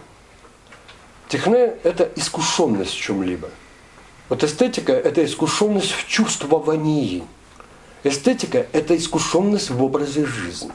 [1.28, 3.50] Техне– это искушенность в чем-либо.
[4.28, 7.24] Вот эстетика– это искушенность в чувствовании.
[8.04, 10.72] Эстетика– это искушенность в образе жизни.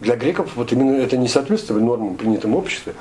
[0.00, 2.94] Для греков вот именно это не соответствует нормам принятым в обществе,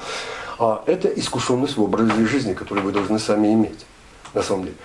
[0.57, 3.85] а это искушенность в образе жизни, которую вы должны сами иметь,
[4.33, 4.75] на самом деле.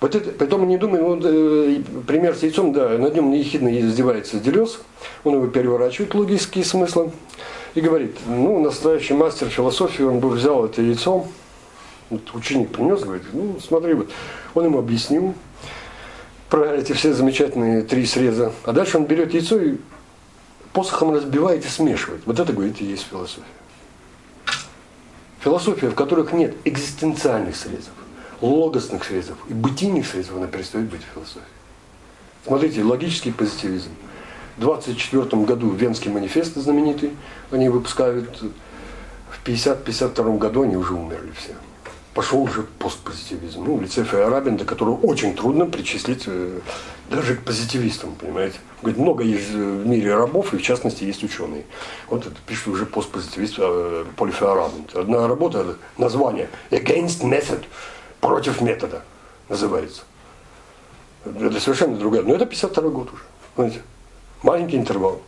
[0.00, 4.40] Вот это, поэтому не думаю, вот, э, пример с яйцом, да, над нем ехидно издевается
[4.40, 4.80] Делес,
[5.24, 7.12] он его переворачивает логические смыслы
[7.74, 11.26] и говорит, ну, настоящий мастер философии, он бы взял это яйцо,
[12.08, 14.08] вот ученик принес, говорит, ну, смотри, вот,
[14.54, 15.34] он ему объяснил
[16.48, 19.76] про эти все замечательные три среза, а дальше он берет яйцо и
[20.72, 22.22] посохом разбивает и смешивает.
[22.26, 23.42] Вот это, говорит, и есть философия.
[25.40, 27.92] Философия, в которых нет экзистенциальных срезов,
[28.40, 31.44] логосных срезов и бытийных срезов, она перестает быть философией.
[32.46, 33.90] Смотрите, логический позитивизм.
[34.56, 37.12] В 24 году Венский манифест знаменитый,
[37.50, 38.42] они выпускают.
[39.30, 41.54] В 50-52 году они уже умерли все.
[42.14, 43.64] Пошел уже постпозитивизм.
[43.64, 46.58] Ну, в лице Фейерабенда, которого очень трудно причислить э,
[47.08, 48.58] даже к позитивистам, понимаете.
[48.82, 51.64] Говорит, много есть в мире рабов, и в частности есть ученые.
[52.08, 54.96] Вот это пишет уже постпозитивист э, Поль Фейерабенд.
[54.96, 57.64] Одна работа, название «Against Method»,
[58.20, 59.02] «Против метода»
[59.48, 60.02] называется.
[61.24, 62.22] Это совершенно другая.
[62.22, 63.22] Но это 52 год уже.
[63.56, 63.82] Знаете,
[64.42, 65.20] маленький интервал.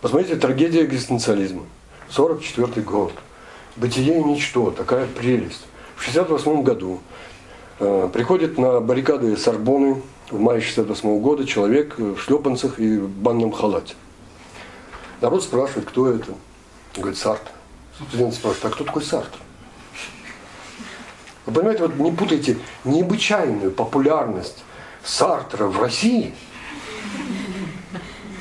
[0.00, 1.64] Посмотрите, трагедия экзистенциализма.
[2.10, 3.12] 44 год.
[3.76, 4.70] Бытие и ничто.
[4.70, 5.66] Такая прелесть.
[5.96, 7.00] В 68 году
[7.80, 13.50] э, приходит на баррикады Сорбоны в мае 68 года человек в шлепанцах и в банном
[13.50, 13.94] халате.
[15.20, 16.34] Народ спрашивает, кто это.
[16.96, 17.50] Говорит, Сартр.
[18.08, 19.38] Студент спрашивает, а кто такой Сартр?
[21.46, 24.64] Вы понимаете, вот не путайте необычайную популярность
[25.02, 26.34] Сартра в России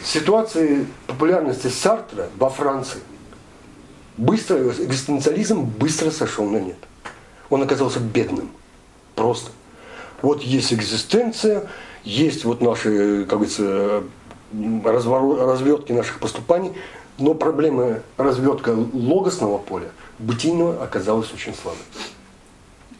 [0.03, 2.99] с ситуацией популярности Сартра во Франции.
[4.17, 6.77] Быстро, экзистенциализм быстро сошел на нет.
[7.49, 8.49] Он оказался бедным.
[9.15, 9.51] Просто.
[10.21, 11.67] Вот есть экзистенция,
[12.03, 14.03] есть вот наши, как говорится,
[14.53, 16.73] развертки наших поступаний,
[17.17, 19.89] но проблема развертка логосного поля,
[20.19, 21.81] бытийного, оказалась очень слабой.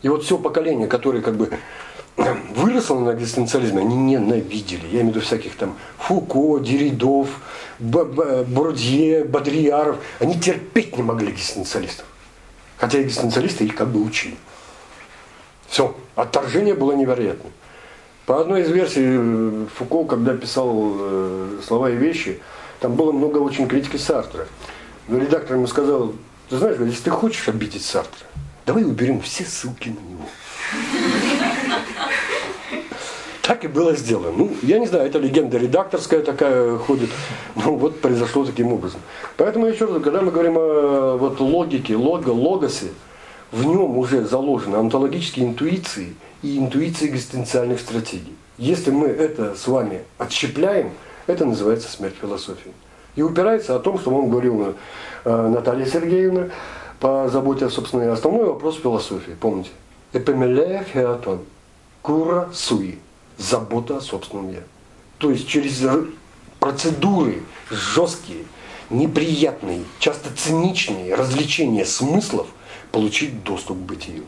[0.02, 1.50] И вот все поколение, которое как бы
[2.56, 4.86] выросло на экзистенциализме, они ненавидели.
[4.86, 7.28] Я имею в виду всяких там Фуко, Деридов,
[7.80, 9.98] Бордье, Бодрияров.
[10.20, 12.06] Они терпеть не могли экзистенциалистов.
[12.78, 14.36] Хотя экзистенциалисты их как бы учили.
[15.68, 17.52] Все, отторжение было невероятным.
[18.26, 22.40] По одной из версий, Фуко, когда писал э, слова и вещи,
[22.80, 24.48] там было много очень критики Сартра.
[25.08, 26.14] Но редактор ему сказал,
[26.50, 28.26] ты знаешь, если ты хочешь обидеть Сартра,
[28.66, 30.26] давай уберем все ссылки на него.
[33.46, 34.32] Так и было сделано.
[34.36, 37.12] Ну, я не знаю, это легенда редакторская такая ходит.
[37.56, 39.00] Ну, вот произошло таким образом.
[39.38, 42.88] Поэтому еще раз, когда мы говорим о вот, логике, лого, логосе,
[43.52, 48.36] в нем уже заложены онтологические интуиции и интуиции экзистенциальных стратегий.
[48.58, 50.90] Если мы это с вами отщепляем,
[51.28, 52.72] это называется смерть философии.
[53.16, 54.74] И упирается о том, что вам говорила
[55.24, 56.50] э, Наталья Сергеевна
[57.00, 59.36] по заботе о собственной основной вопрос философии.
[59.40, 59.70] Помните?
[60.14, 61.42] Эпемелея феатон.
[62.02, 63.00] Кура суи
[63.38, 64.64] забота о собственном я.
[65.18, 65.84] То есть через
[66.60, 68.46] процедуры жесткие,
[68.90, 72.48] неприятные, часто циничные развлечения смыслов
[72.92, 74.24] получить доступ к бытию.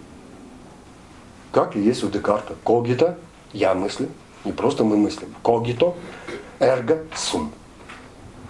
[1.51, 2.55] Как и есть у Декарта.
[2.63, 3.17] Когито–
[3.53, 4.09] я мыслю,
[4.43, 5.33] не просто мы мыслим.
[5.43, 5.95] Когито–
[6.59, 7.51] эрго– сум.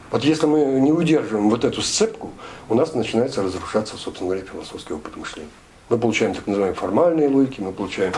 [0.10, 2.32] Вот если мы не удерживаем вот эту сцепку,
[2.70, 5.50] у нас начинается разрушаться, собственно говоря, философский опыт мышления.
[5.90, 8.14] Мы получаем так называемые формальные логики, мы получаем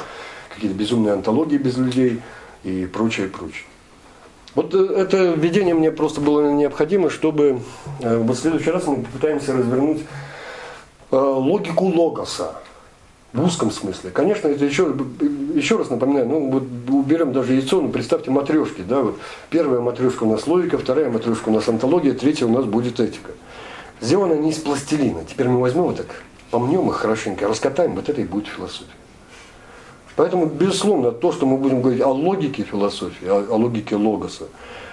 [0.60, 2.22] какие-то безумные антологии без людей
[2.64, 3.64] и прочее, прочее.
[4.56, 7.62] Вот э, это введение мне просто было необходимо, чтобы
[8.02, 10.02] э, вот в следующий раз мы попытаемся развернуть
[11.12, 12.56] э, логику логоса
[13.32, 14.10] в узком смысле.
[14.10, 14.94] Конечно, это еще,
[15.54, 19.20] еще раз напоминаю, ну вот уберем даже яйцо, ну представьте матрешки, да, вот
[19.50, 23.32] первая матрешка у нас логика, вторая матрешка у нас антология, третья у нас будет этика.
[24.02, 25.24] Сделано не из пластилина.
[25.26, 26.08] Теперь мы возьмем вот так,
[26.52, 28.99] помнем их хорошенько, раскатаем, вот это и будет философия.
[30.20, 34.50] Поэтому, безусловно, то, что мы будем говорить о логике философии, о, о логике логоса,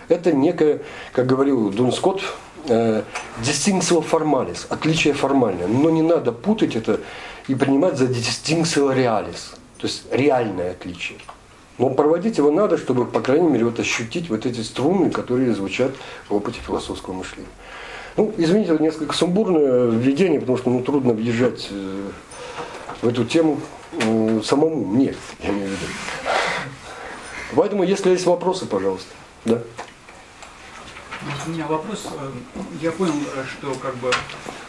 [0.07, 0.83] это некое,
[1.13, 2.23] как говорил Дун Скотт,
[2.69, 3.03] э,
[3.43, 5.67] distinctio formalis, отличие формальное.
[5.67, 7.01] Но не надо путать это
[7.49, 11.19] и принимать за distinctio realis, то есть реальное отличие.
[11.79, 15.91] Но проводить его надо, чтобы, по крайней мере, вот ощутить вот эти струны, которые звучат
[16.29, 17.51] в опыте философского мышления.
[18.17, 22.11] Ну, извините, несколько сумбурное введение, потому что ну, трудно въезжать э,
[23.03, 23.59] в эту тему
[24.43, 25.87] самому мне, я имею в виду.
[27.55, 29.11] Поэтому, если есть вопросы, пожалуйста.
[29.45, 29.63] Да.
[31.47, 32.07] У меня вопрос.
[32.13, 32.31] Э,
[32.81, 33.15] я понял,
[33.51, 34.11] что как бы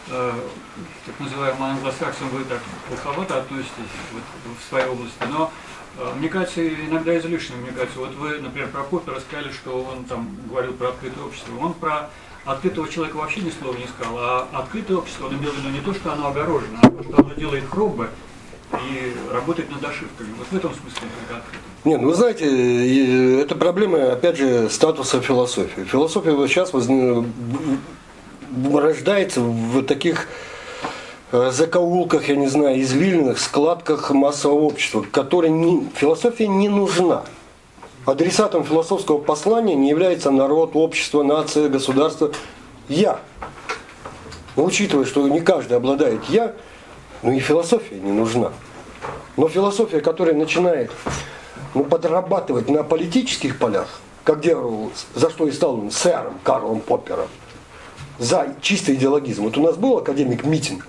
[0.08, 0.32] э,
[1.06, 3.72] так называемым англосаксам вы так плоховато относитесь
[4.12, 4.22] вот,
[4.58, 5.52] в своей области, но
[5.98, 10.04] э, мне кажется, иногда излишне, мне кажется, вот вы, например, про Поппера сказали, что он
[10.04, 11.56] там говорил про открытое общество.
[11.60, 12.10] Он про
[12.44, 15.80] открытого человека вообще ни слова не сказал, а открытое общество, он имел в виду не
[15.80, 18.08] то, что оно огорожено, а то, что оно делает пробы,
[18.72, 20.28] и работать над ошибками.
[20.38, 21.64] Вот в этом смысле открыто.
[21.84, 25.84] Не, ну вы знаете, это проблема, опять же, статуса философии.
[25.84, 26.88] Философия вот сейчас воз...
[28.74, 30.28] рождается в таких
[31.32, 35.88] э, закоулках, я не знаю, извилинах, складках массового общества, которые не...
[35.94, 37.24] философия не нужна.
[38.04, 42.32] Адресатом философского послания не является народ, общество, нация, государство.
[42.88, 43.20] Я.
[44.56, 46.54] Но учитывая, что не каждый обладает я,
[47.22, 48.52] ну и философия не нужна.
[49.36, 50.90] Но философия, которая начинает
[51.74, 57.28] ну, подрабатывать на политических полях, как делал, за что и стал он сэром Карлом Поппером,
[58.18, 59.44] за чистый идеологизм.
[59.44, 60.82] Вот у нас был академик Митин,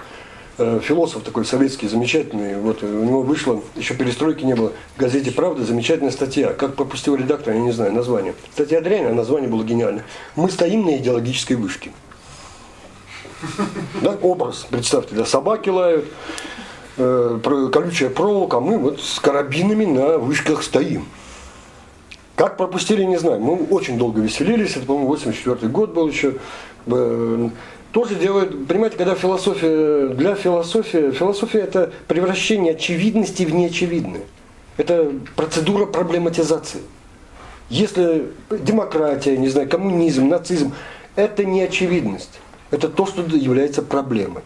[0.58, 2.60] э, философ такой советский, замечательный.
[2.60, 6.54] Вот у него вышло, еще перестройки не было, в газете «Правда» замечательная статья.
[6.54, 8.34] Как пропустил редактор, я не знаю название.
[8.54, 10.04] Статья дрянь, а название было гениально.
[10.36, 11.92] «Мы стоим на идеологической вышке».
[14.02, 16.06] Да, образ, представьте, да, собаки лают,
[16.98, 17.40] э,
[17.72, 21.06] колючая проволока, а мы вот с карабинами на вышках стоим.
[22.36, 23.42] Как пропустили, не знаю.
[23.42, 26.36] Мы очень долго веселились, это, по-моему, 84 год был еще.
[27.92, 34.22] Тоже делают, понимаете, когда философия, для философии, философия это превращение очевидности в неочевидное.
[34.78, 36.82] Это процедура проблематизации.
[37.70, 40.74] Если демократия, не знаю, коммунизм, нацизм,
[41.16, 42.40] это неочевидность
[42.72, 44.44] это то, что является проблемой.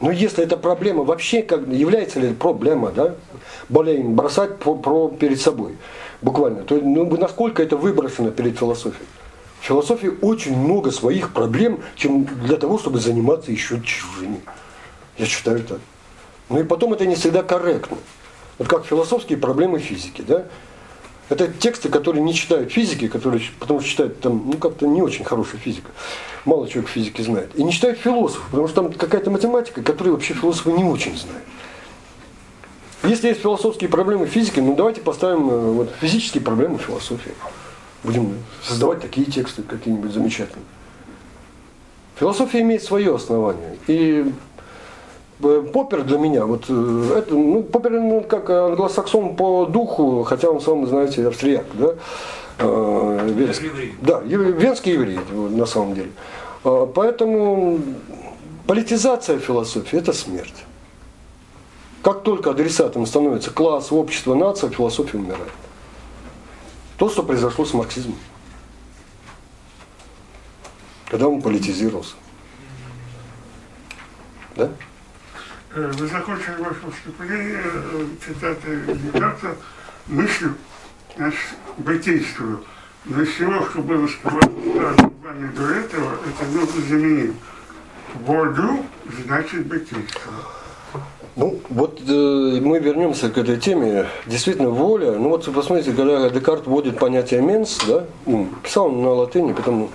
[0.00, 3.14] Но если эта проблема вообще, как, является ли проблема, да,
[3.68, 5.76] болеем бросать про, про перед собой,
[6.22, 9.06] буквально, то ну, насколько это выброшено перед философией.
[9.60, 14.40] В философии очень много своих проблем, чем для того, чтобы заниматься еще чужими.
[15.18, 15.80] Я считаю так.
[16.48, 17.98] Ну и потом это не всегда корректно.
[18.58, 20.46] Вот как философские проблемы физики, да?
[21.30, 25.24] Это тексты, которые не читают физики, которые, потому что читают там, ну, как-то не очень
[25.24, 25.92] хорошая физика.
[26.44, 27.52] Мало человек физики знает.
[27.54, 31.44] И не читают философов, потому что там какая-то математика, которую вообще философы не очень знают.
[33.04, 37.32] Если есть философские проблемы физики, ну давайте поставим э, вот, физические проблемы философии.
[38.02, 38.34] Будем
[38.64, 40.66] создавать такие тексты какие-нибудь замечательные.
[42.18, 43.78] Философия имеет свое основание.
[43.86, 44.30] И
[45.40, 50.60] Поппер для меня, вот э, это, ну, Поппер ну, как англосаксон по духу, хотя он
[50.60, 51.94] сам, знаете, австрияк, да?
[52.58, 53.66] Э, венский.
[53.66, 53.94] еврей.
[54.02, 56.10] Да, венский еврей, на самом деле.
[56.62, 57.80] Поэтому
[58.66, 60.66] политизация философии– это смерть.
[62.02, 65.52] Как только адресатом становится класс, общество, нация, философия умирает.
[66.98, 68.18] То, что произошло с марксизмом.
[71.06, 72.14] Когда он политизировался.
[74.56, 74.70] Да?
[75.72, 79.56] Э, Вы закончили ваше выступление э, цитатой Декарта
[80.08, 80.54] мыслью,
[81.16, 81.38] значит,
[81.78, 82.64] бытийствую.
[83.04, 87.32] Но из всего, что было сказано вами до этого, это нужно заменить.
[88.26, 88.84] Волю
[89.24, 90.32] значит бытийство.
[91.36, 94.06] Ну, вот э, мы вернемся к этой теме.
[94.26, 95.12] Действительно, воля.
[95.12, 99.90] Ну вот посмотрите, когда Декарт вводит понятие менс, да, ум, писал он на латыни, потом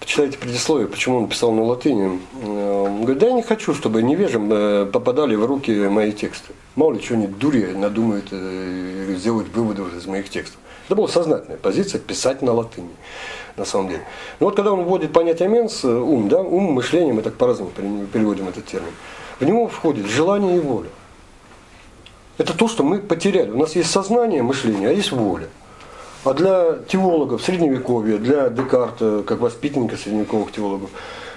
[0.00, 2.18] почитайте предисловие, почему он писал на латыни.
[2.42, 6.52] Э, Он говорит, да я не хочу, чтобы невежим э, попадали в руки мои тексты.
[6.74, 10.58] Мало ли что-нибудь дури надумают э, сделать выводы из моих текстов.
[10.86, 12.90] Это была сознательная позиция писать на латыни,
[13.56, 14.02] на самом деле.
[14.40, 17.70] Но вот когда он вводит понятие менс, э, ум, да, ум, мышление, мы так по-разному
[17.70, 18.90] пере- переводим этот термин,
[19.38, 20.88] в него входит желание и воля.
[22.36, 23.52] Это то, что мы потеряли.
[23.52, 25.46] У нас есть сознание, мышление, а есть воля.
[26.24, 30.90] А для теологов средневековья, для Декарта, как воспитанника средневековых теологов,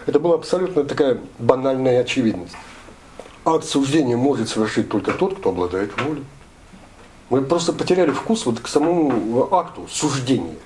[0.06, 2.56] это была абсолютно такая банальная очевидность.
[3.46, 6.24] Акт суждения может совершить только тот, кто обладает волей.
[7.30, 10.58] Мы просто потеряли вкус вот к самому акту суждения.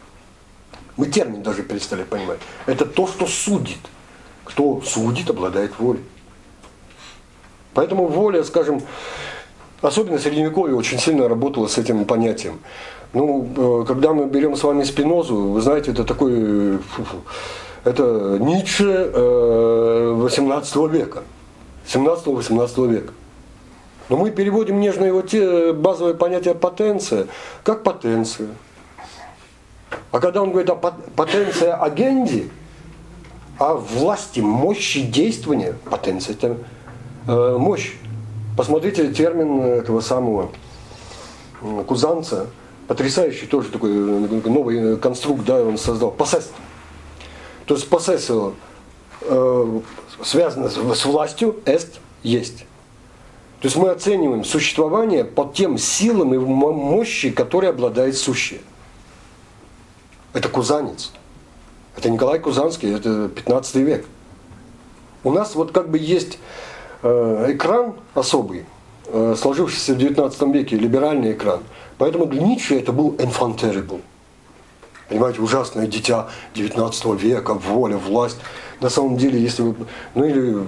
[0.98, 2.40] Мы термин даже перестали понимать.
[2.66, 3.80] Это то, что судит.
[4.44, 6.04] Кто судит, обладает волей.
[7.74, 8.82] Поэтому воля, скажем,
[9.82, 12.60] особенно средневековье очень сильно работала с этим понятием.
[13.14, 17.22] Ну, э, когда мы берем с вами Спинозу, вы знаете, это такой, э, фу-фу,
[17.86, 21.24] это Ницше э, 18 века,
[21.88, 23.14] 17-18 века.
[24.10, 27.28] Но мы переводим нежно его те, базовое понятие потенция,
[27.64, 28.50] как потенция.
[30.12, 32.50] А когда он говорит о пот- потенция агенди,
[33.60, 36.58] о власти, мощи действования, потенция это
[37.28, 37.94] э, мощь.
[38.58, 40.50] Посмотрите термин этого самого
[41.62, 42.48] э, Кузанца,
[42.88, 46.52] потрясающий тоже такой э, новый э, конструкт, да, он создал, possessed.
[47.66, 48.54] То есть possessor
[49.22, 49.80] э,
[50.24, 52.60] связано с, властью, est есть.
[53.62, 58.62] То есть мы оцениваем существование по тем силам и мо- мощи, которые обладает сущее.
[60.34, 61.12] Это кузанец.
[61.98, 64.06] Это Николай Кузанский, это 15 век.
[65.24, 66.40] У нас вот как бы есть
[67.02, 68.66] э, экран особый,
[69.08, 71.62] э, сложившийся в 19 веке, либеральный экран.
[71.98, 74.02] Поэтому для Ницше это был enfant terrible.
[75.10, 78.38] Понимаете, ужасное дитя 19 века, воля, власть.
[78.82, 79.76] На самом деле, если вы...
[80.16, 80.68] Ну или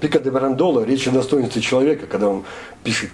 [0.00, 2.44] Пика де Барандола, речь о достоинстве человека, когда он
[2.84, 3.10] пишет,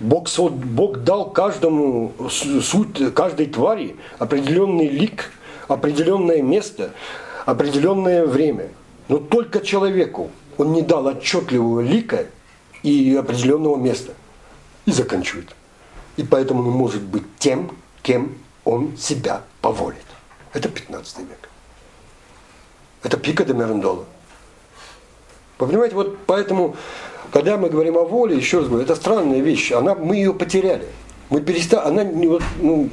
[0.00, 5.30] Бог, Бог дал каждому суть, каждой твари определенный лик,
[5.68, 6.90] определенное место,
[7.46, 8.68] определенное время.
[9.08, 12.26] Но только человеку он не дал отчетливого лика
[12.82, 14.12] и определенного места.
[14.84, 15.54] И заканчивает.
[16.16, 17.70] И поэтому он может быть тем,
[18.02, 18.34] кем
[18.64, 20.04] он себя поволит.
[20.52, 21.48] Это 15 век.
[23.02, 24.04] Это пика де Мерендола.
[25.58, 26.76] Вы понимаете, вот поэтому,
[27.32, 29.72] когда мы говорим о воле, еще раз говорю, это странная вещь.
[29.72, 30.88] Она, мы ее потеряли.
[31.30, 32.90] Мы перестали, она, ну,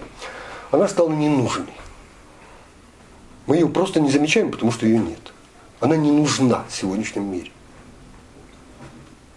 [0.72, 1.74] она стала ненужной.
[3.48, 5.34] Мы ее просто не замечаем, потому что ее нет.
[5.80, 7.52] Она не нужна в сегодняшнем мире.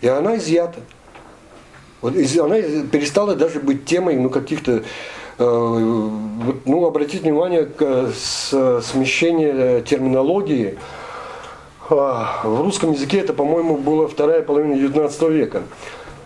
[0.03, 0.81] И она изъята.
[2.03, 2.57] Вот она
[2.91, 4.85] перестала даже быть темой ну, каких-то,
[5.39, 8.11] ну, обратите внимание, к,
[9.53, 10.79] э, терминологии.
[11.91, 15.63] А, В русском языке это, по-моему, была вторая половина XIX века.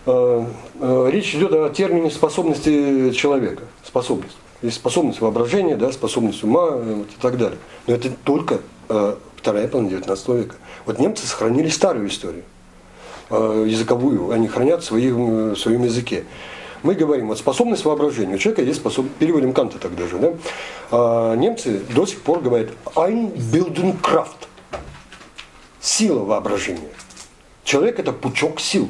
[0.05, 0.45] Э,
[0.79, 3.63] э, Речь идет о термине способности человека.
[3.83, 4.37] Способность.
[4.61, 7.57] Есть способность воображения, да, способность ума э, вот, и так далее.
[7.85, 8.59] Но это только
[8.89, 10.55] э, вторая половина XIX века.
[10.85, 12.43] Вот немцы сохранили старую историю
[13.29, 16.23] э, языковую, они хранят в своем, в своем языке.
[16.87, 18.35] Мы говорим, вот способность воображения.
[18.35, 20.33] У человека есть способность, переводим Канта тогда же, да?
[20.89, 24.47] А немцы до сих пор говорят Einbildungskraft.
[25.81, 26.87] Сила воображения.
[27.65, 28.89] Человек это пучок сил.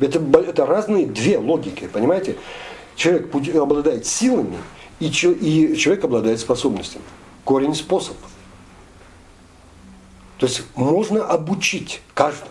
[0.00, 2.36] Это, это разные две логики, понимаете?
[2.94, 4.58] Человек обладает силами,
[5.00, 7.04] и, и человек обладает способностями.
[7.44, 8.18] Корень– способ.
[10.36, 12.50] То есть можно обучить каждого.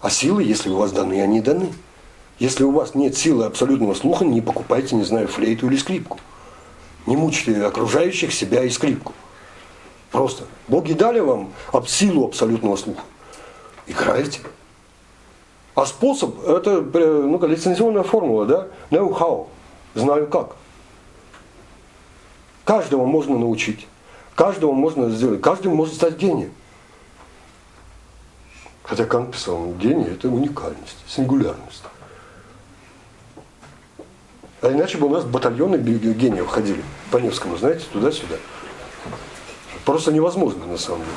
[0.00, 1.72] А силы, если у вас даны, они даны.
[2.38, 6.18] Если у вас нет силы абсолютного слуха, не покупайте, не знаю, флейту или скрипку.
[7.06, 9.12] Не мучьте окружающих себя и скрипку.
[10.12, 10.44] Просто.
[10.68, 13.02] Боги дали вам об- силу абсолютного слуха.
[13.86, 14.40] Играйте.
[15.74, 18.68] А способ– это ну, лицензионная формула, да?
[18.90, 19.48] Know-how.
[19.94, 20.56] Знаю как.
[22.64, 23.86] Каждого можно научить.
[24.34, 25.40] Каждого можно сделать.
[25.40, 26.52] Каждый может стать гением.
[28.82, 31.82] Хотя Кант писал, гений– это уникальность, сингулярность.
[34.60, 38.36] А иначе бы у нас батальоны ге- гениев ходили по Невскому, знаете, туда-сюда.
[39.84, 41.12] Просто невозможно на самом деле.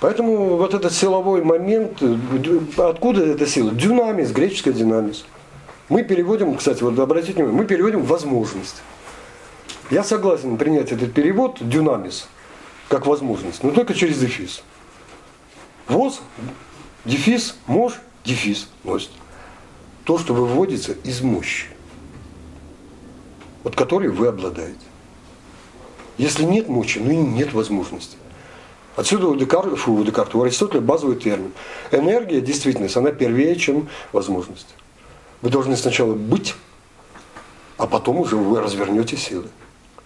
[0.00, 2.16] Поэтому вот этот силовой момент, э,
[2.76, 3.70] откуда эта сила?
[3.70, 5.24] Дюнамис, греческая динамис.
[5.88, 8.82] Мы переводим, кстати, вот обратите внимание, мы переводим возможность.
[9.90, 12.28] Я согласен принять этот перевод дюнамис
[12.88, 14.62] как возможность, но только через дефис.
[15.88, 16.20] ВОЗ,
[17.04, 17.94] дефис, мож,
[18.24, 19.10] дефис носит.
[20.06, 21.66] То, что выводится из мощи,
[23.64, 24.86] от которой вы обладаете.
[26.16, 28.16] Если нет мощи, ну и нет возможности.
[28.94, 31.52] Отсюда у Декарта, фу, у Декарта, у Аристотеля базовый термин.
[31.90, 34.68] Энергия, действительность, она первее, чем возможность.
[35.42, 36.54] Вы должны сначала быть,
[37.76, 39.48] а потом уже вы развернете силы.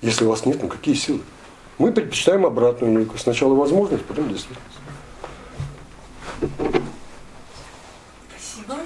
[0.01, 1.21] Если у вас нет, ну какие силы?
[1.77, 3.19] Мы предпочитаем обратную логику.
[3.19, 4.79] Сначала возможность, потом действительность.
[8.31, 8.79] Спасибо.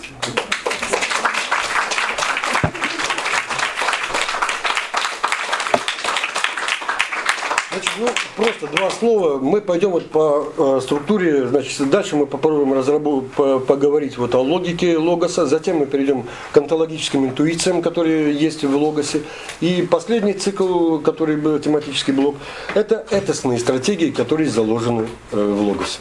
[7.75, 9.39] Значит, ну, просто два слова.
[9.39, 14.41] Мы пойдем вот по э, структуре, значит, дальше мы попробуем разработ- по- поговорить вот о
[14.41, 19.23] логике логоса, затем мы перейдем к онтологическим интуициям, которые есть в логосе.
[19.61, 22.37] И последний цикл, который был тематический блок,
[22.75, 26.01] это этосные стратегии, которые заложены э, в логосе.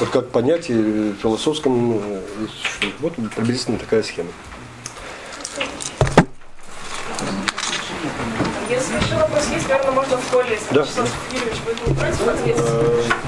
[0.00, 2.20] Вот как понятие в философском, э,
[3.00, 4.28] вот приблизительно такая схема.
[8.68, 10.60] Если еще вопрос есть, наверное, можно в туалет.
[10.70, 10.82] Да.
[10.82, 12.62] Вячеслав Юрьевич, вы не против ответить?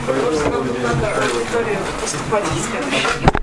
[0.07, 3.38] Потому что нам надо Виктории поступать в следующий.